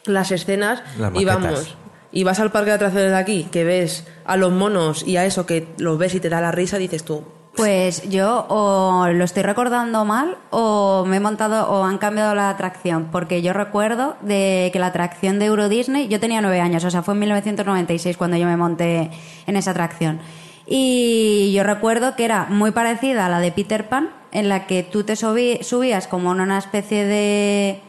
[0.04, 1.76] las escenas Las y vamos.
[2.12, 5.24] Y vas al parque de atracciones de aquí, que ves a los monos y a
[5.24, 7.24] eso que los ves y te da la risa, dices tú,
[7.56, 12.50] Pues yo o lo estoy recordando mal o me he montado o han cambiado la
[12.50, 16.84] atracción, porque yo recuerdo de que la atracción de Euro Disney, yo tenía nueve años,
[16.84, 19.10] o sea, fue en 1996 cuando yo me monté
[19.46, 20.20] en esa atracción.
[20.66, 24.82] Y yo recuerdo que era muy parecida a la de Peter Pan, en la que
[24.82, 27.80] tú te subí- subías como en una especie de,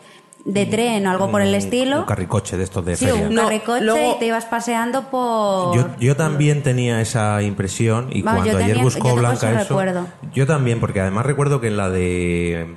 [0.46, 2.00] de tren o algo por el Un- estilo.
[2.00, 3.28] Un carricoche de estos de Sí, feria.
[3.30, 5.76] un carricoche luego- y te ibas paseando por...
[5.76, 10.08] Yo, yo también tenía esa impresión y Vamos, cuando ayer tenía- buscó Blanca eso, recuerdo.
[10.34, 12.76] yo también, porque además recuerdo que en la de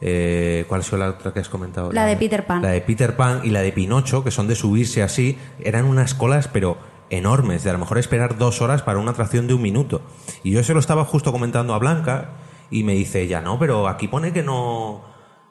[0.00, 1.92] eh, ¿cuál fue la otra que has comentado?
[1.92, 2.62] La de Peter Pan.
[2.62, 6.14] La de Peter Pan y la de Pinocho, que son de subirse así, eran unas
[6.14, 6.78] colas, pero
[7.10, 10.00] enormes, de a lo mejor esperar dos horas para una atracción de un minuto.
[10.42, 12.30] Y yo se lo estaba justo comentando a Blanca
[12.70, 15.02] y me dice ella, no, pero aquí pone que no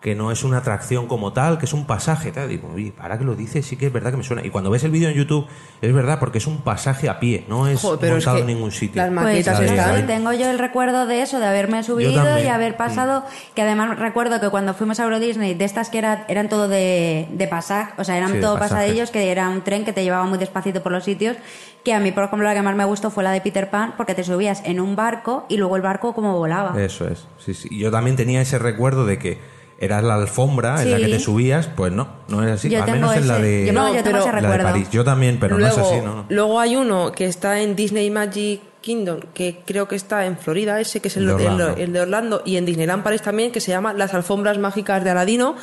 [0.02, 2.32] que no es una atracción como tal, que es un pasaje.
[2.32, 2.50] Tal.
[2.50, 4.44] Digo, oye, para que lo dices, sí que es verdad que me suena.
[4.44, 5.46] Y cuando ves el vídeo en YouTube,
[5.80, 8.42] es verdad, porque es un pasaje a pie, no es Joder, pero es montado que
[8.52, 9.00] en ningún sitio.
[9.00, 12.40] las Pues maquetas de- están- sí, tengo yo el recuerdo de eso, de haberme subido
[12.40, 13.24] y haber pasado,
[13.54, 16.68] que además recuerdo que cuando fuimos a Euro Disney, de estas que era, eran todo
[16.68, 20.04] de, de pasaje, o sea, eran Sí, todo pasadillos, que era un tren que te
[20.04, 21.38] llevaba muy despacito por los sitios,
[21.84, 23.94] que a mí, por ejemplo, la que más me gustó fue la de Peter Pan,
[23.98, 26.74] porque te subías en un barco y luego el barco como volaba.
[26.82, 27.28] Eso es.
[27.38, 27.68] Sí, sí.
[27.70, 31.12] Y Yo también tenía ese recuerdo de que era la alfombra en la que Sí.
[31.12, 32.70] te subías, pues no, no es así.
[32.70, 34.64] Yo Al menos en la de, yo no, yo tengo pero- ese la de.
[34.64, 34.90] París.
[34.92, 36.26] Yo también, pero luego, no es así, ¿no?
[36.30, 40.80] Luego hay uno que está en Disney Magic Kingdom, que creo que está en Florida,
[40.80, 41.76] ese que es el De el- Orlando.
[41.78, 45.10] el de Orlando, y en Disneyland París también, que se llama Las Alfombras Mágicas de
[45.12, 45.56] Aladino,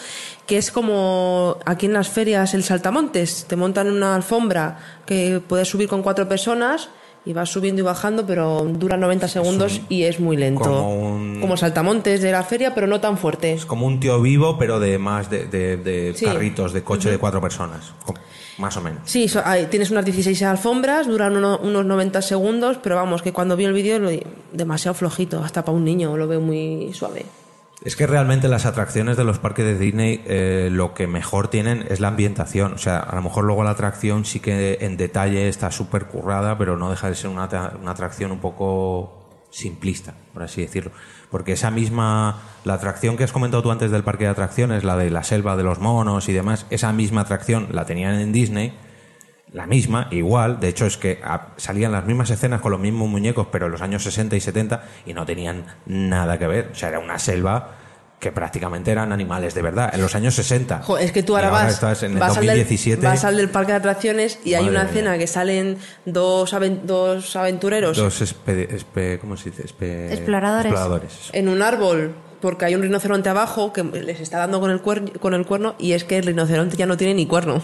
[0.46, 3.46] que es como aquí en las ferias el saltamontes.
[3.48, 6.90] Te montan una alfombra que puedes subir con cuatro personas
[7.28, 10.64] y vas subiendo y bajando, pero dura 90 segundos y es muy lento.
[10.64, 13.58] como un- Como saltamontes de la feria, pero no tan fuerte.
[13.66, 16.24] Como un tío vivo, pero de más de, de- de Sí.
[16.24, 17.92] carritos, de coche de cuatro personas.
[18.56, 19.02] Más o menos.
[19.04, 23.32] Sí, so- hay- tienes unas 16 alfombras, duran uno- unos 90 segundos, pero vamos, que
[23.32, 24.10] cuando vi el vídeo lo
[24.52, 27.24] demasiado flojito, hasta para un niño lo veo muy suave.
[27.84, 31.86] Es que realmente las atracciones de los parques de Disney eh, lo que mejor tienen
[31.88, 32.72] es la ambientación.
[32.72, 36.58] O sea, a lo mejor luego la atracción sí que en detalle está súper currada,
[36.58, 37.48] pero no deja de ser una,
[37.80, 40.90] una atracción un poco simplista, por así decirlo.
[41.30, 44.96] Porque esa misma, la atracción que has comentado tú antes del parque de atracciones, la
[44.96, 48.74] de la selva de los monos y demás, esa misma atracción la tenían en Disney,
[49.52, 53.08] la misma, igual, de hecho es que ah, salían las mismas escenas con los mismos
[53.08, 56.68] muñecos, pero en los años 60 y 70 y no tenían nada que ver.
[56.72, 57.70] O sea, era una selva
[58.20, 60.80] que prácticamente eran animales de verdad, en los años 60.
[60.82, 63.06] Jo, es que tú ahora, vas, estás en el vas, al del, 2017.
[63.06, 64.88] vas al del parque de atracciones y hay una mía.
[64.90, 69.62] escena que salen dos, aven- dos aventureros Dos espe- espe- ¿cómo se dice?
[69.64, 70.72] Espe- Exploradores.
[70.72, 74.82] exploradores, en un árbol porque hay un rinoceronte abajo que les está dando con el,
[74.82, 77.62] cuer- con el cuerno y es que el rinoceronte ya no tiene ni cuerno.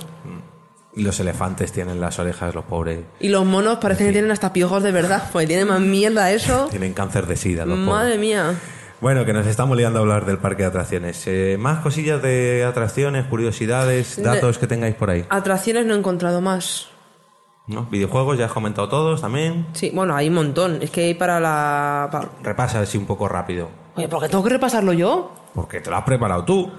[0.97, 3.01] Y los elefantes tienen las orejas, los pobres.
[3.21, 6.67] Y los monos parecen que tienen hasta piojos de verdad, pues tienen más mierda eso.
[6.71, 7.91] Tienen cáncer de sida, los pobres.
[7.93, 8.55] Madre mía.
[9.01, 11.23] Bueno, que nos estamos liando a hablar del parque de atracciones.
[11.27, 15.27] Eh, más cosillas de atracciones, curiosidades, datos que tengáis por ahí.
[15.29, 16.89] Atracciones no he encontrado más.
[17.67, 17.87] ¿No?
[17.87, 19.67] Videojuegos, ya has comentado todos también.
[19.73, 20.79] Sí, bueno, hay un montón.
[20.81, 22.09] Es que hay para la...
[22.13, 23.69] para- Repasa así un poco rápido.
[23.97, 25.33] Oye, ¿por qué tengo que repasarlo yo?
[25.55, 26.71] Porque te lo has preparado tú.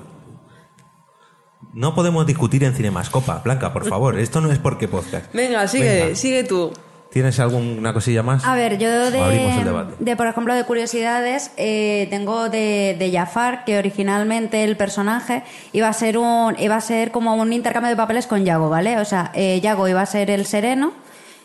[1.76, 3.42] No podemos discutir en Cinemascopa.
[3.44, 5.32] Blanca, por favor, esto no es porque podcast.
[5.34, 6.16] Venga, sigue, Venga.
[6.16, 6.72] sigue tú.
[7.12, 8.44] ¿Tienes alguna cosilla más?
[8.46, 9.94] A ver, yo ¿O abrimos el de, debate?
[10.00, 15.88] de, por ejemplo, de curiosidades, eh, tengo de, de Jafar, que originalmente el personaje iba
[15.88, 18.98] a ser un, iba a ser como un intercambio de papeles con Yago, ¿vale?
[19.00, 20.92] O sea, eh, Yago iba a ser el sereno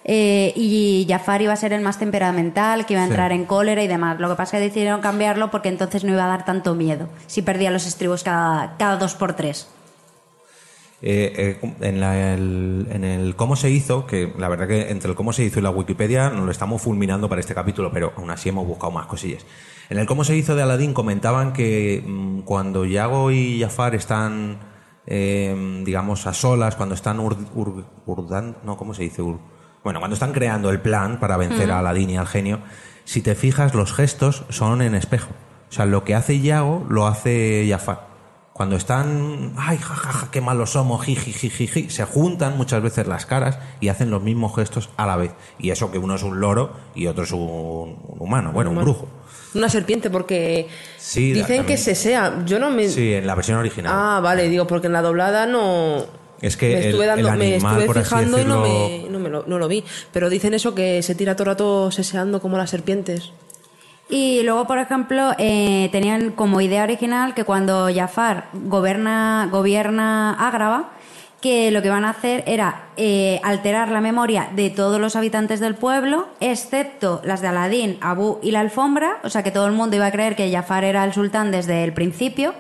[0.04, 3.10] eh, y Jafar iba a ser el más temperamental, que iba a Sí.
[3.10, 4.18] entrar en cólera y demás.
[4.18, 7.08] Lo que pasa es que decidieron cambiarlo porque entonces no iba a dar tanto miedo
[7.28, 9.68] si perdía los estribos cada, cada dos por tres.
[11.02, 15.08] Eh, eh, en, la- el, en el cómo se hizo, que la verdad que entre
[15.10, 18.12] el cómo se hizo y la Wikipedia nos lo estamos fulminando para este capítulo, pero
[18.16, 19.46] aún así hemos buscado más cosillas.
[19.88, 24.58] En el cómo se hizo de Aladdin comentaban que mm, cuando Yago y Jafar están,
[25.06, 29.22] eh, digamos, a solas, cuando están ur- ur- urdan- no, ¿cómo se dice?
[29.22, 29.40] Ur-
[29.82, 32.60] bueno, cuando están creando el plan para vencer a Aladdin y al genio,
[33.04, 35.30] si te fijas, los gestos son en espejo.
[35.70, 38.09] O sea, lo que hace Yago lo hace Jafar.
[38.60, 43.88] Cuando están, ay, jajaja, qué malos somos, jiji, se juntan muchas veces las caras y
[43.88, 45.32] hacen los mismos gestos a la vez.
[45.58, 48.76] Y eso que uno es un loro y otro es un, un humano, bueno, un
[48.76, 48.92] humano.
[48.92, 49.08] brujo.
[49.54, 50.68] Una serpiente, porque
[50.98, 52.42] Sí, dicen que se sea.
[52.44, 52.86] Yo no me.
[52.90, 53.94] Sí, en la versión original.
[53.96, 56.04] Ah, vale, digo, porque en la doblada no.
[56.42, 59.10] es que me estuve, dando, el me animal, estuve así fijando y no, decirlo, me,
[59.10, 59.84] no, me lo, no lo vi.
[60.12, 63.32] Pero dicen eso que se tira todo el rato seseando como las serpientes.
[64.10, 70.90] Y luego, por ejemplo, eh, tenían como idea original que cuando Jafar gobierna, gobierna Ágrava,
[71.40, 75.60] que lo que van a hacer era eh, alterar la memoria de todos los habitantes
[75.60, 79.72] del pueblo, excepto las de Aladín, Abu y la alfombra, o sea que todo el
[79.72, 82.52] mundo iba a creer que Jafar era el sultán desde el principio.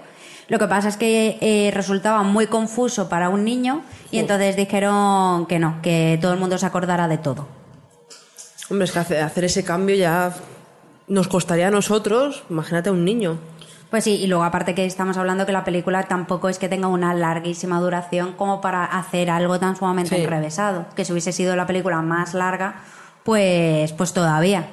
[0.48, 5.46] Lo que pasa es que eh, resultaba muy confuso para un niño y entonces dijeron
[5.46, 7.46] que no, que todo el mundo se acordara de todo.
[8.70, 10.32] Hombre, es que hace- hacer ese cambio ya
[11.10, 13.36] nos costaría a nosotros, imagínate a un niño.
[13.90, 16.86] Pues sí, y luego aparte que estamos hablando que la película tampoco es que tenga
[16.86, 20.22] una larguísima duración como para hacer algo tan sumamente Sí.
[20.22, 20.86] enrevesado.
[20.94, 22.76] Que si hubiese sido la película más larga,
[23.24, 24.68] pues, pues todavía.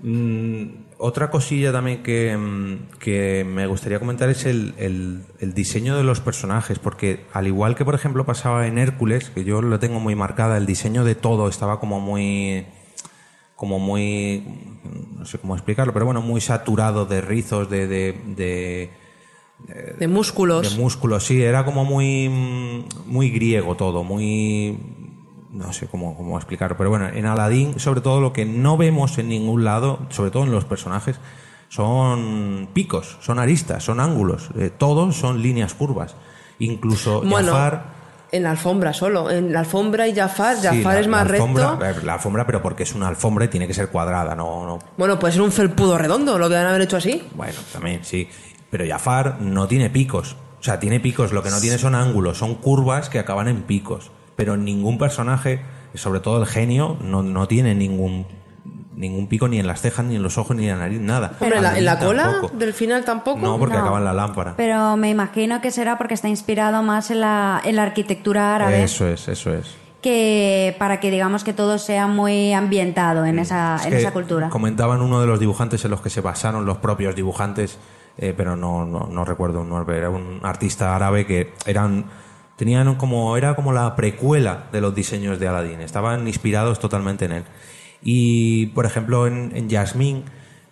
[0.00, 0.66] Mm,
[0.98, 6.04] otra cosilla también que, mm, que me gustaría comentar es el, el- el diseño de
[6.04, 9.98] los personajes, porque al igual que por ejemplo pasaba en Hércules, que yo lo tengo
[9.98, 12.64] muy marcada, el diseño de todo estaba como muy
[13.58, 14.44] como muy
[15.18, 18.90] no sé cómo explicarlo, pero bueno, muy saturado de rizos, de, de, de,
[19.98, 20.70] De músculos.
[20.76, 24.78] de músculos, sí, era como muy, muy griego todo, muy...
[25.50, 29.18] No sé cómo, cómo explicarlo, pero bueno, en Aladdin, sobre todo lo que no vemos
[29.18, 31.18] en ningún lado, sobre todo en los personajes,
[31.68, 36.14] son picos, son aristas, son ángulos, eh, todos son líneas curvas.
[36.60, 37.97] Incluso Bueno, Jafar...
[38.32, 39.30] en la alfombra solo.
[39.30, 42.06] En la alfombra y Jafar, sí, Jafar la- es más la alfombra, recto.
[42.06, 45.18] La alfombra, pero porque es una alfombra y tiene que ser cuadrada, no, no Bueno,
[45.18, 47.22] puede ser un felpudo redondo, lo que van a haber hecho así.
[47.34, 48.28] Bueno, también, sí.
[48.70, 50.36] Pero Jafar no tiene picos.
[50.60, 53.62] O sea, tiene picos, lo que no tiene son ángulos, son curvas que acaban en
[53.62, 54.10] picos.
[54.36, 55.60] Pero ningún personaje,
[55.94, 58.26] sobre todo el genio, no, no tiene ningún
[58.98, 61.32] ningún pico ni en las cejas, ni en los ojos, ni en la nariz, nada.
[61.40, 62.56] Hombre, en la, en la cola tampoco.
[62.56, 63.38] del final tampoco.
[63.40, 63.80] No, porque No.
[63.82, 64.54] acaba en la lámpara.
[64.56, 68.82] Pero me imagino que será porque está inspirado más en la, en la arquitectura árabe,
[68.82, 69.74] Eso es, eso es.
[70.02, 74.48] que para que digamos que todo sea muy ambientado en esa, Es en esa cultura.
[74.48, 77.78] Comentaban uno de los dibujantes en los que se basaron los propios dibujantes,
[78.16, 82.06] eh, pero no, no, no recuerdo un nombre, era un artista árabe que eran
[82.56, 87.32] tenían como era como la precuela de los diseños de Aladdin, estaban inspirados totalmente en
[87.32, 87.44] él.
[88.02, 90.24] Y por ejemplo en, en Yasmín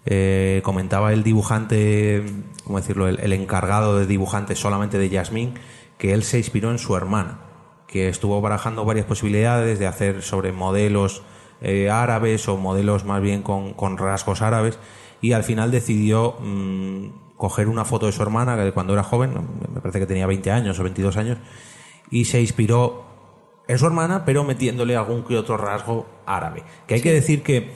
[0.09, 2.25] eh, comentaba el dibujante,
[2.63, 3.09] ¿cómo decirlo?
[3.09, 5.55] El, encargado de dibujante solamente de Yasmín,
[5.99, 7.41] que él se inspiró en su hermana,
[7.89, 11.23] que estuvo barajando varias posibilidades de hacer sobre modelos
[11.61, 14.79] eh, árabes o modelos más bien con, con rasgos árabes,
[15.21, 19.33] y al final decidió mm, coger una foto de su hermana, que cuando era joven,
[19.75, 21.39] me parece que tenía 20 años o 22 años,
[22.13, 23.05] y se inspiró
[23.69, 26.63] en su hermana, pero metiéndole algún que otro rasgo árabe.
[26.87, 27.73] Que hay que decir que...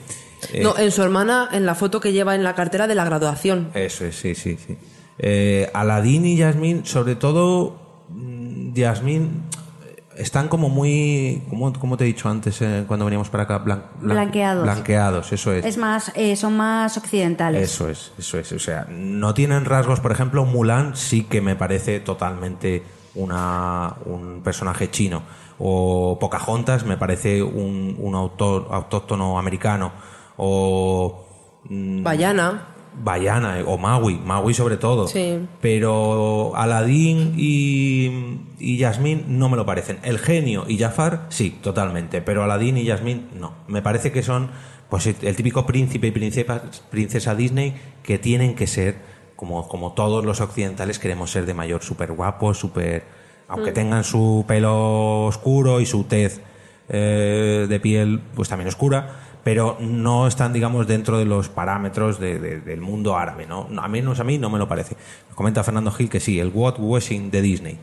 [0.53, 3.03] eh, No, en su hermana, en la foto que lleva en la cartera de la
[3.05, 3.71] graduación.
[3.73, 4.77] eso es, sí, sí, sí.
[5.19, 7.77] Eh, Aladín y Yasmín, sobre todo
[8.09, 9.43] mm, Yasmín,
[9.85, 13.63] eh, están como muy, como, como te he dicho antes eh, cuando veníamos para acá,
[13.63, 14.63] blan- blan- Blanqueados.
[14.63, 15.65] Blanqueados, eso es.
[15.65, 17.61] Es más, eh, son más occidentales.
[17.69, 18.51] Eso es, eso es.
[18.53, 22.81] O sea, no tienen rasgos, por ejemplo, Mulan sí que me parece totalmente
[23.13, 25.21] una, un personaje chino.
[25.63, 29.91] O Pocahontas me parece un, un autor, autóctono americano.
[30.37, 31.25] O.
[31.69, 32.67] mm, Bayana.
[32.93, 35.07] Bayana eh, o Maui, Maui sobre todo.
[35.07, 35.39] Sí.
[35.61, 39.99] Pero Aladín y, y Yasmín no me lo parecen.
[40.03, 42.21] El genio y Jafar, sí, totalmente.
[42.21, 43.53] Pero Aladín y Yasmín, no.
[43.67, 44.49] Me parece que son
[44.89, 48.97] pues el típico príncipe y princesa, princesa Disney que tienen que ser,
[49.37, 53.20] como, como todos los occidentales queremos ser de mayor, súper guapos, súper...
[53.51, 56.41] Aunque tengan su pelo oscuro y su tez
[56.89, 62.39] eh, de piel pues también oscura, pero no están, digamos, dentro de los parámetros de-
[62.39, 63.67] de- del mundo árabe, ¿no?
[63.81, 64.95] A menos a mí no me lo parece.
[65.35, 67.77] Comenta Fernando Gil que sí, el washing de Disney.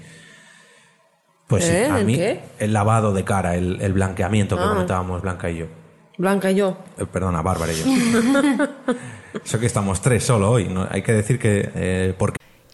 [1.46, 1.86] Pues sí, ¿Eh?
[1.90, 2.40] a ¿El mí qué?
[2.58, 4.68] el lavado de cara, el, el blanqueamiento que Ah.
[4.70, 5.66] comentábamos Blanca y yo.
[6.18, 6.76] Blanca y yo.
[6.98, 7.84] Eh, perdona, Bárbara y yo.
[9.44, 10.68] Eso que estamos tres solo hoy.
[10.68, 10.86] ¿no?
[10.90, 11.70] Hay que decir que...
[11.74, 12.37] eh, porque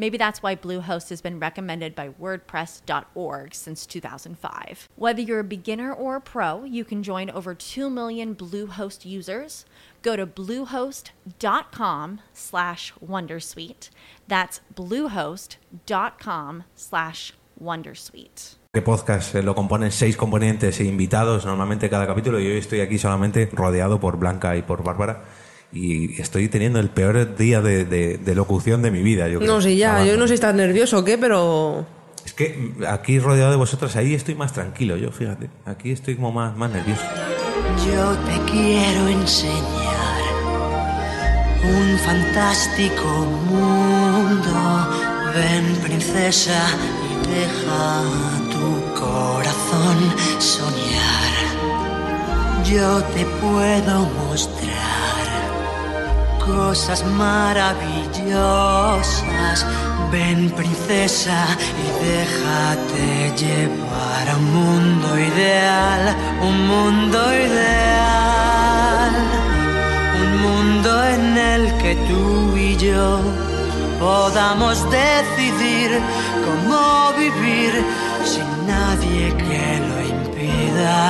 [0.00, 4.88] Maybe that's why Bluehost has been recommended by WordPress.org since 2005.
[4.96, 9.66] Whether you're a beginner or a pro, you can join over 2 million Bluehost users.
[10.00, 13.90] Go to bluehost.com slash wondersuite.
[14.26, 18.56] That's bluehost.com slash wondersuite.
[18.72, 22.80] Que podcast eh, lo componen seis componentes e invitados normalmente cada capítulo y hoy estoy
[22.80, 25.24] aquí solamente rodeado por Blanca y por Bárbara
[25.72, 29.28] y estoy teniendo el peor día de, de- de locución de mi vida.
[29.28, 29.52] Yo creo.
[29.54, 31.86] No sé, ya, yo no sé si estás nervioso o qué, pero...
[32.24, 35.48] Es que aquí rodeado de vosotras, ahí estoy más tranquilo, yo fíjate.
[35.64, 37.02] Aquí estoy como más, más nervioso.
[37.86, 40.20] Yo te quiero enseñar
[41.64, 43.04] un fantástico
[43.48, 44.88] mundo.
[45.34, 46.60] Ven, princesa,
[47.08, 48.02] y deja
[48.50, 49.98] tu corazón
[50.40, 51.30] soñar.
[52.64, 55.39] Yo te puedo mostrar
[56.50, 59.66] cosas maravillosas.
[60.12, 61.46] Ven, princesa,
[61.82, 66.02] y déjate llevar a un mundo ideal,
[66.42, 69.12] un mundo ideal,
[70.22, 73.20] un mundo en el que tú y yo
[74.00, 75.90] podamos decidir
[76.44, 77.72] cómo vivir
[78.24, 81.00] sin nadie que lo impida.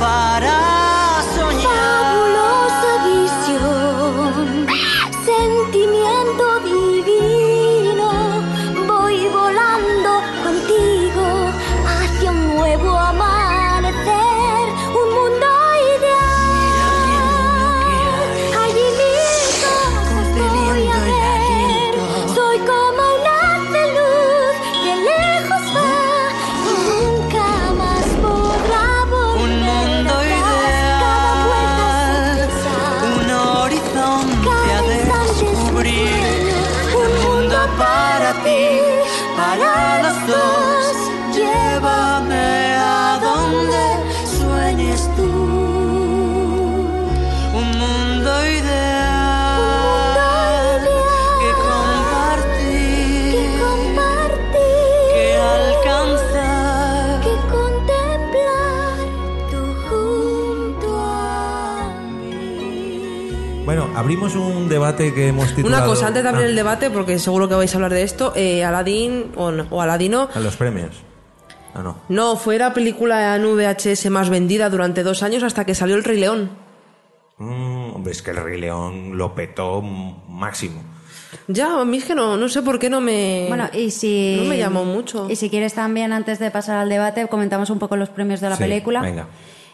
[0.00, 0.59] Para
[64.10, 65.84] abrimos un debate que hemos titulado...
[65.84, 68.02] Una cosa, antes de abrir Ah, el debate, porque seguro que vais a hablar de
[68.02, 70.90] esto, eh, Aladdin o, no- o Aladino a los premios.
[71.74, 71.96] Ah, no.
[72.08, 76.02] no fue la película en VHS más vendida durante dos años hasta que salió El
[76.02, 76.50] Rey León.
[77.38, 80.82] Mm, hombre, es que el Rey León lo petó máximo.
[81.46, 83.44] Ya, a mí es que no, no sé por qué no me...
[83.48, 84.36] Bueno, y si...
[84.40, 85.28] No me llamó mucho.
[85.30, 88.48] Y si quieres también, antes de pasar al debate, comentamos un poco los premios de
[88.50, 89.00] la Sí, película.
[89.00, 89.26] Venga.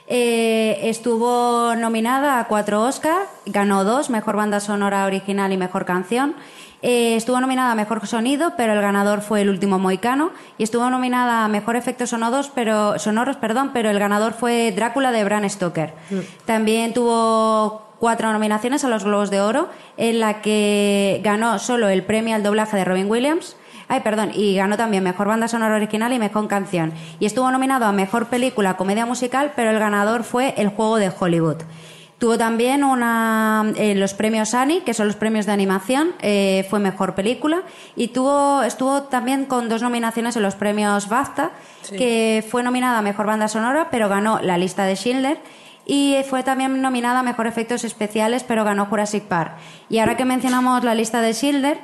[0.08, 6.36] Eh, estuvo nominada a cuatro Oscar, ganó dos, Mejor Banda Sonora Original y Mejor Canción.
[6.82, 10.30] Eh, estuvo nominada a Mejor Sonido, pero el ganador fue El Último Moicano.
[10.58, 15.10] Y estuvo nominada a Mejor Efectos Sonoros, pero, sonoros, perdón, pero el ganador fue Drácula
[15.10, 15.94] de Bram Stoker.
[16.44, 22.04] También tuvo cuatro nominaciones a los Globos de Oro, en la que ganó solo el
[22.04, 23.56] premio al doblaje de Robin Williams.
[23.88, 26.92] Ay, perdón, y ganó también Mejor Banda Sonora Original y Mejor Canción.
[27.20, 31.12] Y estuvo nominado a Mejor Película Comedia Musical, pero el ganador fue El Juego de
[31.16, 31.58] Hollywood.
[32.18, 36.80] Tuvo también una, eh, los premios Annie, que son los premios de animación, eh, fue
[36.80, 37.62] Mejor Película.
[37.94, 41.50] Y tuvo, estuvo también con dos nominaciones en los premios BAFTA,
[41.82, 41.96] Sí.
[41.96, 45.38] que fue nominada a Mejor Banda Sonora, pero ganó La Lista de Schindler.
[45.84, 49.52] Y fue también nominada a Mejor Efectos Especiales, pero ganó Jurassic Park.
[49.90, 51.78] Y ahora que mencionamos La Lista de Schindler,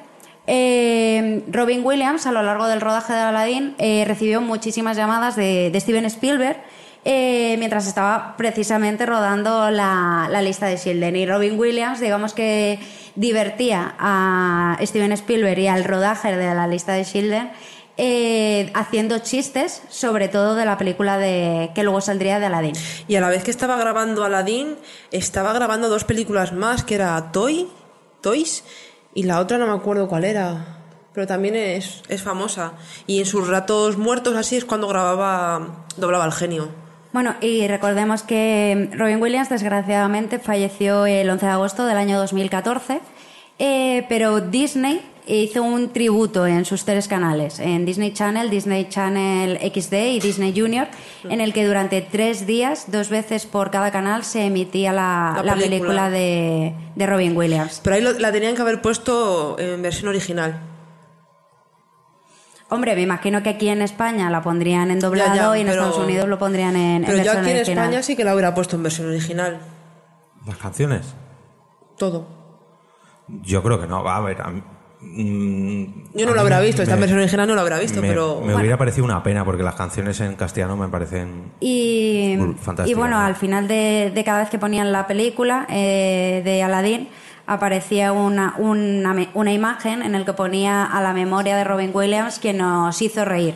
[0.47, 5.73] eh, Robin Williams, a lo largo del rodaje de Aladdin, eh, recibió muchísimas llamadas de,
[5.81, 6.56] Steven Spielberg
[7.05, 11.16] eh, mientras estaba precisamente rodando la, la lista de Shielden.
[11.16, 12.78] Y Robin Williams, digamos que
[13.14, 17.51] divertía a Steven Spielberg y al rodaje de la lista de Shielden
[17.98, 22.74] eh, haciendo chistes, sobre todo de la película de que luego saldría de Aladdin.
[23.06, 24.77] Y a la vez que estaba grabando Aladdin,
[25.10, 27.69] estaba grabando dos películas más, que era Toy,
[28.23, 28.64] Toys,
[29.14, 30.78] y la otra no me acuerdo cuál era.
[31.12, 32.72] Pero también es, es famosa.
[33.06, 36.70] Y en sus ratos muertos así es cuando grababa, doblaba al genio.
[37.12, 43.01] Bueno, y recordemos que Robin Williams desgraciadamente falleció el 11 de agosto del año 2014,
[43.59, 49.58] eh, pero Disney hizo un tributo en sus tres canales, en Disney Channel, Disney Channel
[49.72, 50.88] XD y Disney Junior,
[51.24, 55.42] en el que durante tres días, dos veces por cada canal, se emitía la, La
[55.42, 56.10] la película, película.
[56.10, 57.80] de, de Robin Williams.
[57.84, 60.60] Pero ahí lo- la tenían que haber puesto en versión original.
[62.68, 65.66] Hombre, me imagino que aquí en España la pondrían en doblado Ya, ya, y en
[65.66, 67.84] pero- Estados Unidos lo pondrían en, en Pero yo versión aquí en original.
[67.84, 69.60] España sí que la hubiera puesto en versión original.
[70.46, 71.14] Las canciones.
[71.98, 72.26] Todo.
[73.28, 74.02] Yo creo que no.
[74.02, 74.40] Va a ver.
[74.40, 74.62] a mí-
[75.02, 75.84] mm,
[76.14, 78.40] Yo no lo habrá visto, esta me- versión original no lo habrá visto, me, pero.
[78.40, 81.52] me hubiera parecido una pena porque las canciones en castellano me parecen.
[81.60, 83.24] Y, Bru- fantástica, y bueno, ¿no?
[83.26, 87.08] al final de, de cada vez que ponían la película eh, de Aladdin
[87.46, 92.52] aparecía una, una, imagen en el que ponía a la memoria de Robin Williams que
[92.52, 93.54] nos hizo reír.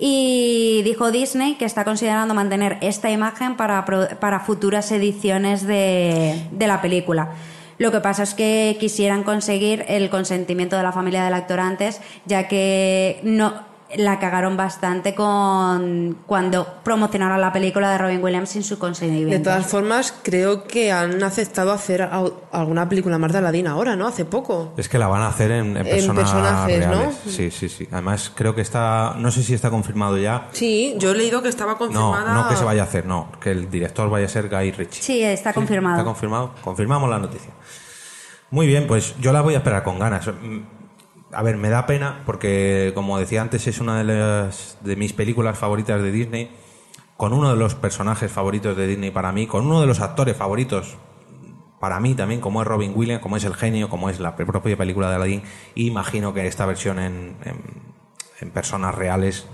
[0.00, 6.46] Y dijo Disney que está considerando mantener esta imagen para, pro- para futuras ediciones de,
[6.52, 7.30] de la película.
[7.78, 12.00] Lo que pasa es que quisieran conseguir el consentimiento de la familia del actor antes,
[12.26, 18.62] ya que no la cagaron bastante con cuando promocionaron la película de Robin Williams sin
[18.62, 19.34] su consentimiento.
[19.38, 22.02] De todas formas, creo que han aceptado hacer
[22.52, 24.06] alguna película más de Aladdin ahora, ¿no?
[24.06, 24.74] Hace poco.
[24.76, 27.12] Es que la van a hacer en, en En personas personajes, ¿no?
[27.30, 27.88] Sí, sí, sí.
[27.90, 29.14] Además, creo que está.
[29.16, 30.48] No sé si está confirmado ya.
[30.52, 32.34] Sí, yo he leído que estaba No, confirmada.
[32.34, 33.28] no que se vaya a hacer, no.
[33.40, 35.02] Que el director vaya a ser Guy Ritchie.
[35.02, 35.96] Sí, está confirmado.
[35.96, 36.50] ¿Está confirmado?
[36.62, 37.52] Confirmamos la noticia.
[38.50, 40.26] Muy bien, pues yo la voy a esperar con ganas.
[40.26, 40.60] Mm,
[41.32, 45.12] A ver, me da pena porque, como decía antes, es una de, las, de mis
[45.12, 46.50] películas favoritas de Disney,
[47.18, 50.36] con uno de los personajes favoritos de Disney para mí, con uno de los actores
[50.36, 50.96] favoritos
[51.80, 54.76] para mí también, como es Robin Williams, como es el genio, como es la propia
[54.76, 55.42] película de Aladdin.
[55.74, 57.36] Imagino que esta versión en,
[58.40, 59.46] en personas reales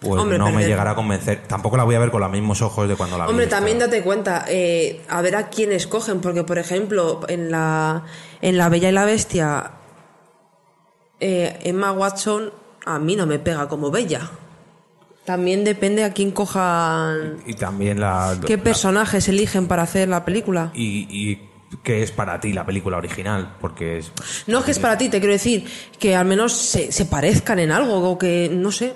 [0.00, 1.42] pues Hombre, no me llegará a convencer.
[1.48, 3.30] Tampoco la voy a ver con los mismos ojos de cuando la vi.
[3.30, 3.56] Hombre, esta.
[3.56, 8.04] también date cuenta, eh, a ver a quién escogen, porque por ejemplo, en la,
[8.40, 9.72] en la Bella y la Bestia,
[11.20, 12.52] eh, Emma Watson
[12.86, 14.30] a mí no me pega como Bella.
[15.24, 18.38] También depende a quién cojan, Y también la...
[18.46, 20.70] qué la- personajes eligen para hacer la película.
[20.74, 21.48] y, y
[21.82, 24.10] qué es para ti la película original, porque es...
[24.46, 25.66] No es que es para ti, te quiero decir
[25.98, 28.94] que al menos se, se parezcan en algo, o que no sé.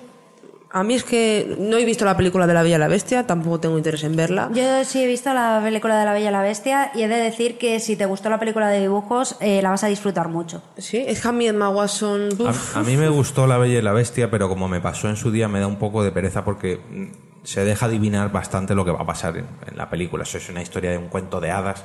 [0.74, 3.26] A mí es que no he visto la película de la Bella y la Bestia,
[3.26, 4.48] tampoco tengo interés en verla.
[4.54, 7.16] Yo sí he visto la película de La Bella y la Bestia y he de
[7.16, 10.62] decir que si te gustó la película de dibujos eh, la vas a disfrutar mucho.
[10.78, 12.30] Sí, es que a mí Emma Watson...
[12.74, 15.16] A, a mí me gustó La Bella y la Bestia, pero como me pasó en
[15.16, 18.86] su día me da un poco de pereza porque mm, se deja adivinar bastante lo
[18.86, 20.22] que va a pasar en, en la película.
[20.22, 21.84] Eso es una historia de un cuento de hadas.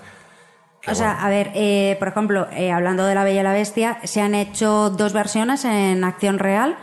[0.90, 3.98] O sea, a ver, eh, por ejemplo, eh, hablando de La Bella y la Bestia,
[4.06, 6.78] se han hecho dos versiones en acción real.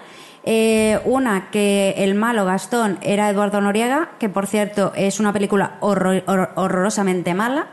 [0.47, 5.79] Eh, una que el malo Gastón era Eduardo Noriega, que por cierto es una película
[5.81, 7.69] horror- hor- horrorosamente mala,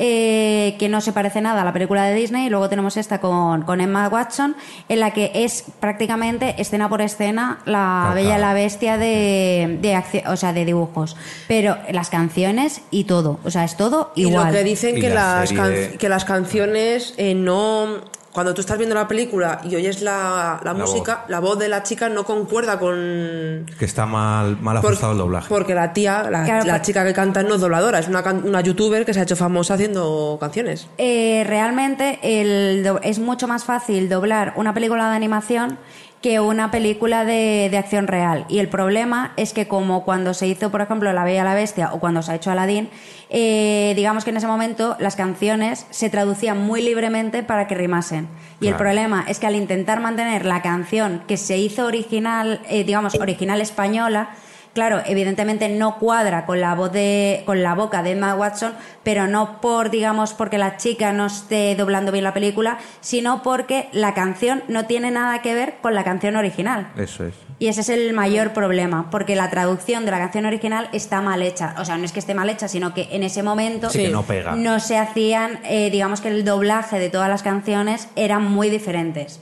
[0.00, 2.46] eh, que no se parece nada a la película de Disney.
[2.46, 4.54] Y luego tenemos esta con, con Emma Watson,
[4.88, 8.12] en la que es prácticamente escena por escena la.
[8.14, 11.16] Bella y la Bestia de, de, o sea, de dibujos.
[11.48, 14.46] Pero las canciones y todo, o sea, es todo Y igual.
[14.46, 18.16] lo que dicen Y que la las, serie can- de- que las canciones eh, no...
[18.32, 21.68] Cuando tú estás viendo la película y oyes la, la La música, la voz de
[21.68, 23.66] la chica no concuerda con...
[23.78, 25.48] Que está mal, mal por- ajustado el doblaje.
[25.48, 28.44] Porque la tía, la, Claro, la chica que canta no es dobladora, es una, can-
[28.46, 30.86] una youtuber que se ha hecho famosa haciendo canciones.
[30.98, 35.78] Eh, realmente el do- es mucho más fácil doblar una película de animación
[36.22, 38.44] que una película de, de acción real.
[38.48, 41.54] Y el problema es que como cuando se hizo, por ejemplo, La Bella y la
[41.54, 42.90] Bestia o cuando se ha hecho Aladdin,
[43.30, 48.28] eh, digamos que en ese momento las canciones se traducían muy libremente para que rimasen.
[48.60, 52.84] Y el problema es que al intentar mantener la canción que se hizo original, eh,
[52.84, 54.30] digamos, original española,
[54.78, 59.26] Claro, evidentemente no cuadra con la voz de, con la boca de Emma Watson, pero
[59.26, 64.14] no por, digamos, porque la chica no esté doblando bien la película, sino porque la
[64.14, 66.92] canción no tiene nada que ver con la canción original.
[66.96, 67.34] Eso es.
[67.58, 71.42] Y ese es el mayor problema, porque la traducción de la canción original está mal
[71.42, 71.74] hecha.
[71.78, 74.10] O sea, no es que esté mal hecha, sino que en ese momento Sí, que
[74.10, 74.54] no pega.
[74.54, 79.40] no se hacían, eh, digamos que el doblaje de todas las canciones eran muy diferentes.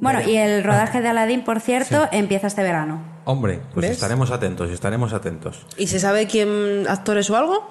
[0.00, 2.08] Bueno, y el rodaje de Aladdin, por cierto, Sí.
[2.18, 3.02] empieza este verano.
[3.24, 3.96] Hombre, pues ¿Ves?
[3.96, 5.66] estaremos atentos, estaremos atentos.
[5.76, 7.68] ¿Y se sabe quién actores o algo?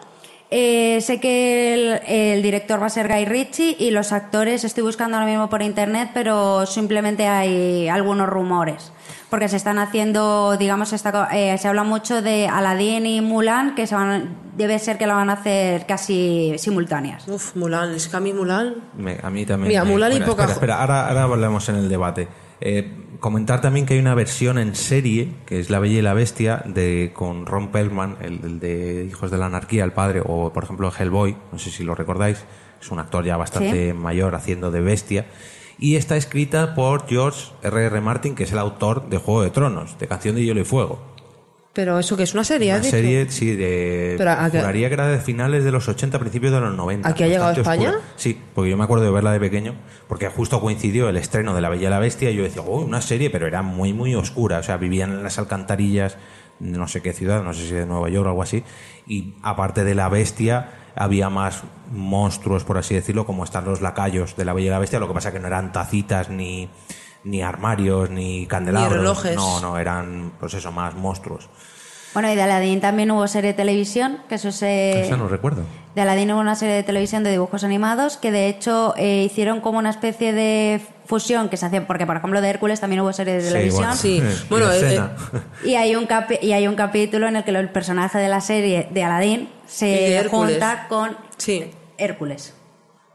[0.49, 4.83] Eh, sé que el, el director va a ser Guy Ritchie y los actores estoy
[4.83, 8.93] buscando ahora mismo por internet, pero simplemente hay algunos rumores.
[9.29, 13.85] Porque se están haciendo, digamos, co- eh, se habla mucho de Aladdin y Mulan, que
[13.85, 17.27] se van, debe ser que la van a hacer casi simultáneas.
[17.27, 18.75] Uf, Mulan, es que a mí Mulan.
[18.97, 19.67] Me- a mí también.
[19.67, 20.55] Mira, me- Mulan y bueno, espera, Pocahontas.
[20.57, 22.29] espera, ahora, ahora hablamos en el debate.
[22.61, 26.13] Eh, comentar también que hay una versión en serie, que es La Bella y la
[26.13, 30.53] Bestia, de con Ron Perlman, el, el de Hijos de la Anarquía, el padre, o
[30.53, 32.45] por ejemplo Hellboy, no sé si lo recordáis,
[32.79, 33.93] es un actor ya bastante Sí.
[33.93, 35.25] mayor haciendo de bestia.
[35.79, 38.01] Y está escrita por George R.R.
[38.01, 41.15] Martin, que es el autor de Juego de Tronos, de Canción de Hielo y Fuego.
[41.73, 44.15] Pero eso que es una serie, Una serie, sí, de.
[44.17, 47.07] Pero, ¿a qué- juraría que era de finales de los 80, principios de los 90.
[47.07, 47.89] ¿Aquí ha llegado a España?
[47.91, 48.07] oscura.
[48.15, 49.75] Sí, porque yo me acuerdo de verla de pequeño,
[50.07, 52.79] porque justo coincidió el estreno de La Bella y la Bestia, y yo decía, oh,
[52.81, 54.57] una serie, pero era muy, muy oscura.
[54.57, 56.17] O sea, vivían en las alcantarillas
[56.59, 58.63] de no sé qué ciudad, no sé si de Nueva York o algo así,
[59.05, 64.36] y aparte de la bestia, había más monstruos, por así decirlo, como están los lacayos
[64.36, 66.69] de La Bella y la Bestia, lo que pasa que no eran tacitas ni
[67.24, 68.91] ni armarios, ni candelabros.
[68.91, 69.36] Ni relojes.
[69.36, 71.49] No, no, eran, pues eso, más monstruos.
[72.14, 75.02] Bueno, y de Aladdin también hubo serie de televisión, que eso se...
[75.02, 75.64] Esa no recuerdo.
[75.94, 79.61] De Aladdin hubo una serie de televisión de dibujos animados que de hecho eh, hicieron
[79.61, 83.11] como una especie de fusión que se hacía, porque por ejemplo de Hércules también hubo
[83.13, 83.81] serie de Sí, televisión.
[83.84, 84.21] bueno, Sí.
[84.21, 85.11] eh, y Bueno, la eh, escena.
[85.63, 88.41] Y hay, un capi- y hay un capítulo en el que el personaje de la
[88.41, 91.71] serie de Aladdin Y se de junta con Sí.
[91.97, 92.53] Hércules.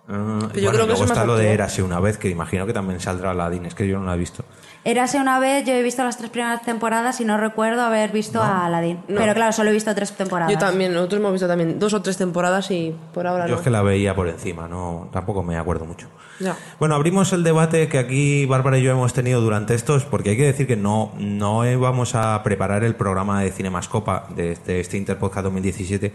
[0.09, 1.52] Ah, Pero yo bueno, creo que luego está lo de.
[1.52, 4.19] Érase una vez, que imagino que también saldrá Aladdin, es que yo no la he
[4.19, 4.44] visto.
[4.85, 8.43] Érase una vez, yo he visto las tres primeras temporadas y no recuerdo haber visto
[8.43, 8.99] a Aladdin.
[9.07, 9.21] No.
[9.21, 10.53] Pero claro, solo he visto tres temporadas.
[10.53, 13.59] Yo también, nosotros hemos visto también dos o tres temporadas y por ahora Yo no.
[13.59, 16.09] es que la veía por encima, no tampoco me acuerdo mucho.
[16.41, 16.57] Ya.
[16.81, 20.37] Bueno, abrimos el debate que aquí Bárbara y yo hemos tenido durante estos, porque hay
[20.37, 24.97] que decir que no, no íbamos a preparar el programa de Cinemascopa de este, este
[24.97, 26.13] Interpodcast 2017.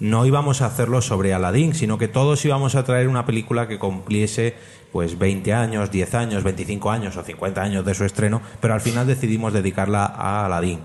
[0.00, 3.78] No íbamos a hacerlo sobre Aladdin, sino que todos íbamos a traer una película que
[3.78, 4.54] cumpliese
[4.92, 8.80] pues 20 años, 10 años, 25 años o 50 años de su estreno, pero al
[8.80, 10.80] final decidimos dedicarla a Aladdin.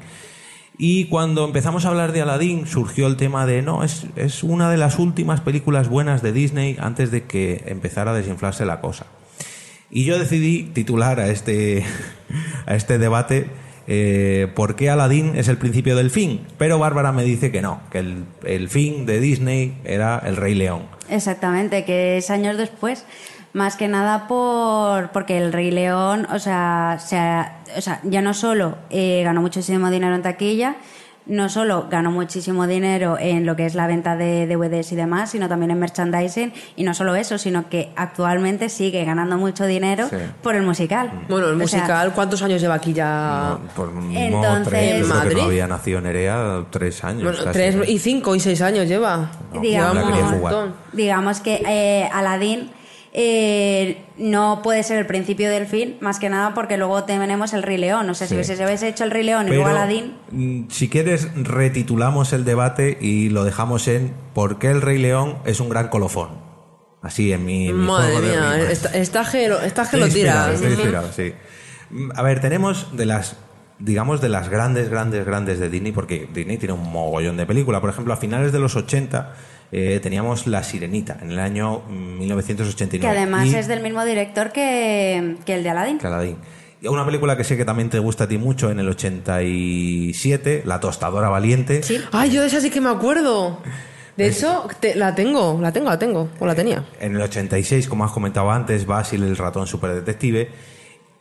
[0.77, 4.69] Y cuando empezamos a hablar de Aladdin surgió el tema de, no, es, es una
[4.69, 9.05] de las últimas películas buenas de Disney antes de que empezara a desinflarse la cosa.
[9.89, 11.85] Y yo decidí titular a este,
[12.65, 13.49] a este debate
[13.87, 16.41] eh, ¿Por qué Aladdin es el principio del fin?
[16.57, 20.55] Pero Bárbara me dice que no, que el, el fin de Disney era el Rey
[20.55, 20.83] León.
[21.09, 23.05] Exactamente, que es años después.
[23.55, 28.21] Más que nada por porque el Rey León, o sea, se ha- o sea ya
[28.21, 30.75] no solo eh, ganó muchísimo dinero en taquilla,
[31.25, 35.31] no solo ganó muchísimo dinero en lo que es la venta de DVDs y demás,
[35.31, 36.51] sino también en merchandising.
[36.75, 40.17] Y no solo eso, sino que actualmente sigue ganando mucho dinero Sí.
[40.43, 41.11] por el musical.
[41.29, 43.57] Bueno, el O sea, musical, ¿cuántos años lleva aquí ya?
[43.73, 45.37] Por mínimo Entonces- tres, que Madrid.
[45.37, 47.23] no había nacido Nerea tres años.
[47.23, 47.51] Bueno, casi.
[47.53, 49.31] tres y cinco y seis años lleva.
[49.53, 50.03] No, digamos,
[50.91, 52.69] digamos que eh, Aladdin
[53.17, 57.63] eh, no puede ser el principio del fin, más que nada porque luego tenemos el
[57.63, 58.09] Rey León.
[58.09, 58.31] O sea, Sí.
[58.31, 62.43] si hubiese, se hubiese hecho el Rey León y Aladdin, mm, si quieres, retitulamos el
[62.43, 66.43] debate y lo dejamos en ¿Por qué el Rey León es un gran colofón?
[67.01, 68.69] Así, en mi, en mi Madre juego de mía, rimas.
[68.71, 70.55] está, está que lo, está que Estoy lo inspirado, tiras.
[70.61, 71.33] estoy inspirado, sí.
[71.91, 73.37] Mm, A ver, tenemos de las
[73.79, 77.79] digamos de las grandes, grandes, grandes de Disney, porque Disney tiene un mogollón de películas.
[77.81, 79.33] Por ejemplo, a finales de los 80
[79.71, 82.99] eh, teníamos La Sirenita, en el año mm, 1989.
[83.13, 85.97] que además Y- es del mismo director que, que el de Aladdin.
[85.97, 86.37] que Aladdin.
[86.81, 90.63] Y una película que sé que también te gusta a ti mucho, en el 87,
[90.65, 91.81] La Tostadora Valiente.
[92.11, 93.59] Ay, yo de esa sí que me acuerdo.
[94.17, 96.85] De hecho, te- la tengo, la tengo, la tengo, o la tenía.
[97.01, 100.49] En el 86, como has comentado antes, Basil el ratón superdetective.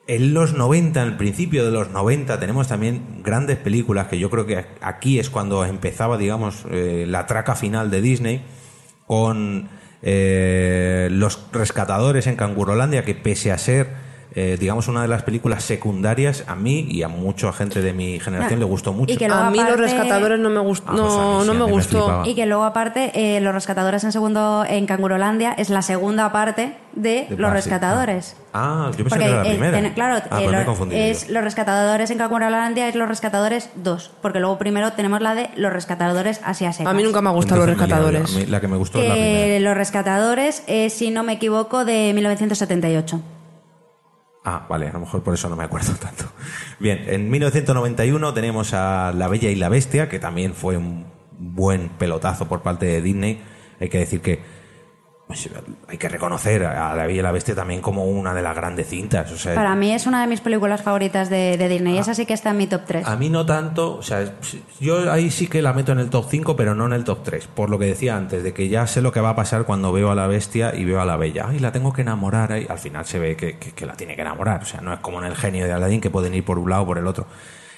[0.06, 4.28] En los 90, en el principio de los 90, tenemos también grandes películas que yo
[4.28, 8.44] creo que aquí es cuando empezaba, digamos, eh, la traca final de Disney
[9.06, 9.70] con
[10.02, 13.94] eh, Los Rescatadores en Cangurolandia, que pese a ser,
[14.36, 18.18] eh, digamos, una de las películas secundarias, a mí y a mucha gente de mi
[18.20, 19.12] generación le gustó mucho.
[19.12, 21.54] y que luego A mí los rescatadores no me gustó, Ah, pues no, sí, no
[21.54, 22.22] me gustó.
[22.24, 26.76] Y que luego aparte eh, Los Rescatadores en segundo en Cangurolandia es la segunda parte
[26.94, 27.52] de, De Los.
[27.52, 28.36] Rescatadores.
[28.52, 29.80] Ah, yo pensé Porque que era la eh, primera.
[29.80, 31.32] ten- claro, ah, eh, pues lo- es yo.
[31.34, 35.72] Los Rescatadores en Cangurolandia es Los Rescatadores 2, porque luego primero tenemos la de Los
[35.72, 36.90] Rescatadores Asia Secas.
[36.92, 38.34] A mí nunca me gustado los rescatadores.
[38.34, 39.44] A mí la que me gustó es la primera.
[39.44, 43.20] Que Los Rescatadores es, si no me equivoco, de 1978.
[44.44, 46.24] Ah, vale, a lo mejor por eso no me acuerdo tanto.
[46.78, 51.06] Bien, en 1991 tenemos a La Bella y la Bestia, que también fue un
[51.38, 53.42] buen pelotazo por parte de Disney.
[53.80, 54.40] Hay que decir que
[55.26, 55.48] pues,
[55.88, 58.88] hay que reconocer a La Bella y la Bestia también como una de las grandes
[58.88, 59.32] cintas.
[59.32, 61.96] O sea, Para mí es una de mis películas favoritas de, de Disney.
[61.96, 63.06] Esa sí que está en mi top 3.
[63.06, 64.34] A mí no tanto, o sea,
[64.80, 67.22] yo ahí sí que la meto en el top 5, pero no en el top
[67.24, 69.64] 3, por lo que decía antes, de que ya sé lo que va a pasar
[69.64, 71.46] cuando veo a la bestia y veo a la bella.
[71.48, 74.14] Ay, la tengo que enamorar, ay, al final se ve que, que- que la tiene
[74.16, 76.44] que enamorar, o sea, no es como en el genio de Aladdin que pueden ir
[76.44, 77.26] por un lado o por el otro.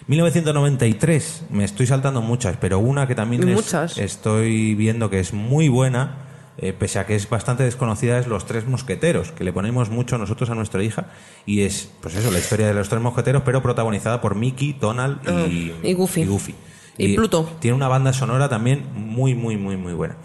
[0.09, 3.57] 1993, me estoy saltando muchas, pero una que también es-
[3.99, 6.26] estoy viendo que es muy buena,
[6.59, 10.19] eh, pese a que es bastante desconocida, es Los Tres Mosqueteros, que le ponemos mucho
[10.19, 11.07] nosotros a nuestra hija,
[11.45, 15.21] y es, pues eso, la historia de los Tres Mosqueteros, pero protagonizada por Mickey, Donald
[15.51, 16.55] y, Ah, y Goofy.
[16.99, 17.49] Y Pluto.
[17.61, 20.17] Tiene una banda sonora también muy, muy, muy, muy buena.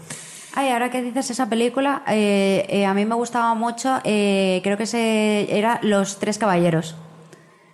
[0.54, 4.76] Ay, ahora que dices esa película, eh, eh, a mí me gustaba mucho, eh, creo
[4.76, 6.94] que se, era Los Tres Caballeros.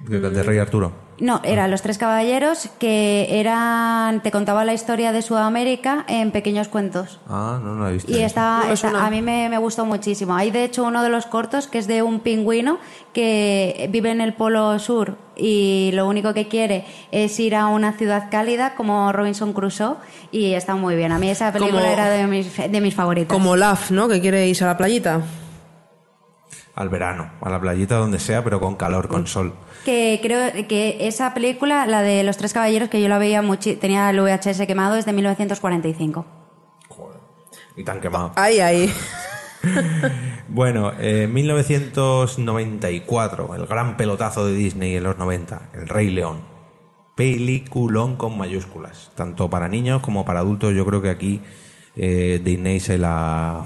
[0.00, 1.07] De Rey Arturo.
[1.20, 6.68] No, era Los Tres Caballeros, que eran, te contaba la historia de Sudamérica en pequeños
[6.68, 7.18] cuentos.
[7.28, 8.12] Ah, no, no la he visto.
[8.12, 8.62] Y está,
[8.92, 10.36] No a mí me, me gustó muchísimo.
[10.36, 12.78] Hay de hecho uno de los cortos que es de un pingüino
[13.12, 17.94] que vive en el Polo Sur y lo único que quiere es ir a una
[17.94, 19.96] ciudad cálida como Robinson Crusoe
[20.30, 21.10] y está muy bien.
[21.10, 23.32] A mí esa película Como- era de mis, de mis favoritas.
[23.36, 24.06] Como Laf, ¿no?
[24.06, 25.20] Que quiere irse a la playita.
[26.76, 29.52] Al verano, a la playita donde sea, pero con calor, con sol.
[29.88, 33.74] Que creo que esa película, la de Los Tres Caballeros, que yo la veía mucho,
[33.78, 36.26] tenía el VHS quemado, es de 1945.
[37.74, 38.32] Y tan quemado.
[38.36, 38.92] Ahí, ahí.
[40.50, 46.42] Bueno, eh, 1994, el gran pelotazo de Disney en los 90, El Rey León.
[47.14, 50.74] Peliculón con mayúsculas, tanto para niños como para adultos.
[50.74, 51.40] Yo creo que aquí
[51.96, 53.64] eh, Disney se la,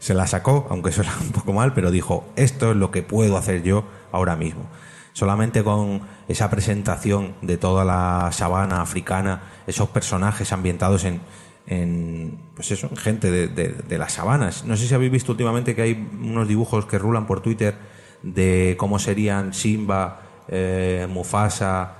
[0.00, 3.38] se la sacó, aunque suena un poco mal, pero dijo, esto es lo que puedo
[3.38, 4.68] hacer yo ahora mismo.
[5.16, 11.22] Solamente con esa presentación de toda la sabana africana, esos personajes ambientados en,
[11.66, 14.64] en pues eso, en gente de, de- de las sabanas.
[14.66, 17.76] No sé si habéis visto últimamente que hay unos dibujos que rulan por Twitter
[18.22, 21.94] de cómo serían Simba, eh, Mufasa,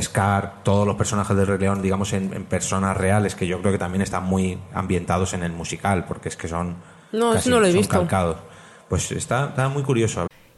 [0.00, 3.72] Scar, todos los personajes del Rey León, digamos, en, en personas reales, que yo creo
[3.72, 6.76] que también están muy ambientados en el musical, porque es que son,
[7.12, 7.92] No, eso casi- no lo he visto.
[7.94, 8.38] calcados.
[8.88, 10.26] Pues está, está muy curioso.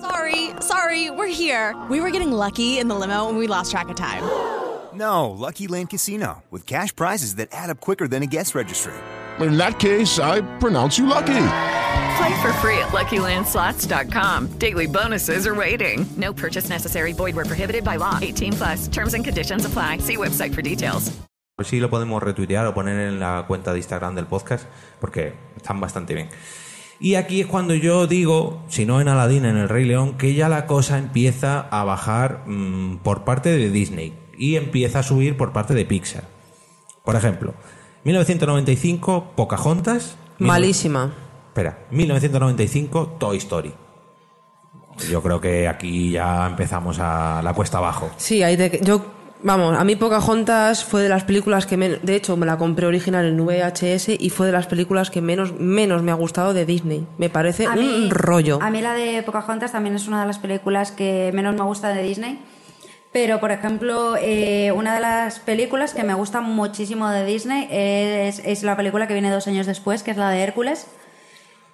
[0.00, 1.74] Sorry, sorry, we're here.
[1.90, 4.22] We were getting lucky in the limo and we lost track of time.
[4.94, 8.94] No, Lucky Land Casino, with cash prizes that add up quicker than a guest registry.
[9.40, 11.48] In that case, I pronounce you lucky.
[12.16, 14.58] Play for free at LuckyLandSlots.com.
[14.58, 16.06] Daily bonuses are waiting.
[16.16, 17.12] No purchase necessary.
[17.12, 18.18] Void where prohibited by law.
[18.22, 18.88] 18 plus.
[18.88, 19.98] Terms and conditions apply.
[19.98, 21.12] See website for details.
[21.62, 24.66] Si lo podemos retuitear o poner en la cuenta de Instagram del podcast,
[25.00, 26.28] porque están bastante bien.
[26.98, 30.34] Y aquí es cuando yo digo, si no en Aladdin, en El Rey León, que
[30.34, 35.36] ya la cosa empieza a bajar mm, por parte de Disney y empieza a subir
[35.36, 36.24] por parte de Pixar.
[37.04, 37.54] Por ejemplo,
[38.04, 40.16] 1995, Pocahontas.
[40.38, 41.12] Malísima.
[41.48, 43.72] Espera, 1995, Toy Story.
[45.10, 48.10] Yo creo que aquí ya empezamos a la cuesta abajo.
[48.16, 49.04] Sí, hay de que- yo
[49.42, 52.86] vamos, a mí Pocahontas fue de las películas que men- de hecho me la compré
[52.86, 56.64] original en VHS y fue de las películas que menos menos me ha gustado de
[56.66, 57.06] Disney.
[57.18, 58.58] Me parece A mí- un rollo.
[58.62, 61.88] A mí la de Pocahontas también es una de las películas que menos me gusta
[61.94, 62.38] de Disney.
[63.12, 68.40] Pero, por ejemplo, eh, una de las películas que me gusta muchísimo de Disney es,
[68.44, 70.86] es la película que viene dos años después, que es la de Hércules.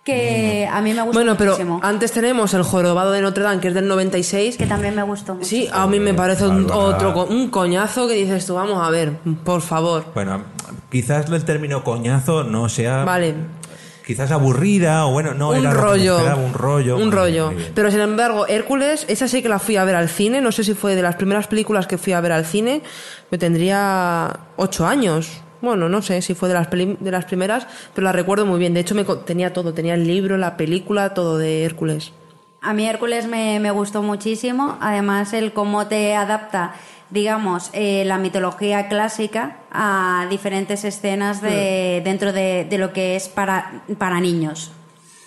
[0.05, 1.79] Que a mí me gusta Bueno, pero muchísimo.
[1.83, 4.57] antes tenemos el jorobado de Notre Dame, que es del 96.
[4.57, 5.47] Que también me gustó mucho.
[5.47, 8.91] Sí, a mí me parece un, otro co- un coñazo que dices tú, vamos a
[8.91, 9.12] ver,
[9.45, 10.05] por favor.
[10.12, 10.43] Bueno,
[10.91, 13.35] quizás el término coñazo no sea Vale.
[14.05, 16.16] quizás aburrida o bueno, no un era lo que rollo.
[16.19, 16.97] esperaba, un rollo.
[16.97, 17.31] Un Muy rollo.
[17.45, 17.73] bien, muy bien.
[17.73, 20.41] Pero sin embargo, Hércules, esa sí que la fui a ver al cine.
[20.41, 22.83] No sé si fue de las primeras películas que fui a ver al cine.
[23.31, 25.31] Me tendría ocho años.
[25.62, 28.59] Bueno, no sé si fue de las, peli- de las primeras, pero la recuerdo muy
[28.59, 28.74] bien.
[28.74, 29.72] De hecho, me co- tenía todo.
[29.72, 32.12] Tenía el libro, la película, todo de Hércules.
[32.60, 36.74] A mí Hércules me, me gustó muchísimo, además el cómo te adapta,
[37.10, 42.05] digamos, eh, la mitología clásica a diferentes escenas de, Mm.
[42.05, 44.70] dentro de, de lo que es para, para niños.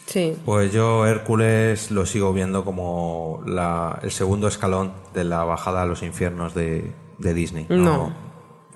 [0.06, 0.36] Sí.
[0.46, 5.86] Pues yo Hércules lo sigo viendo como la- el segundo escalón de la bajada a
[5.86, 7.66] los infiernos de, de Disney.
[7.70, 8.14] No.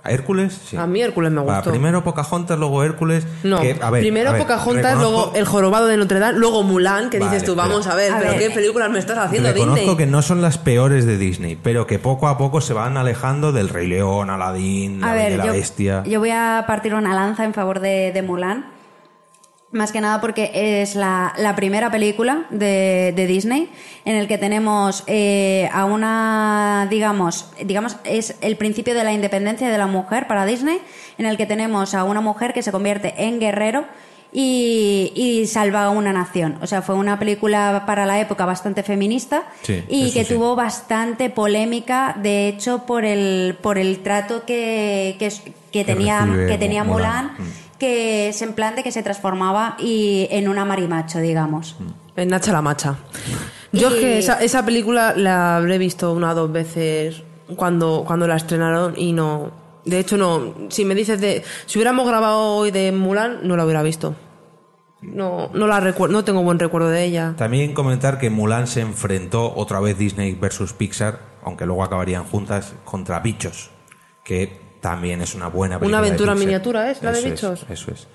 [0.04, 0.60] ¿A Hércules?
[0.70, 0.78] Sí.
[0.78, 1.72] A mí Hércules me Va, gustó.
[1.72, 3.28] primero Pocahontas, luego Hércules.
[3.44, 6.40] No, que, a ver, primero a ver, Pocahontas, reconozco- luego El Jorobado de Notre Dame,
[6.40, 8.40] luego Mulan, que Vale, dices tú, pero- vamos a ver, A pero ver.
[8.40, 9.98] qué películas me estás haciendo Reconozco Disney.
[9.98, 13.52] que no son las peores de Disney, pero que poco a poco se van alejando
[13.52, 16.04] del Rey León, Aladdin, A ver, la yo, Bestia.
[16.06, 18.66] yo voy a partir una lanza en favor de, de Mulan.
[19.72, 23.70] Más que nada porque es la, la primera película de, de Disney
[24.04, 29.70] en el que tenemos eh, a una, digamos, digamos, es el principio de la independencia
[29.70, 30.80] de la mujer para Disney,
[31.20, 33.86] en el que tenemos a una mujer que se convierte en guerrero
[34.32, 36.58] y, y salva a una nación.
[36.64, 40.34] O sea, fue una película para la época bastante feminista Sí, y que sí.
[40.34, 45.32] tuvo bastante polémica, de hecho, por el, por el trato que, que,
[45.72, 47.34] que tenía, que tenía Mulan.
[47.38, 51.76] Mulan, que es en plan de que se transformaba y, en una marimacho, digamos.
[52.16, 52.98] En Nacha la Macha.
[53.72, 57.24] Yo es que esa, esa película la habré visto una o dos veces
[57.56, 59.52] cuando, cuando la estrenaron y no.
[59.86, 60.54] De hecho, no.
[60.70, 61.44] Si me dices de.
[61.66, 64.16] Si hubiéramos grabado hoy de Mulan, no la hubiera visto.
[65.02, 67.34] No, no la recuerdo, no tengo buen recuerdo de ella.
[67.38, 72.76] También comentar que Mulan se enfrentó otra vez Disney versus Pixar, aunque luego acabarían juntas,
[72.84, 73.72] contra Bichos,
[74.26, 75.98] que también es una buena película.
[75.98, 76.46] Una de aventura en Pixar.
[76.48, 77.02] miniatura, ¿es?
[77.04, 77.66] La de Eso Bichos.
[77.70, 78.08] eso es.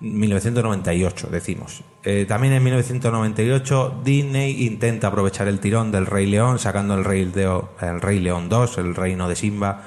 [0.00, 1.82] 1998, decimos.
[2.04, 7.24] Eh, también en 1998 Disney intenta aprovechar el tirón del Rey León, sacando el Rey,
[7.34, 9.82] Leo- el Rey León 2, el reino de Simba,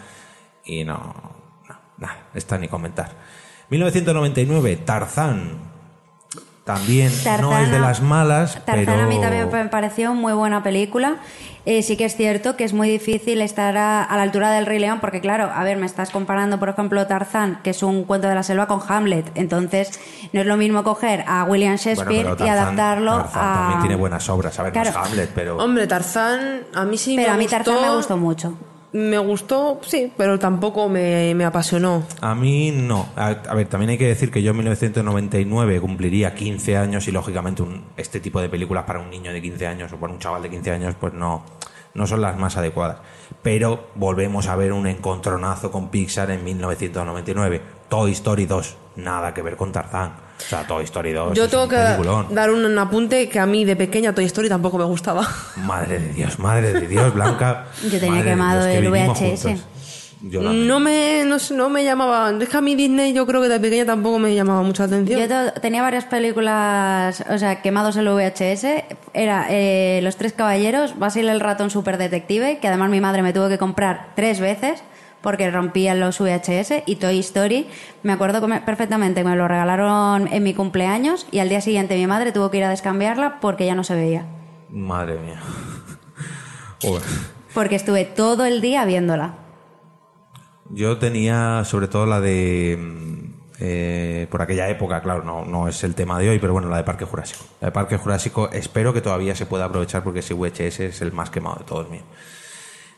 [0.65, 0.97] y no,
[1.67, 3.11] no, nada, está ni comentar.
[3.69, 5.71] 1999, Tarzán.
[6.63, 7.11] También
[7.41, 9.01] no es de las malas, Tarzán pero...
[9.03, 11.17] a mí también me pareció muy buena película.
[11.65, 14.65] Eh, sí que es cierto que es muy difícil estar a, a la altura del
[14.65, 18.03] Rey León, porque claro, a ver, me estás comparando, por ejemplo, Tarzán, que es un
[18.03, 19.31] cuento de la selva, con Hamlet.
[19.35, 19.99] Entonces,
[20.33, 23.55] no es lo mismo coger a William Bueno, Shakespeare y adaptarlo Tarzán a...
[23.59, 24.59] también tiene buenas obras.
[24.59, 25.05] A ver, no es Claro.
[25.05, 25.57] Hamlet, pero...
[25.57, 27.57] Hombre, Tarzán, a mí sí Pero me a mí gustó.
[27.57, 28.57] Tarzán me gustó mucho.
[28.93, 32.03] Me gustó, sí, pero tampoco me, me apasionó.
[32.19, 33.07] A mí no.
[33.15, 37.11] A, a ver, también hay que decir que yo en 1999 cumpliría 15 años y
[37.11, 40.19] lógicamente un, este tipo de películas para un niño de 15 años o para un
[40.19, 41.45] chaval de 15 años pues no,
[41.93, 42.97] no son las más adecuadas.
[43.41, 47.61] Pero volvemos a ver un encontronazo con Pixar en 1999.
[47.87, 50.30] Toy Story 2, nada que ver con Tarzán.
[50.45, 52.27] O sea, Toy Story 2 Yo es tengo un que peliculón.
[52.35, 55.27] dar un apunte que a mí de pequeña Toy Story tampoco me gustaba.
[55.57, 57.65] Madre de Dios, madre de Dios, Blanca.
[57.91, 59.41] Yo tenía quemado Dios, el VHS.
[59.43, 59.65] juntos.
[60.23, 62.31] Yo la- No me, no, no me llamaba.
[62.39, 65.19] Es que a mí Disney yo creo que de pequeña tampoco me llamaba mucha atención.
[65.27, 68.65] Yo tenía varias películas, o sea, quemados en el VHS.
[69.13, 73.33] Era eh, Los Tres Caballeros, Basil el Ratón Super Detective, que además mi madre me
[73.33, 74.83] tuvo que comprar tres veces
[75.21, 77.67] porque rompían los VHS, y Toy Story.
[78.03, 82.31] Me acuerdo perfectamente, me lo regalaron en mi cumpleaños y al día siguiente mi madre
[82.31, 84.25] tuvo que ir a descambiarla porque ya no se veía.
[84.69, 85.41] Madre mía.
[87.53, 89.35] Porque estuve todo el día viéndola.
[90.69, 92.77] Yo tenía sobre todo la de...
[92.79, 96.69] mm, eh, por aquella época, claro, no, no es el tema de hoy, pero bueno,
[96.69, 97.43] la de Parque Jurásico.
[97.59, 101.11] La de Parque Jurásico espero que todavía se pueda aprovechar porque ese VHS es el
[101.11, 102.01] más quemado de todos mío.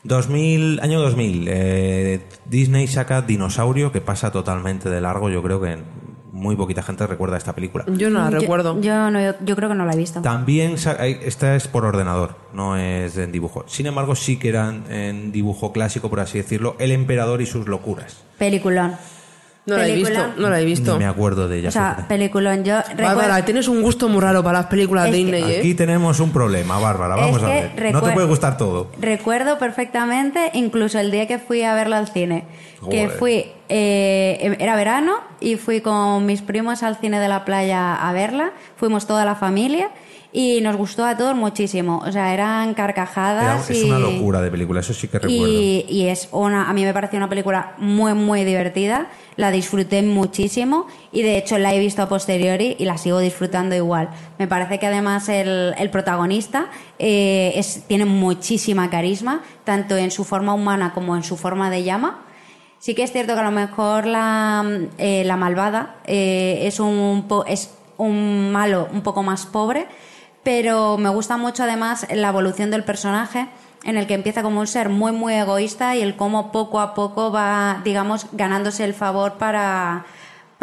[0.04, 5.30] 2000, año 2000, eh, Disney saca Dinosaurio, que pasa totalmente de largo.
[5.30, 5.78] Yo creo que
[6.32, 7.84] muy poquita gente recuerda esta película.
[7.88, 8.80] Yo no la Yo- recuerdo.
[8.80, 10.20] Yo, no, yo, yo creo que no la he visto.
[10.20, 13.64] También esta es por ordenador, no es en dibujo.
[13.66, 17.66] Sin embargo, sí que eran en dibujo clásico, por así decirlo, El emperador y sus
[17.68, 18.22] locuras.
[18.38, 18.96] Peliculón.
[19.66, 20.34] No la he visto, Película.
[20.36, 20.92] no la he visto.
[20.92, 21.68] Ni me acuerdo de ella.
[21.70, 22.64] O sea, peliculón.
[22.64, 23.02] Yo recuerdo...
[23.16, 25.58] Bárbara, tienes un gusto muy raro para las películas Es de que- Disney, ¿eh?
[25.60, 27.16] Aquí tenemos un problema, Bárbara.
[27.16, 27.92] Vamos Es a que ver.
[27.94, 28.90] No te recuer- puede gustar todo.
[29.00, 32.44] Recuerdo perfectamente, incluso el día que fui a verlo al cine,
[32.90, 33.18] que Joder.
[33.18, 38.12] fui, eh, era verano y fui con mis primos al cine de la playa a
[38.12, 39.88] verla, fuimos toda la familia
[40.36, 43.84] y nos gustó a todos muchísimo, o sea, eran Era- carcajadas es y...
[43.84, 45.46] una locura de película, eso sí que recuerdo.
[45.48, 49.06] Y, y es una, a mí me pareció una película muy, muy divertida.
[49.36, 53.76] La disfruté muchísimo y de hecho la he visto a posteriori y la sigo disfrutando
[53.76, 54.08] igual.
[54.38, 56.66] Me parece que además el, el protagonista
[56.98, 61.84] eh, es, tiene muchísima carisma, tanto en su forma humana como en su forma de
[61.84, 62.24] llama.
[62.80, 64.64] Sí que es cierto que a lo mejor la,
[64.98, 69.86] eh, la malvada eh, es un es un malo un poco más pobre,
[70.44, 73.48] pero me gusta mucho además la evolución del personaje
[73.82, 76.94] en el que empieza como un ser muy muy egoísta y el cómo poco a
[76.94, 80.06] poco va, digamos, ganándose el favor para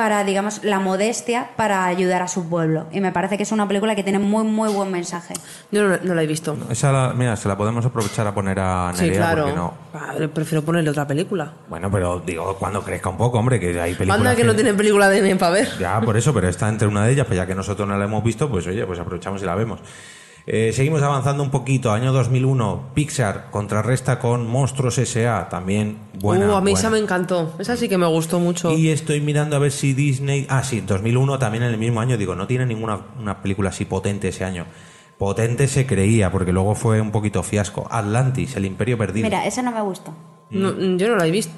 [0.02, 2.88] para, digamos, la modestia para ayudar a su pueblo.
[2.91, 5.36] Y me parece que es una película que tiene muy, muy buen mensaje.
[5.72, 6.57] Yo no, no la he visto.
[6.72, 9.44] Esa, la- mira, se la podemos aprovechar a poner a Sí, Nerea claro.
[9.44, 9.73] porque no.
[9.94, 11.53] Ah, Prefiero ponerle otra película.
[11.69, 14.76] Bueno, pero digo, cuando crezca un poco, hombre, que hay películas Anda que no tienen
[14.76, 15.69] película de Disney para ver.
[15.80, 18.06] Ya, por eso, pero está entre una de ellas, pues ya que nosotros no la
[18.06, 19.82] hemos visto, pues oye, pues aprovechamos y la vemos.
[20.47, 21.91] Eh, seguimos avanzando un poquito.
[21.91, 25.49] Año 2001, Pixar contrarresta con Monstruos S.A.
[25.49, 26.47] También buena.
[26.47, 26.80] uh, a mí buena.
[26.80, 27.53] esa me encantó.
[27.59, 28.72] Esa sí que me gustó mucho.
[28.72, 30.47] Y estoy mirando a ver si Disney.
[30.49, 32.18] Ah, sí, 2001 también en el mismo año.
[32.18, 34.65] Digo, no tiene ninguna una película así potente ese año.
[35.18, 37.88] Potente se creía, porque luego fue un poquito fiasco.
[37.91, 39.26] Atlantis, el Imperio Perdido.
[39.26, 40.13] Mira, esa no me gustó.
[40.49, 41.53] No, yo no la he visto,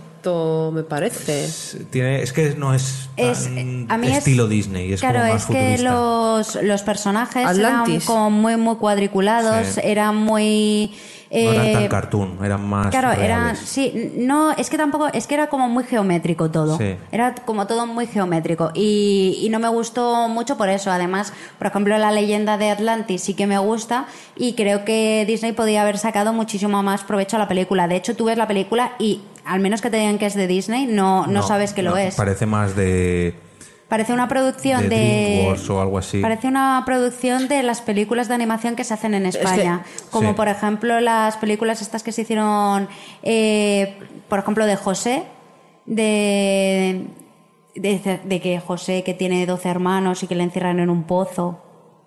[0.73, 1.49] me parece.
[1.89, 5.33] Tiene, es que no es, Es, tan a mí es- estilo Disney, es claro, como
[5.33, 5.91] más es que futurista.
[5.91, 7.49] los, los personajes eran
[7.81, 8.05] Atlantis.
[8.05, 9.81] como muy, muy cuadriculados, Sí.
[9.83, 10.93] eran muy...
[11.33, 12.87] No eran eh, tan cartoon, eran más.
[12.91, 13.59] Claro, eran, reales.
[13.59, 16.77] sí, no, es que tampoco, es que era como muy geométrico todo.
[16.77, 16.95] Sí.
[17.11, 20.91] Era como todo muy geométrico y, y no me gustó mucho por eso.
[20.91, 24.05] Además, por ejemplo, la leyenda de Atlantis sí que me gusta
[24.35, 27.87] y creo que Disney podía haber sacado muchísimo más provecho a la película.
[27.87, 30.47] De hecho, tú ves la película y al menos que te digan que es de
[30.47, 32.15] Disney, no, no, sabes que lo es.
[32.15, 33.35] Parece más de,
[33.89, 36.19] Parece una producción de o algo así.
[36.21, 39.83] Parece una producción de las películas de animación que se hacen en que- España.
[40.09, 40.35] como Sí.
[40.35, 42.87] por ejemplo las películas estas que se hicieron,
[43.21, 43.97] eh,
[44.29, 45.23] por ejemplo, de José,
[45.85, 47.05] de,
[47.75, 51.59] de, de que José que tiene 12 hermanos y que le encierran en un pozo,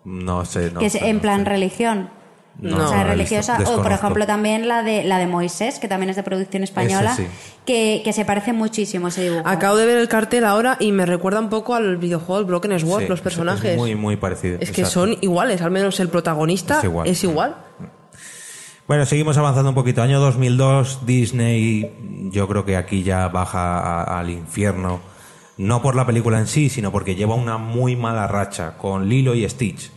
[0.05, 1.51] No sé, no que es sé, en no plan sé.
[1.51, 2.11] religión.
[2.59, 3.59] No, o sea, visto, religiosa.
[3.67, 7.15] O por ejemplo también la de la de Moisés, que también es de producción española,
[7.15, 7.27] sí.
[7.67, 9.43] que, que se parece muchísimo ese dibujo.
[9.47, 12.81] Acabo de ver el cartel ahora y me recuerda un poco al videojuego el Broken
[12.81, 13.73] Sword, Sí, los es- personajes.
[13.73, 14.55] Es muy, muy parecido.
[14.61, 14.91] Es que exacto.
[14.91, 17.07] son iguales, al menos el protagonista Es igual.
[17.09, 17.57] es igual.
[18.89, 20.01] Bueno, seguimos avanzando un poquito.
[20.01, 25.01] Año 2002, Disney, yo creo que aquí ya baja a- al infierno.
[25.59, 29.35] No por la película en sí, sino porque lleva una muy mala racha con Lilo
[29.35, 29.91] y Stitch.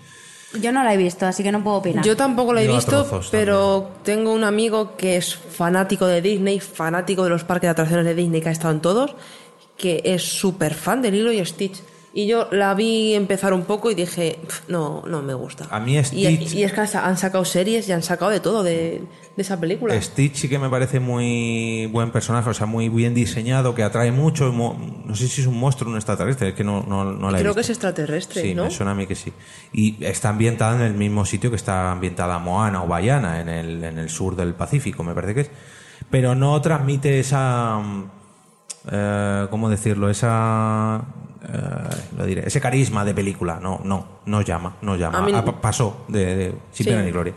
[0.54, 2.04] Yo no la he visto, así que no puedo opinar.
[2.04, 6.22] Yo tampoco la he Yo visto, trozos pero tengo un amigo que es fanático de
[6.22, 9.16] Disney, fanático de los parques de atracciones de Disney, que ha estado en todos,
[9.78, 11.82] que es súper fan de Lilo y Stitch.
[12.12, 15.68] Y yo la vi empezar un poco y dije, "Pf, no, no me gusta.
[15.70, 19.04] A mí Stitch, y es que han sacado series y han sacado de todo de,
[19.36, 20.00] de esa película.
[20.02, 24.12] Stitch sí que me parece muy buen personaje, o sea, muy bien diseñado, que atrae
[24.12, 24.52] mucho.
[24.52, 27.38] No sé si es un monstruo o un extraterrestre, es que no, no, no la
[27.38, 28.64] he Creo que es extraterrestre, Sí, ¿no?
[28.66, 29.32] me suena a mí que sí.
[29.72, 33.84] Y está ambientada en el mismo sitio que está ambientada Moana o Bayana, en el,
[33.84, 35.52] en el sur del Pacífico, me parece que es.
[36.10, 37.80] Pero no transmite esa.
[38.92, 40.10] Eh, ¿Cómo decirlo?
[40.10, 41.02] Esa.
[41.42, 43.60] eh, lo diré, ese carisma de película.
[43.62, 45.20] No, no, no llama, no llama.
[45.20, 46.90] A mí- Ah, pa- pasó de, de sin Sí.
[46.90, 47.34] pena ni gloria.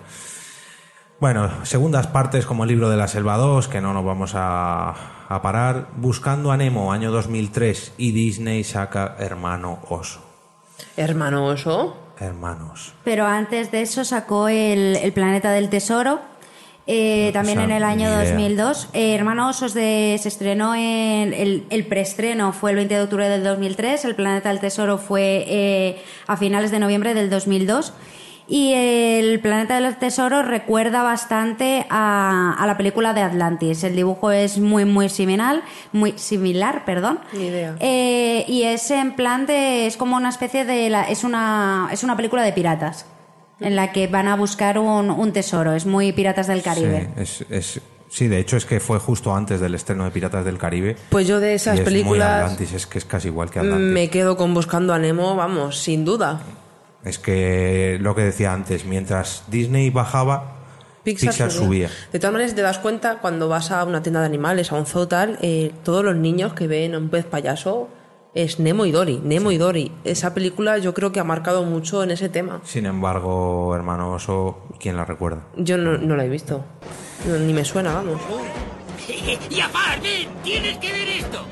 [1.20, 4.94] Bueno, segundas partes como el libro de la selva 2, que no nos vamos a,
[5.28, 5.86] a parar.
[5.96, 10.20] Buscando a Nemo, año 2003, y Disney saca Hermano Oso.
[10.96, 11.96] Hermano oso.
[12.18, 12.92] Hermanos.
[13.04, 16.20] Pero antes de eso sacó el, el Planeta del Tesoro.
[16.86, 18.30] Eh, también sea, en el año ni idea.
[18.32, 18.88] 2002.
[18.92, 21.32] Eh, Hermano Osos de, se estrenó en.
[21.32, 24.04] El, el preestreno fue el 20 de octubre del 2003.
[24.04, 27.92] El Planeta del Tesoro fue eh, a finales de noviembre del 2002.
[28.48, 33.84] Y el Planeta del Tesoro recuerda bastante a, a la película de Atlantis.
[33.84, 37.20] El dibujo es muy, muy similar, muy similar, perdón.
[37.32, 37.76] Ni idea.
[37.78, 39.86] Eh, y es en plan de.
[39.86, 40.90] Es como una especie de.
[40.90, 43.06] la- es, una, es una película de piratas.
[43.62, 45.72] En la que van a buscar un, un tesoro.
[45.74, 47.08] Es muy Piratas del Caribe.
[47.16, 50.44] Sí, es, es- sí, de hecho es que fue justo antes del estreno de Piratas
[50.44, 50.96] del Caribe.
[51.10, 53.60] Pues yo de esas y es muy películas Atlantis, es que es casi igual que
[53.60, 53.92] Atlantis.
[53.92, 56.40] me quedo con Buscando a Nemo, vamos, sin duda.
[57.04, 60.56] Es que lo que decía antes, mientras Disney bajaba,
[61.04, 61.88] Pixar, subía.
[62.12, 64.86] De todas maneras, te das cuenta cuando vas a una tienda de animales, a un
[64.86, 67.88] zoo tal, eh, todos los niños que ven a un pez payaso
[68.34, 69.20] es Nemo y Dory.
[69.22, 69.92] Nemo y Dory.
[70.04, 72.60] Esa película yo creo que ha marcado mucho en ese tema.
[72.64, 75.46] Sin embargo, hermano Oso, ¿quién la recuerda?
[75.56, 76.64] Yo no, no la he visto.
[77.26, 78.20] No, ni me suena, vamos.
[79.50, 81.44] y aparte, tienes que ver esto.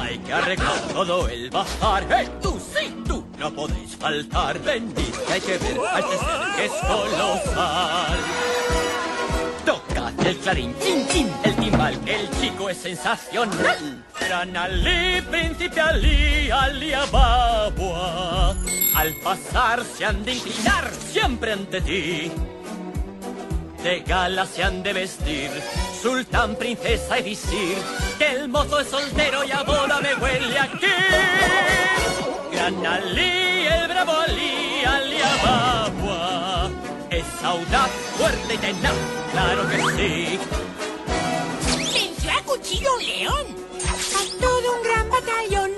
[0.00, 2.06] Hay que arreglar todo el bajar.
[2.08, 2.43] ¡Hey!
[3.44, 4.58] No podéis faltar.
[4.60, 8.18] Venid, hay que ver a este ser que es colosal.
[9.66, 14.02] Toca el clarín, chin chin, el timbal, el chico es sensacional.
[14.18, 18.56] Gran Ali, príncipe Ali, Ali Ababua.
[18.94, 22.32] Al pasar se han de inclinar siempre ante ti.
[23.82, 25.50] De gala se han de vestir,
[26.00, 27.76] sultán, princesa y visir.
[28.18, 30.86] Que el mozo es soltero y a boda me huele aquí.
[32.52, 36.70] Gran Ali, el bravo Ali, Ali Ababua.
[37.10, 38.94] Es audaz, fuerte y tenaz,
[39.32, 40.38] claro que sí.
[41.92, 43.46] Venció a cuchillo un león.
[44.14, 45.70] A todo un gran batallón.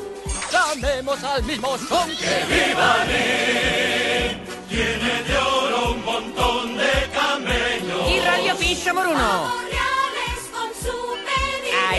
[0.53, 2.11] Llamemos al mismo son.
[2.17, 4.43] ¡Que viva Ali!
[4.69, 8.11] Tiene de oro un montón de camellos.
[8.11, 9.67] Y Radio Piso Bruno.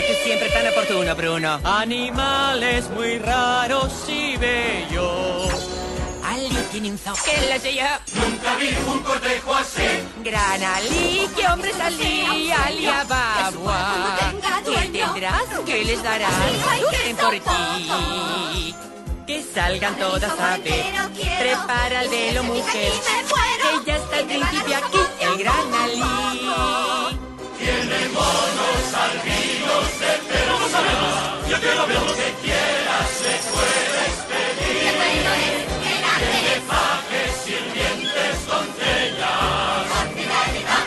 [0.08, 1.60] Tú siempre tan oportuno, Bruno.
[1.64, 5.52] Animales muy raros y bellos.
[6.24, 7.14] Ali tiene un zoo.
[7.24, 7.84] ¿Qué la sé yo?
[8.14, 9.82] Nunca vi un cortejo así.
[10.24, 12.50] Gran Ali, ¿qué hombre es Ali?
[12.50, 14.20] Ali Ababua.
[14.64, 15.44] ¿Qué tendrás?
[15.66, 16.32] ¿Qué les darás?
[16.80, 18.74] Sufren por ti.
[19.26, 20.84] Que salgan todas a ver.
[21.38, 22.92] Prepara el velo, mujer.
[22.92, 26.02] Que ya está el príncipe aquí, el gran Ali.
[27.58, 28.08] Tiene
[29.98, 34.92] monos albinos de pelo Yo quiero ver lo que quieras, se puede expedir.
[36.18, 39.88] Tiene fajes, sirvientes, doncellas.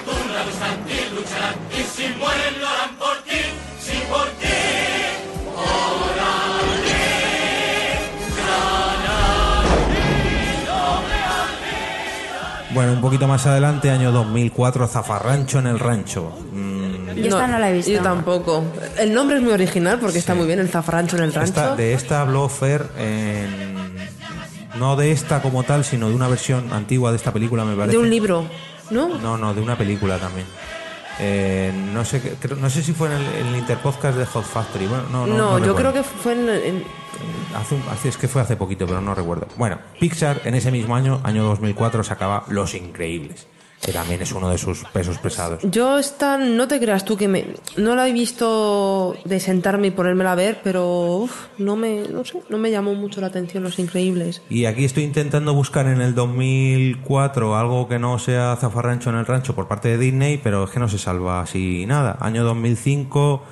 [0.07, 3.41] Una infantil lucharán y si mueren lo harán por ti,
[3.79, 4.47] sí por ti.
[12.73, 16.31] Bueno, un poquito más adelante, año 2004, Zafarrancho en el Rancho.
[16.53, 16.80] Mm,
[17.15, 17.91] Yo esta no la he visto.
[17.91, 18.63] Yo tampoco.
[18.97, 21.49] El nombre es muy original porque está muy bien, el zafrancho en el rancho.
[21.49, 23.91] esta- de esta habló Fer en-
[24.79, 27.97] No de esta como tal, sino de una versión antigua de esta película, me parece.
[27.97, 28.45] de un libro,
[28.89, 29.09] ¿no?
[29.19, 30.47] No, no, de una película también.
[31.19, 34.25] Eh, no sé qué- creo- no sé si fue en el, en el interpodcast de
[34.25, 34.88] Hot Factory.
[34.88, 35.91] Bueno, no, no, No, no yo recuerdo.
[35.91, 36.83] creo que fue en, en-
[37.55, 39.45] Hace, un- hace- es que fue hace poquito, pero no recuerdo.
[39.57, 43.45] Bueno, Pixar en ese mismo año, año 2004, sacaba Los Increíbles,
[43.81, 45.61] que también es uno de sus pesos pesados.
[45.63, 47.47] Yo esta, no te creas tú que me,
[47.77, 52.23] no la he visto de sentarme y ponérmela a ver, pero uf, no me, no
[52.23, 54.41] sé, no me llamó mucho la atención Los Increíbles.
[54.49, 59.25] Y aquí estoy intentando buscar en el 2004 algo que no sea Zafarrancho en el
[59.25, 62.17] Rancho por parte de Disney, pero es que no se salva así nada.
[62.19, 63.43] Año 2005,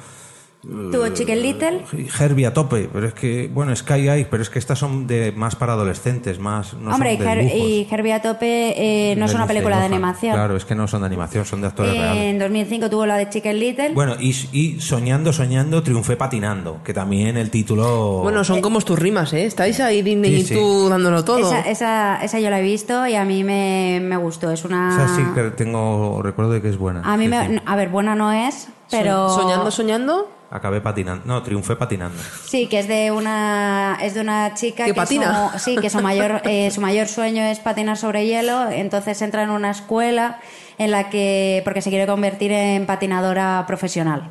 [0.62, 1.86] Tuvo Chicken Little.
[2.20, 5.32] Herbie a tope, pero es que, bueno, Sky Eye, pero es que estas son de
[5.32, 6.74] más para adolescentes, más.
[6.74, 8.74] No Hombre, y, son de Her- y Herbie a tope
[9.12, 10.34] eh, no es una película de animación.
[10.34, 12.22] Claro, es que no son de animación, son de actores reales.
[12.24, 13.90] en 2005 tuvo la de Chicken Little.
[13.94, 18.20] Bueno, y, y Soñando, Soñando, Triunfé Patinando, que también el título...
[18.24, 19.46] Bueno, son como tus rimas, ¿eh?
[19.46, 20.54] Estáis ahí Disney Sí, sí.
[20.56, 21.40] y tú dándolo todo.
[21.40, 24.52] Esa, esa, esa yo la he visto y a mí me, me gustó.
[24.52, 24.90] Es una.
[24.90, 27.02] O sea, sí que tengo recuerdo de que es buena.
[27.06, 27.62] A mí Sí, me.
[27.66, 29.30] A ver, buena no es, pero.
[29.30, 30.30] Soñando, soñando.
[30.52, 31.24] Acabé patinando.
[31.26, 32.18] No, triunfé patinando.
[32.44, 35.52] Sí, que es de una es de una chica ¿Que que patina?
[35.54, 39.44] Su, sí, que su mayor eh, su mayor sueño es patinar sobre hielo, entonces entra
[39.44, 40.40] en una escuela
[40.80, 44.30] en la que porque se quiere convertir en patinadora profesional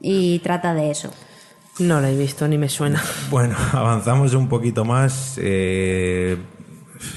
[0.00, 1.10] y trata de eso.
[1.80, 3.02] No la he visto ni me suena.
[3.30, 5.38] Bueno, avanzamos un poquito más.
[5.42, 6.36] eh,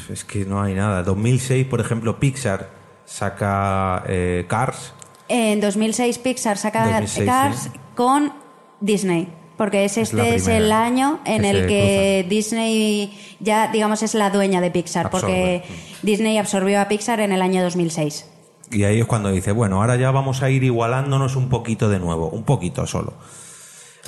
[0.09, 1.03] es que no hay nada.
[1.03, 2.69] 2006, por ejemplo, Pixar
[3.05, 4.93] saca eh, Cars.
[5.27, 7.69] En 2006 Pixar saca 2006, Cars sí.
[8.01, 8.33] Con
[8.79, 9.27] Disney.
[9.57, 14.31] Porque es este es, el año en que el que Disney ya, digamos, es la
[14.31, 15.11] dueña de Pixar.
[15.11, 15.61] Porque
[16.01, 18.25] Disney absorbió a Pixar en el año 2006.
[18.71, 21.99] Y ahí es cuando dice, bueno, ahora ya vamos a ir igualándonos un poquito de
[21.99, 23.13] nuevo, un poquito solo.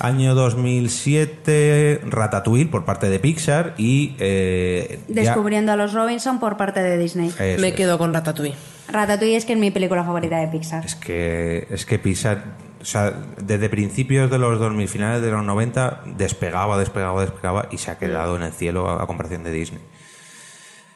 [0.00, 4.16] Año 2007, Ratatouille por parte de Pixar y...
[4.18, 7.28] eh, ya- Descubriendo a los Robinson por parte de Disney.
[7.28, 7.74] Eso me es.
[7.74, 8.56] quedo con Ratatouille.
[8.88, 10.84] Ratatouille es que es mi película favorita de Pixar.
[10.84, 12.42] Es que, es que Pixar,
[12.84, 17.78] o sea, desde principios de los 2000, finales de los 90, despegaba, despegaba, despegaba y
[17.78, 19.80] se ha quedado en el cielo a, a comparación de Disney.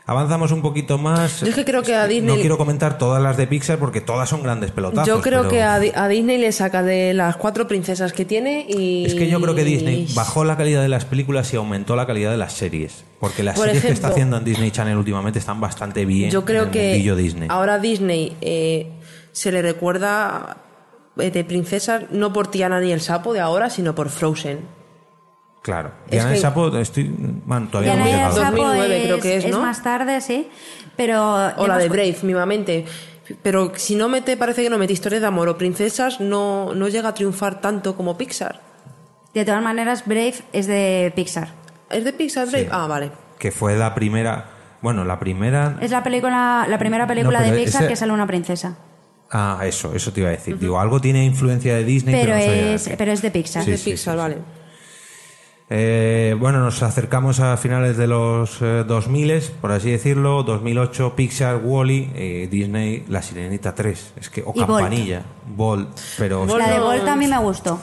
[0.04, 1.40] Avanzamos un poquito más.
[1.42, 4.00] Yo es que creo que a Disney- No quiero comentar todas las de Pixar porque
[4.00, 5.06] todas son grandes pelotazos.
[5.06, 8.24] Yo creo pero que a, Di- a Disney le saca de las cuatro princesas que
[8.24, 9.04] tiene y...
[9.04, 12.06] Es que yo creo que Disney bajó la calidad de las películas y aumentó la
[12.06, 13.04] calidad de las series.
[13.20, 16.30] Porque las Por series que está haciendo en Disney Channel últimamente están bastante bien.
[16.30, 17.48] Yo creo en el que Disney.
[17.50, 18.90] ahora Disney eh,
[19.32, 20.56] se le recuerda
[21.18, 24.60] de princesas no por Tiana ni el sapo de ahora, sino por Frozen.
[25.62, 25.92] Claro.
[26.06, 27.10] Es Diana el que- Sapo, estoy.
[27.44, 28.40] bueno, todavía Diana no he y el llegado.
[28.40, 29.60] Sapo 2009 creo es- que es, ¿no?
[29.60, 30.48] más tarde, sí.
[30.96, 31.32] Pero.
[31.34, 32.84] O la hemos- de Brave, mismamente.
[33.42, 36.88] Pero si no mete, parece que no mete historias de amor o princesas, no, no
[36.88, 38.60] llega a triunfar tanto como Pixar.
[39.34, 41.48] De todas maneras, Brave es de Pixar.
[41.90, 42.68] ¿Es de Pixar Brave?
[42.72, 43.10] Ah, vale.
[43.38, 44.46] Que fue la primera.
[44.80, 45.76] Bueno, la primera.
[45.82, 48.78] Es la película, la primera película No, de Pixar ese- que sale una princesa.
[49.30, 50.58] Ah, eso, eso te iba a decir.
[50.58, 53.64] Digo, algo tiene influencia de Disney, pero, Pero no es, pero es de Pixar.
[53.64, 54.10] Sí, sí, sí, sí.
[55.70, 60.42] Eh, bueno, nos acercamos a finales de los eh, 2000, por así decirlo.
[60.42, 64.12] 2008, Pixar, Wally, eh, Disney, La Sirenita 3.
[64.18, 64.66] Es que, o Y Bolt.
[64.66, 66.46] Campanilla, Bolt, pero.
[66.56, 67.78] La de Volta a mí me gustó.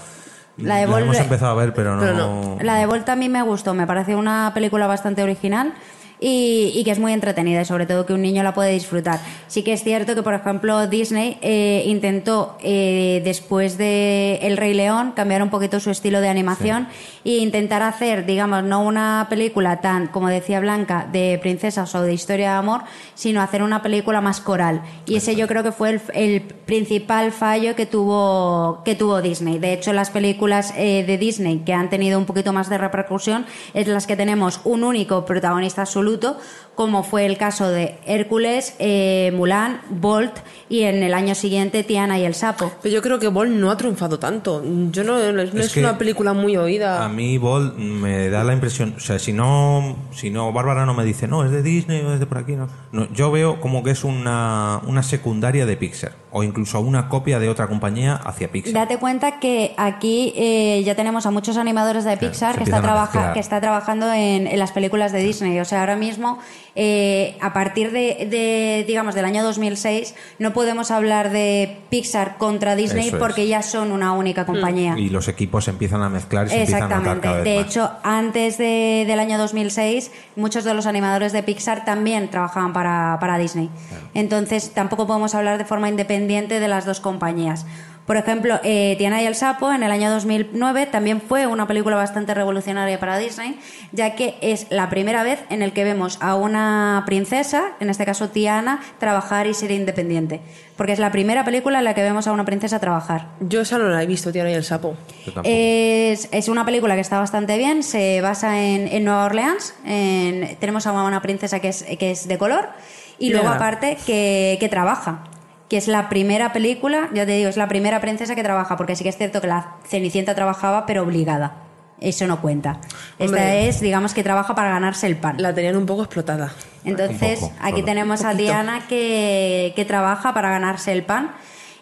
[0.57, 2.57] La de la hemos Bolt- empezado a ver, pero no.
[2.61, 5.73] La de Volta a mí me gustó, me pareció una película bastante original
[6.19, 9.19] y, y que es muy entretenida y sobre todo que un niño la puede disfrutar.
[9.47, 14.73] Sí que es cierto que, por ejemplo, Disney eh, intentó, eh, después de El Rey
[14.73, 16.87] León, cambiar un poquito su estilo de animación
[17.23, 22.13] e intentar hacer, digamos, no una película tan, como decía Blanca, de princesas o de
[22.13, 22.81] historia de amor,
[23.13, 24.81] sino hacer una película más coral.
[25.05, 29.59] Y ese yo creo que fue el, el principal fallo que tuvo, que tuvo Disney.
[29.59, 33.45] De hecho, las películas eh, de Disney que han tenido un poquito más de repercusión
[33.73, 36.37] es las que tenemos un único protagonista absoluto,
[36.75, 40.33] como fue el caso de Hércules, eh, Mulan, Bolt
[40.69, 42.71] y en el año siguiente Tiana y el Sapo.
[42.81, 44.61] Pero yo creo que Bolt no ha triunfado tanto.
[44.91, 47.03] Yo no, no es, Es que una película muy oída.
[47.03, 50.93] A mí Bolt me da la impresión, o sea, si no, si no Bárbara no
[50.93, 52.67] me dice, no, es de Disney o es de por aquí, no.
[52.91, 57.39] No, yo veo como que es una, una secundaria de Pixar o incluso una copia
[57.39, 58.73] de otra compañía hacia Pixar.
[58.73, 62.81] Date cuenta que aquí eh, ya tenemos a muchos animadores de Pixar que está, a
[62.81, 65.57] trabaja- que está trabajando en, en las películas de Disney.
[65.61, 66.37] O sea, ahora mismo,
[66.75, 72.75] eh, a partir de, de, digamos, del año 2006, no podemos hablar de Pixar contra
[72.75, 73.21] Disney Eso es.
[73.21, 74.95] porque ya son una única compañía.
[74.97, 77.27] Y los equipos se empiezan a mezclar y se empiezan a notar Exactamente.
[77.29, 77.65] cada vez De más.
[77.71, 83.15] hecho, antes de- del año 2006, muchos de los animadores de Pixar también trabajaban para,
[83.21, 83.69] para Disney.
[84.13, 87.65] Entonces, tampoco podemos hablar de forma independiente de las dos compañías.
[88.07, 91.95] Por ejemplo, eh, Tiana y el Sapo en el año 2009 también fue una película
[91.95, 93.57] bastante revolucionaria para Disney,
[93.93, 98.05] ya que es la primera vez en el que vemos a una princesa, en este
[98.05, 100.39] caso Tiana, trabajar y ser independiente.
[100.77, 103.29] Porque es la primera película en la que vemos a una princesa trabajar.
[103.39, 104.95] Yo esa no la he visto, Tiana y el Sapo.
[105.43, 110.55] Es, es una película que está bastante bien, se basa en, en Nueva Orleans, en-
[110.59, 112.69] tenemos a una princesa que es, que es de color
[113.17, 115.23] y luego aparte que, que trabaja,
[115.69, 118.95] que es la primera película, ya te digo, es la primera princesa que trabaja, porque
[118.95, 121.57] sí que es cierto que la Cenicienta trabajaba pero obligada,
[121.99, 122.79] eso no cuenta.
[123.17, 123.67] Esta Hombre.
[123.67, 125.35] es, digamos, que trabaja para ganarse el pan.
[125.41, 126.51] La tenían un poco explotada.
[126.83, 127.85] Entonces, poco, aquí solo.
[127.85, 128.33] tenemos a.
[128.33, 131.31] Diana que, que trabaja para ganarse el pan.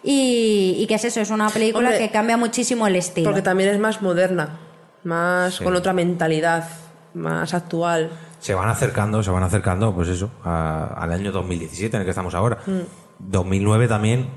[0.04, 3.26] Y, y que es eso, es una película Hombre, que cambia muchísimo el estilo.
[3.30, 4.60] Porque también es más moderna,
[5.04, 5.64] más Sí.
[5.64, 6.68] con otra mentalidad,
[7.14, 8.12] más actual.
[8.40, 12.10] Se van acercando, se van acercando, pues eso, a- al año 2017 en el que
[12.12, 12.58] estamos ahora.
[12.66, 12.80] Mm.
[13.20, 14.28] 2009 también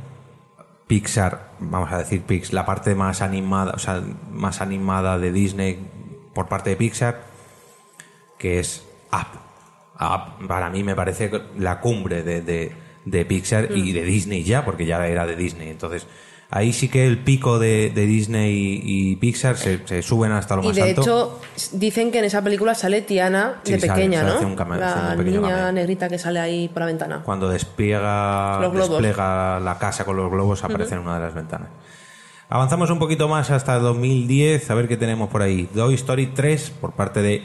[0.86, 5.84] Pixar, vamos a decir Pix, la parte más animada, o sea, más animada de Disney
[6.32, 7.24] por parte de Pixar,
[8.38, 9.40] que es Up.
[10.00, 12.72] Up para mí me parece la cumbre de, de-
[13.04, 13.94] de Pixar y Mm.
[13.94, 15.70] de Disney ya, porque ya era de Disney.
[15.70, 16.06] Entonces,
[16.50, 20.56] ahí sí que el pico de, de Disney y, y Pixar se, se suben hasta
[20.56, 21.00] lo Y más de alto.
[21.02, 21.40] hecho,
[21.72, 24.36] dicen que en esa película sale Tiana Sí, de sale, pequeña, sale, ¿no?
[24.36, 25.72] hace un cameo, la un niña cameo.
[25.72, 27.22] negrita que sale ahí por la ventana.
[27.24, 31.68] Cuando despliega, despliega la casa con los globos, aparece en una de las ventanas.
[32.48, 35.68] Avanzamos un poquito más hasta 2010, a ver qué tenemos por ahí.
[35.74, 37.42] Toy Story 3 por parte de,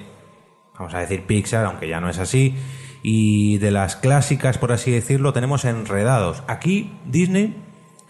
[0.77, 2.55] vamos a decir Pixar, aunque ya no es así.
[3.01, 6.43] Y de las clásicas, por así decirlo, tenemos Enredados.
[6.47, 7.55] Aquí Disney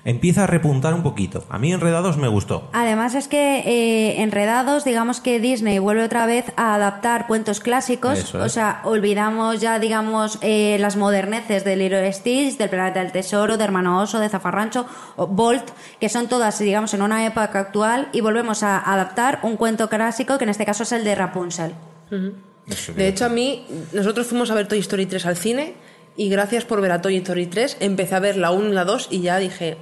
[0.05, 1.43] empieza a repuntar un poquito.
[1.49, 2.69] A mí Enredados me gustó.
[2.73, 8.19] Además es que eh, Enredados, digamos que Disney vuelve otra vez a adaptar cuentos clásicos,
[8.19, 8.35] es.
[8.35, 13.57] o sea, olvidamos ya, digamos, eh, las moderneces de Little Stitch, del Planeta del Tesoro,
[13.57, 15.69] de Hermano Oso, de Zafarrancho, o Bolt,
[15.99, 20.37] que son todas, digamos, en una época actual, y volvemos a adaptar un cuento clásico,
[20.37, 21.73] que en este caso es el de Rapunzel.
[22.95, 25.73] De hecho, a mí, nosotros fuimos a ver Toy Story 3 al cine
[26.15, 28.85] y gracias por ver a Toy Story 3 empecé a ver la 1 y la
[28.85, 29.77] 2 y ya dije,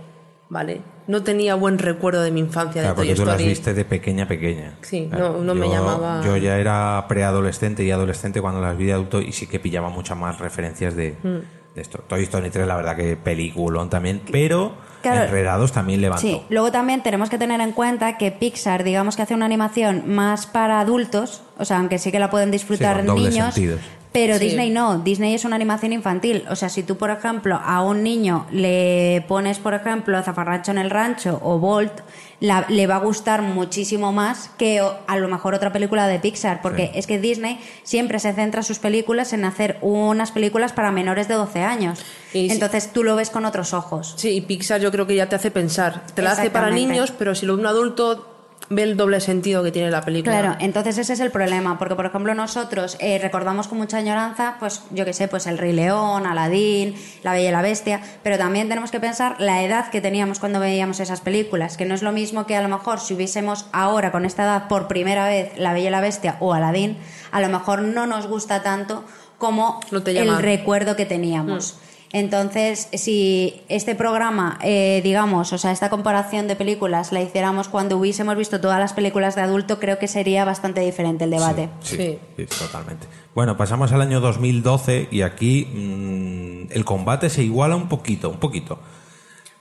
[0.49, 3.49] vale, no tenía buen recuerdo de mi infancia Claro, de Toy porque tú las Story.
[3.49, 4.73] viste de pequeña pequeña.
[4.81, 6.21] Sí, Claro, no, no me yo- llamaba...
[6.25, 9.89] Yo ya era preadolescente y adolescente cuando las vi de adulto y sí que pillaba
[9.89, 11.75] muchas más referencias de, Mm.
[11.75, 11.99] de esto.
[12.07, 15.23] Toy Story 3, la verdad que peliculón también, pero Claro.
[15.23, 16.21] Enredados también levantó.
[16.27, 20.03] Sí, luego también tenemos que tener en cuenta que Pixar, digamos que hace una animación
[20.13, 23.79] más para adultos, o sea, aunque sí que la pueden disfrutar Sí, niños, sentidos.
[24.11, 24.45] Pero Sí.
[24.45, 28.01] Disney no, Disney es una animación infantil, o sea, si tú, por ejemplo, a un
[28.03, 31.91] niño le pones, por ejemplo, Zafarrancho en el rancho o Bolt,
[32.39, 36.61] la- le va a gustar muchísimo más que a lo mejor otra película de Pixar,
[36.61, 41.27] porque es que Disney siempre se centra sus películas en hacer unas películas para menores
[41.27, 41.99] de 12 años.
[42.33, 42.49] Y.
[42.51, 44.13] Entonces tú lo ves con otros ojos.
[44.17, 46.01] Sí, y Pixar yo creo que ya te hace pensar.
[46.15, 48.38] Te la hace para niños, pero si lo un adulto
[48.69, 50.39] ve el doble sentido que tiene la película.
[50.39, 54.55] Claro, entonces ese es el problema, porque por ejemplo nosotros eh, recordamos con mucha añoranza,
[54.59, 58.37] pues yo que sé, pues el Rey León, Aladín, La Bella y la Bestia, pero
[58.37, 62.03] también tenemos que pensar la edad que teníamos cuando veíamos esas películas, que no es
[62.03, 65.51] lo mismo que a lo mejor si hubiésemos ahora con esta edad por primera vez
[65.57, 66.97] La Bella y la Bestia o Aladín,
[67.31, 69.03] a lo mejor no nos gusta tanto
[69.39, 71.75] como el recuerdo que teníamos.
[71.75, 71.88] Mm.
[72.11, 77.97] Entonces, si este programa, eh, digamos, o sea, esta comparación de películas la hiciéramos cuando
[77.97, 81.69] hubiésemos visto todas las películas de adulto, creo que sería bastante diferente el debate.
[81.81, 83.05] Sí, sí, totalmente.
[83.35, 88.39] Bueno, pasamos al año 2012 y aquí mm, el combate se iguala un poquito, un
[88.39, 88.79] poquito.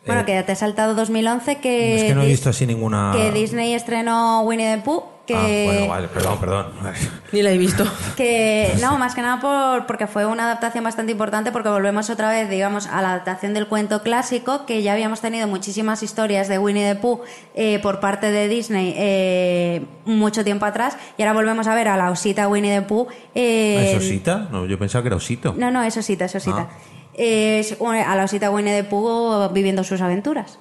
[0.06, 3.12] Bueno, Eh, que te he saltado 2011, que, es que no he visto así ninguna...
[3.14, 6.66] que Disney estrenó Winnie the Pooh, que, Ah, bueno, vale, perdón, perdón.
[7.32, 7.84] Ni la he visto.
[8.16, 12.30] que no, más que nada por, porque fue una adaptación bastante importante, porque volvemos otra
[12.30, 16.58] vez, digamos, a la adaptación del cuento clásico, que ya habíamos tenido muchísimas historias de
[16.58, 17.20] Winnie the Pooh
[17.54, 21.96] eh, por parte de Disney eh, mucho tiempo atrás, y ahora volvemos a ver a
[21.96, 23.06] la osita Winnie the Pooh.
[23.34, 24.48] eh, ¿Es osita?
[24.50, 25.54] No, yo pensaba que era osito.
[25.56, 26.68] No, no, es osita, es osita.
[26.70, 26.78] Ah.
[27.14, 30.58] Es a la osita Winnie the Pooh viviendo sus aventuras.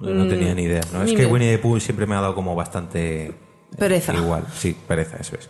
[0.00, 0.80] No tenía ni idea.
[0.92, 1.02] ¿no?
[1.02, 3.34] Es que Winnie the Pooh siempre me ha dado como bastante...
[3.72, 4.14] eh, Pereza.
[4.14, 5.48] Igual, sí, pereza, eso es.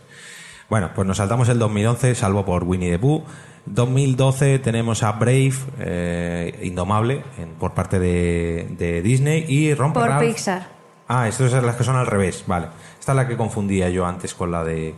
[0.69, 3.23] Bueno, pues nos saltamos el 2011, salvo por Winnie the Pooh.
[3.65, 10.09] 2012 tenemos a Brave, eh, Indomable, en- por parte de, de Disney, y Romper Por
[10.09, 10.23] Ralph.
[10.27, 10.67] Pixar.
[11.07, 12.67] Ah, estas son las que son al revés, vale.
[12.99, 14.95] Esta es la que confundía yo antes con la de...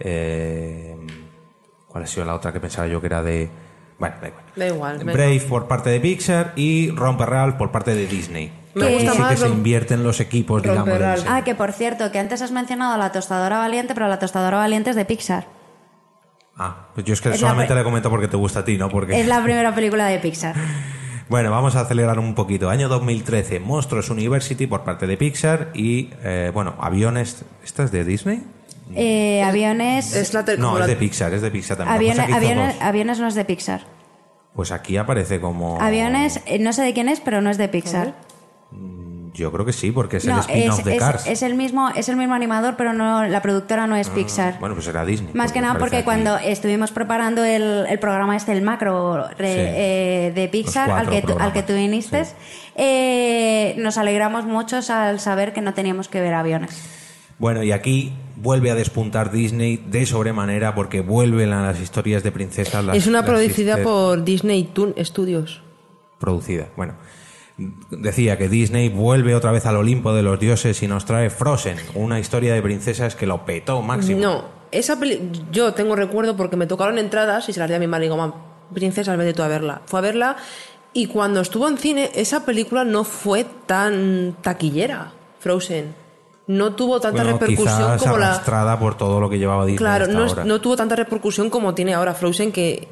[0.00, 0.96] eh,
[1.88, 3.48] ¿Cuál ha sido la otra que pensaba yo que era de...
[3.98, 4.44] Bueno, da igual.
[4.56, 4.98] Da igual.
[4.98, 5.12] venga.
[5.12, 8.50] Brave por parte de Pixar y Romper Ralph por parte de Disney.
[8.74, 11.24] Me Aquí gusta sí que se invierten los equipos, digamos.
[11.28, 14.90] Ah, que por cierto, que antes has mencionado la tostadora valiente, pero la tostadora valiente
[14.90, 15.46] es de Pixar.
[16.56, 18.88] Ah, pues yo es que Es solamente le comento porque te gusta a ti, ¿no?
[18.88, 19.20] Porque...
[19.20, 20.54] Es la primera película de Pixar.
[21.28, 22.68] Bueno, vamos a acelerar un poquito.
[22.68, 27.46] Año 2013, Monstruos University por parte de Pixar y, eh, bueno, aviones...
[27.64, 28.42] ¿Esta es de Disney?
[28.94, 30.14] Eh, aviones.
[30.14, 32.18] Es la ter- No, es de Pixar, es de Pixar también.
[32.18, 33.80] que que aviones no es de Pixar.
[34.54, 35.80] Pues aquí aparece como...
[35.80, 38.12] Aviones, eh, no sé de quién es, pero no es de Pixar.
[39.34, 41.26] Yo creo que sí, porque es el no, spin-off de es- Cars.
[41.26, 44.58] es el mismo, es el mismo animador, pero no, la productora no es Pixar.
[44.60, 45.32] Bueno, pues era Disney.
[45.32, 46.04] Más que nada porque aquí.
[46.04, 49.58] cuando estuvimos preparando el, el programa este, el macro re- Sí.
[49.58, 52.24] eh, de Pixar, al que, tú, al que tú viniste,
[52.76, 56.82] eh, nos alegramos mucho al saber que no teníamos que ver aviones.
[57.38, 62.32] Bueno, y aquí vuelve a despuntar Disney de sobremanera porque vuelven a las historias de
[62.32, 62.84] princesas.
[62.84, 65.62] Las, es una las producida por Disney Toon Studios.
[66.18, 66.66] producida.
[66.76, 66.94] Bueno,
[67.90, 71.76] decía que Disney vuelve otra vez al Olimpo de los dioses y nos trae Frozen,
[71.94, 74.20] una historia de princesas que lo petó máximo.
[74.20, 77.78] No, esa peli yo tengo recuerdo porque me tocaron entradas y se las di a
[77.78, 78.32] mi madre y digo, "Mam,
[78.72, 79.82] princesas, vete tú a verla.
[79.86, 80.36] Fue a verla
[80.94, 85.94] y cuando estuvo en cine, esa película no fue tan taquillera, Frozen.
[86.46, 88.32] No tuvo tanta Bueno, repercusión como la...
[88.32, 90.44] arrastrada por todo lo que llevaba Disney Claro, hasta no, ahora.
[90.44, 92.88] no tuvo tanta repercusión como tiene ahora Frozen, que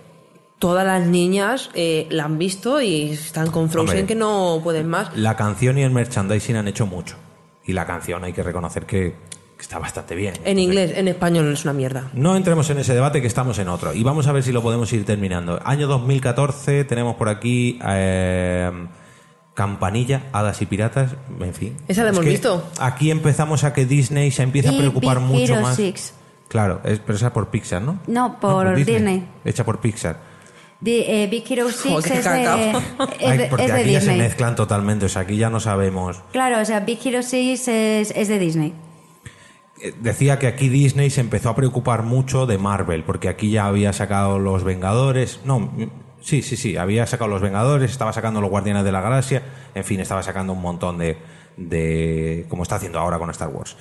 [0.60, 4.06] todas las niñas eh, la han visto y están con Frozen Hombre.
[4.06, 5.16] que no pueden más.
[5.16, 7.16] La canción y el merchandising han hecho mucho.
[7.64, 9.14] Y la canción hay que reconocer que,
[9.56, 10.34] que está bastante bien.
[10.44, 12.10] En inglés, en español es una mierda.
[12.12, 13.94] No entremos en ese debate que estamos en otro.
[13.94, 15.58] Y vamos a ver si lo podemos ir terminando.
[15.64, 18.70] Año 2014, tenemos por aquí eh,
[19.54, 21.76] Campanilla, Hadas y Piratas, en fin.
[21.88, 22.70] Esa la Es hemos visto.
[22.78, 25.76] Aquí empezamos a que Disney se empieza a preocupar Big mucho Hero más.
[25.76, 26.14] Six.
[26.48, 28.00] Claro, es, pero esa por Pixar, ¿no?
[28.06, 29.26] No, por Disney.
[29.44, 30.29] Hecha por Pixar.
[30.84, 32.76] Eh, Big Hero 6 Joder, qué es, de, es
[33.30, 35.60] Ay, de- porque es de aquí ya se mezclan totalmente, o sea, aquí ya no
[35.60, 36.22] sabemos.
[36.32, 38.72] Claro, o sea, Big Hero 6 es, es de Disney.
[39.82, 43.66] Eh, Decía que aquí Disney se empezó a preocupar mucho de Marvel, porque aquí ya
[43.66, 45.40] había sacado los Vengadores.
[45.44, 45.90] No, mm,
[46.22, 49.42] sí, sí, sí, había sacado los Vengadores, estaba sacando los Guardianes de la Galaxia,
[49.74, 51.18] en fin, estaba sacando un montón de.
[51.56, 53.76] de como está haciendo ahora con Star Wars.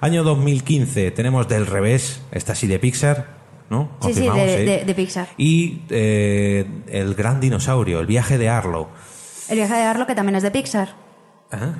[0.00, 3.88] Año 2015, tenemos del revés, esta sí de Pixar, ¿no?
[4.02, 4.64] Sí, sí, de, ¿eh?
[4.80, 5.28] de- de Pixar.
[5.38, 8.88] Y eh, el gran dinosaurio, el viaje de Arlo.
[9.48, 10.88] El viaje de Arlo, que también es de Pixar.
[11.52, 11.72] Ah,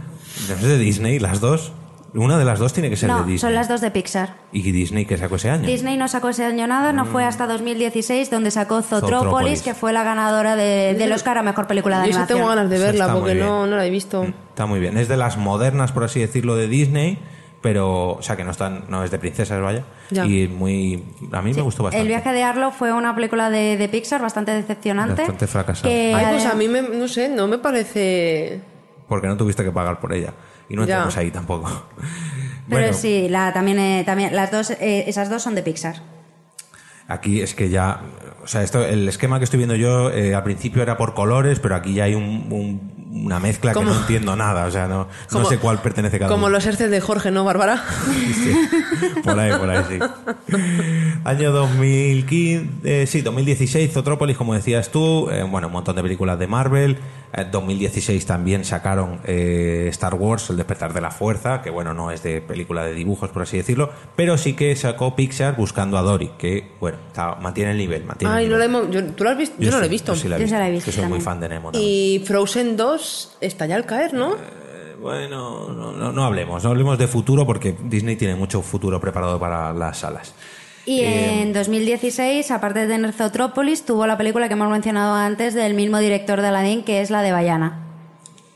[0.48, 1.72] ¿No es de Disney, las dos?
[2.16, 3.38] Una de las dos tiene que ser de No, Disney.
[3.38, 4.36] son las dos de Pixar.
[4.52, 5.66] ¿Y Disney que sacó ese año?
[5.66, 9.62] Disney no sacó ese año nada, no fue hasta 2016 donde sacó Zootropolis, Zootropolis.
[9.62, 12.38] que fue la ganadora de- del Oscar a Mejor Película de Yo sí Animación.
[12.38, 14.22] tengo ganas de verla porque no, no la he visto.
[14.22, 14.96] Está muy bien.
[14.96, 17.18] Es de las modernas, por así decirlo, de Disney,
[17.64, 19.84] pero, o sea, que no están, no es de princesas, vaya.
[20.10, 20.26] Ya.
[20.26, 22.02] Y muy, a mí me gustó bastante.
[22.02, 25.22] El viaje de Arlo fue una película de, de Pixar bastante decepcionante.
[25.22, 25.88] Bastante fracasada.
[25.88, 28.60] que Ay, pues a mí me, no sé, no me parece...
[29.08, 30.34] Porque no tuviste que pagar por ella.
[30.68, 30.92] Y no Ya.
[30.96, 31.86] entramos ahí tampoco.
[32.68, 36.02] Pero bueno, sí, la, también, eh, también las dos, eh, esas dos son de Pixar.
[37.08, 38.02] aquí es que ya,
[38.44, 41.58] o sea, esto, el esquema que estoy viendo yo eh, al principio era por colores,
[41.60, 42.94] pero aquí ya hay un, un-
[43.24, 44.66] una mezcla que Como- no entiendo nada.
[44.66, 46.54] O sea, no, no Como- sé cuál pertenece cada Como uno.
[46.56, 47.82] los herces de Jorge, ¿no, Bárbara?
[49.24, 49.98] Por ahí, por ahí, sí.
[51.24, 52.68] Año 2015,
[53.02, 56.98] eh, sí, 2016, Zotrópolis, como decías tú, eh, bueno, un montón de películas de Marvel.
[57.36, 62.10] En 2016 también sacaron eh, Star Wars, El despertar de la fuerza, que bueno, no
[62.12, 66.02] es de película de dibujos, por así decirlo, pero sí que sacó Pixar buscando a
[66.02, 68.04] Dory, que bueno, está- mantiene el nivel.
[68.04, 68.72] Mantiene Ay, el no nivel.
[68.72, 69.56] la hemos, yo, ¿Tú lo has visto?
[69.58, 70.14] Yo, no lo he sí, visto.
[70.14, 70.36] Yo sí la
[70.68, 71.72] he visto, que soy muy fan de Nemo.
[71.72, 71.90] también.
[71.92, 74.36] Y Frozen 2 está ya al caer, ¿no?
[75.00, 79.38] Bueno, no, no, no hablemos, no hablemos de futuro porque Disney tiene mucho futuro preparado
[79.38, 80.34] para las salas.
[80.86, 85.54] Y Eh, en 2016, aparte de tener Zootrópolis, tuvo la película que hemos mencionado antes
[85.54, 87.80] del mismo director de Aladdin, que es la de Bayana,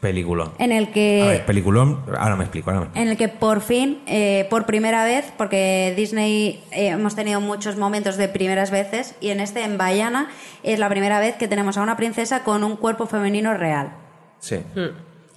[0.00, 0.52] Peliculón.
[0.58, 1.22] en el que...
[1.22, 2.70] A ver, peliculón, ahora me explico.
[2.70, 3.02] Ahora me explico.
[3.04, 7.76] en el que por fin, eh, por primera vez, porque Disney eh, hemos tenido muchos
[7.76, 10.28] momentos de primeras veces, y en este, en Bayana,
[10.62, 13.92] es la primera vez que tenemos a una princesa con un cuerpo femenino real.
[14.38, 14.58] Sí.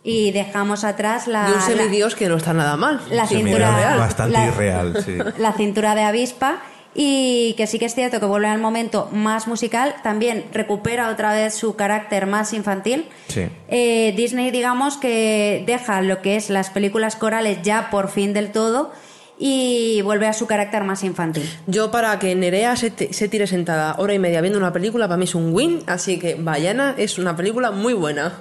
[0.04, 3.00] Y dejamos atrás la, de un la, semidios que no está nada mal.
[3.12, 3.98] la cintura real.
[4.00, 5.18] Bastante La- irreal, sí.
[5.40, 6.58] la cintura de avispa
[6.94, 11.34] y que sí que es cierto que vuelve al momento más musical, también recupera otra
[11.34, 13.06] vez su carácter más infantil.
[13.28, 13.48] Sí.
[13.70, 18.52] Eh, Disney, digamos que deja lo que es las películas corales ya por fin del
[18.52, 18.92] todo
[19.40, 21.50] y vuelve a su carácter más infantil.
[21.66, 25.08] Yo para que Nerea se, te- se tire sentada hora y media viendo una película,
[25.08, 28.34] para mí es un win, así que Bayana es una película muy buena.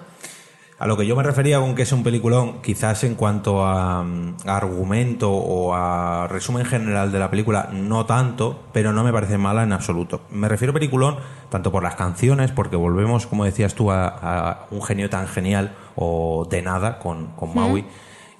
[0.81, 4.03] A lo que yo me refería con que es un peliculón, quizás en cuanto a,
[4.03, 9.13] mm, a argumento o a resumen general de la película, no tanto, pero no me
[9.13, 10.23] parece mala en absoluto.
[10.31, 11.19] Me refiero a peliculón
[11.51, 15.77] tanto por las canciones, porque volvemos, como decías tú, a, a un genio tan genial
[15.97, 17.85] o de nada con, con Maui,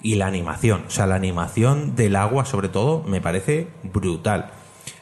[0.01, 0.85] y la animación.
[0.87, 4.49] O sea, la animación del agua, sobre todo, me parece brutal.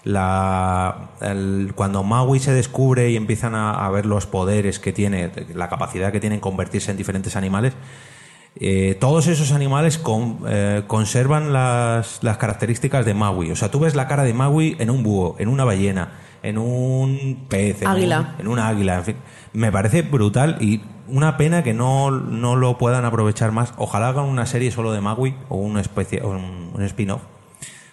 [0.04, 5.32] La, el- cuando Maui se descubre y empiezan a, a ver los poderes que tiene,
[5.54, 7.74] la capacidad que tiene en convertirse en diferentes animales,
[8.60, 13.52] eh, todos esos animales con- eh, conservan las, las características de Maui.
[13.52, 16.14] O sea, tú ves la cara de Maui en un búho, en una ballena,
[16.44, 18.34] en un pez, en Águila.
[18.36, 19.16] un- en una águila, en fin.
[19.54, 23.74] Me parece brutal y una pena que no, no lo puedan aprovechar más.
[23.78, 27.22] Ojalá hagan una serie solo de Maui o una especie, o un, un spin-off.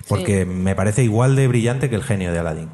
[0.08, 2.70] Porque me parece igual de brillante que el genio de Aladdin.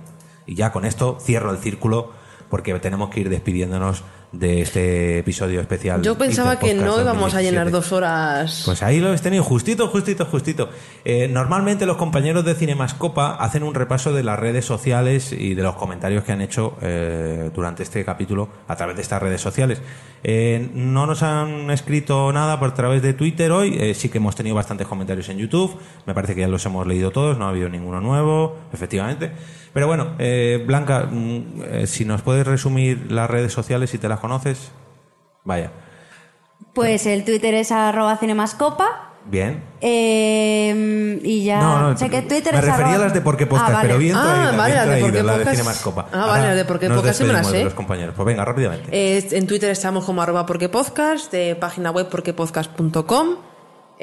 [0.46, 2.12] Y ya con esto cierro el círculo
[2.50, 6.02] porque tenemos que ir despidiéndonos de este episodio especial.
[6.02, 7.50] Yo pensaba que no íbamos a 2017.
[7.50, 8.62] llenar dos horas.
[8.64, 10.70] Pues ahí lo habéis tenido, justito, justito, justito.
[11.04, 15.62] Eh, normalmente los compañeros de Cinemascopa hacen un repaso de las redes sociales y de
[15.62, 19.82] los comentarios que han hecho eh, durante este capítulo a través de estas redes sociales.
[20.24, 24.36] Eh, no nos han escrito nada por través de Twitter hoy, eh, sí que hemos
[24.36, 25.76] tenido bastantes comentarios en YouTube,
[26.06, 29.32] me parece que ya los hemos leído todos, no ha habido ninguno nuevo, efectivamente.
[29.72, 34.08] Pero bueno, eh, Blanca, mm, eh, si nos puedes resumir las redes sociales, si te
[34.08, 34.70] las conoces,
[35.44, 35.70] vaya.
[36.74, 39.08] Pues el Twitter es arroba cinemascopa.
[39.24, 39.62] Bien.
[39.80, 41.60] eh, y ya.
[41.60, 43.72] No, no, sé que Twitter me es refería arroba- a las de Porque Podcast, Ah,
[43.74, 43.88] vale.
[43.88, 45.56] pero bien Ah, traídas, vale, bien las de la de Podcast.
[45.56, 46.06] Cinemascopa.
[46.12, 47.64] Ah, Ahora vale, las de Porque Podcast sí me las despedimos de sé.
[47.64, 48.14] los compañeros.
[48.16, 48.88] Pues venga, rápidamente.
[48.90, 53.28] Eh, en Twitter estamos como arroba porque podcast, de página web porquepodcast.com.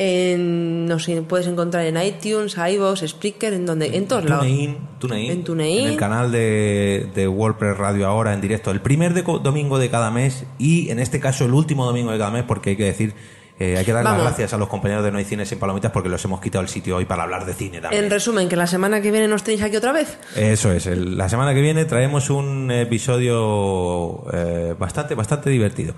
[0.01, 4.45] En, no sé, puedes encontrar en iTunes, iVoox, Spreaker, en donde, en todos lados.
[4.45, 5.87] TuneIn, TuneIn, En TuneIn.
[5.89, 10.09] el canal de, de WordPress Radio ahora en directo, el primer de- domingo de cada
[10.09, 13.13] mes y en este caso el último domingo de cada mes porque hay que decir,
[13.59, 14.19] eh, hay que dar Vamos.
[14.23, 16.61] las gracias a los compañeros de No hay Cine sin Palomitas porque los hemos quitado
[16.61, 18.05] el sitio hoy para hablar de cine también.
[18.05, 20.17] En resumen, que la semana que viene nos tenéis aquí otra vez.
[20.37, 25.93] Eso es, el- la semana que viene traemos un episodio eh, bastante, bastante divertido.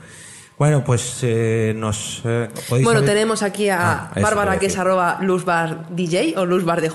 [0.62, 4.68] Bueno, pues eh, nos eh, Bueno, saber- tenemos aquí a Ah, eso Bárbara, a que
[4.68, 6.86] es arroba luzbardj o luzbardj.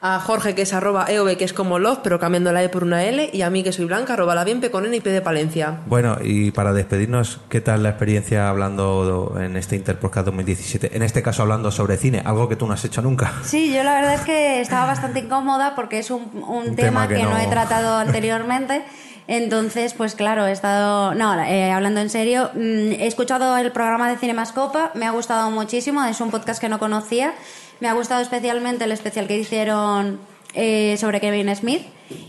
[0.00, 2.84] A Jorge, que es arroba eov, que es como love, pero cambiando la e por
[2.84, 3.30] una l.
[3.32, 5.80] Y a mí, que soy blanca, arroba la bienpe con n y p de Palencia.
[5.86, 10.94] Bueno, y para despedirnos, ¿qué tal la experiencia hablando en este Interpodcast 2017?
[10.96, 13.32] En este caso hablando sobre cine, algo que tú no has hecho nunca.
[13.42, 17.08] Sí, yo la verdad es que estaba bastante incómoda porque es un, un tema, tema
[17.08, 17.30] que que, no...
[17.30, 18.84] no- he tratado anteriormente.
[19.28, 24.08] Entonces, pues claro, he estado, no, eh, hablando en serio, mm, he escuchado el programa
[24.08, 27.34] de Cinemascopa, me ha gustado muchísimo, es un podcast que no conocía,
[27.80, 30.20] me ha gustado especialmente el especial que hicieron
[30.54, 31.82] eh, sobre Kevin Smith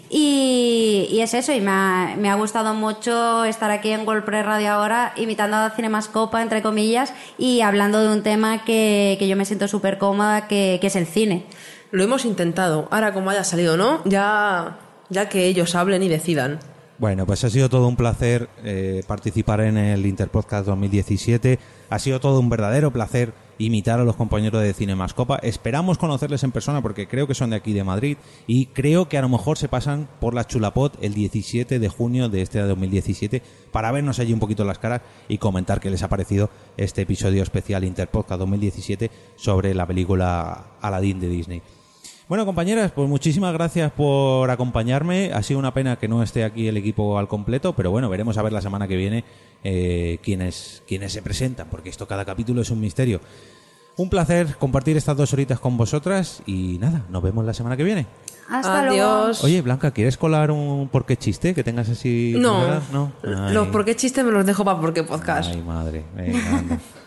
[0.10, 4.72] y, es eso, y me ha, me ha gustado mucho estar aquí en WordPress Radio
[4.72, 9.46] ahora imitando a Cinemascopa, entre comillas, y hablando de un tema que, que yo me
[9.46, 11.46] siento súper cómoda, que, que es el cine.
[11.92, 12.88] Lo hemos intentado.
[12.90, 14.78] Ahora, como haya salido no, ya,
[15.10, 16.60] ya que ellos hablen y decidan.
[17.00, 21.60] Bueno, pues ha sido todo un placer eh, participar en el Interpodcast 2017.
[21.92, 25.38] Ha sido todo un verdadero placer imitar a los compañeros de Cinemascopa.
[25.44, 28.18] Esperamos conocerles en persona porque creo que son de aquí de Madrid
[28.48, 32.30] y creo que a lo mejor se pasan por la Chulapot el 17 de junio
[32.30, 36.10] de este 2017 para vernos allí un poquito las caras y comentar qué les ha
[36.10, 41.62] parecido este episodio especial Interpodcast 2017 sobre la película Aladdin de Disney.
[42.30, 45.32] Bueno, compañeras, pues muchísimas gracias por acompañarme.
[45.34, 48.38] Ha sido una pena que no esté aquí el equipo al completo, pero bueno, veremos
[48.38, 49.24] a ver la semana que viene
[49.64, 53.22] eh, quiénes, quiénes se presentan, porque esto cada capítulo es un misterio.
[53.96, 57.86] Un placer compartir estas dos horitas con vosotras y nada, nos vemos la semana que
[57.86, 58.08] viene.
[58.50, 59.44] Hasta Adiós.
[59.44, 62.36] Oye, Blanca, ¿quieres colar un por qué chiste que tengas así?
[62.38, 62.84] No, preparado?
[62.92, 63.12] no.
[63.48, 65.52] Ay, los por qué chistes me los dejo para por qué podcast.
[65.54, 66.04] Ay, madre.
[66.14, 66.80] Venga,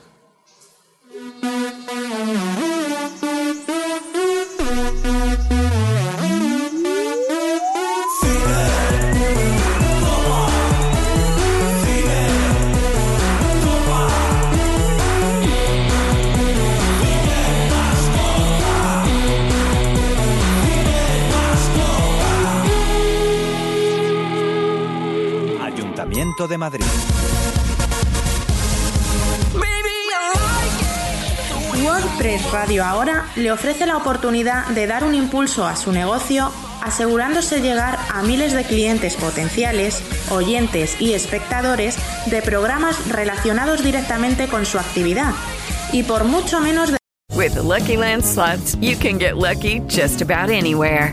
[26.41, 26.85] Ayuntamiento de Madrid.
[31.85, 36.51] WordPress Radio ahora le ofrece la oportunidad de dar un impulso a su negocio
[36.83, 41.97] asegurándose llegar a miles de clientes potenciales, oyentes y espectadores
[42.27, 45.33] de programas relacionados directamente con su actividad
[45.93, 46.97] y por mucho menos de
[47.35, 51.13] With the Lucky Land slots, you can get lucky just about anywhere.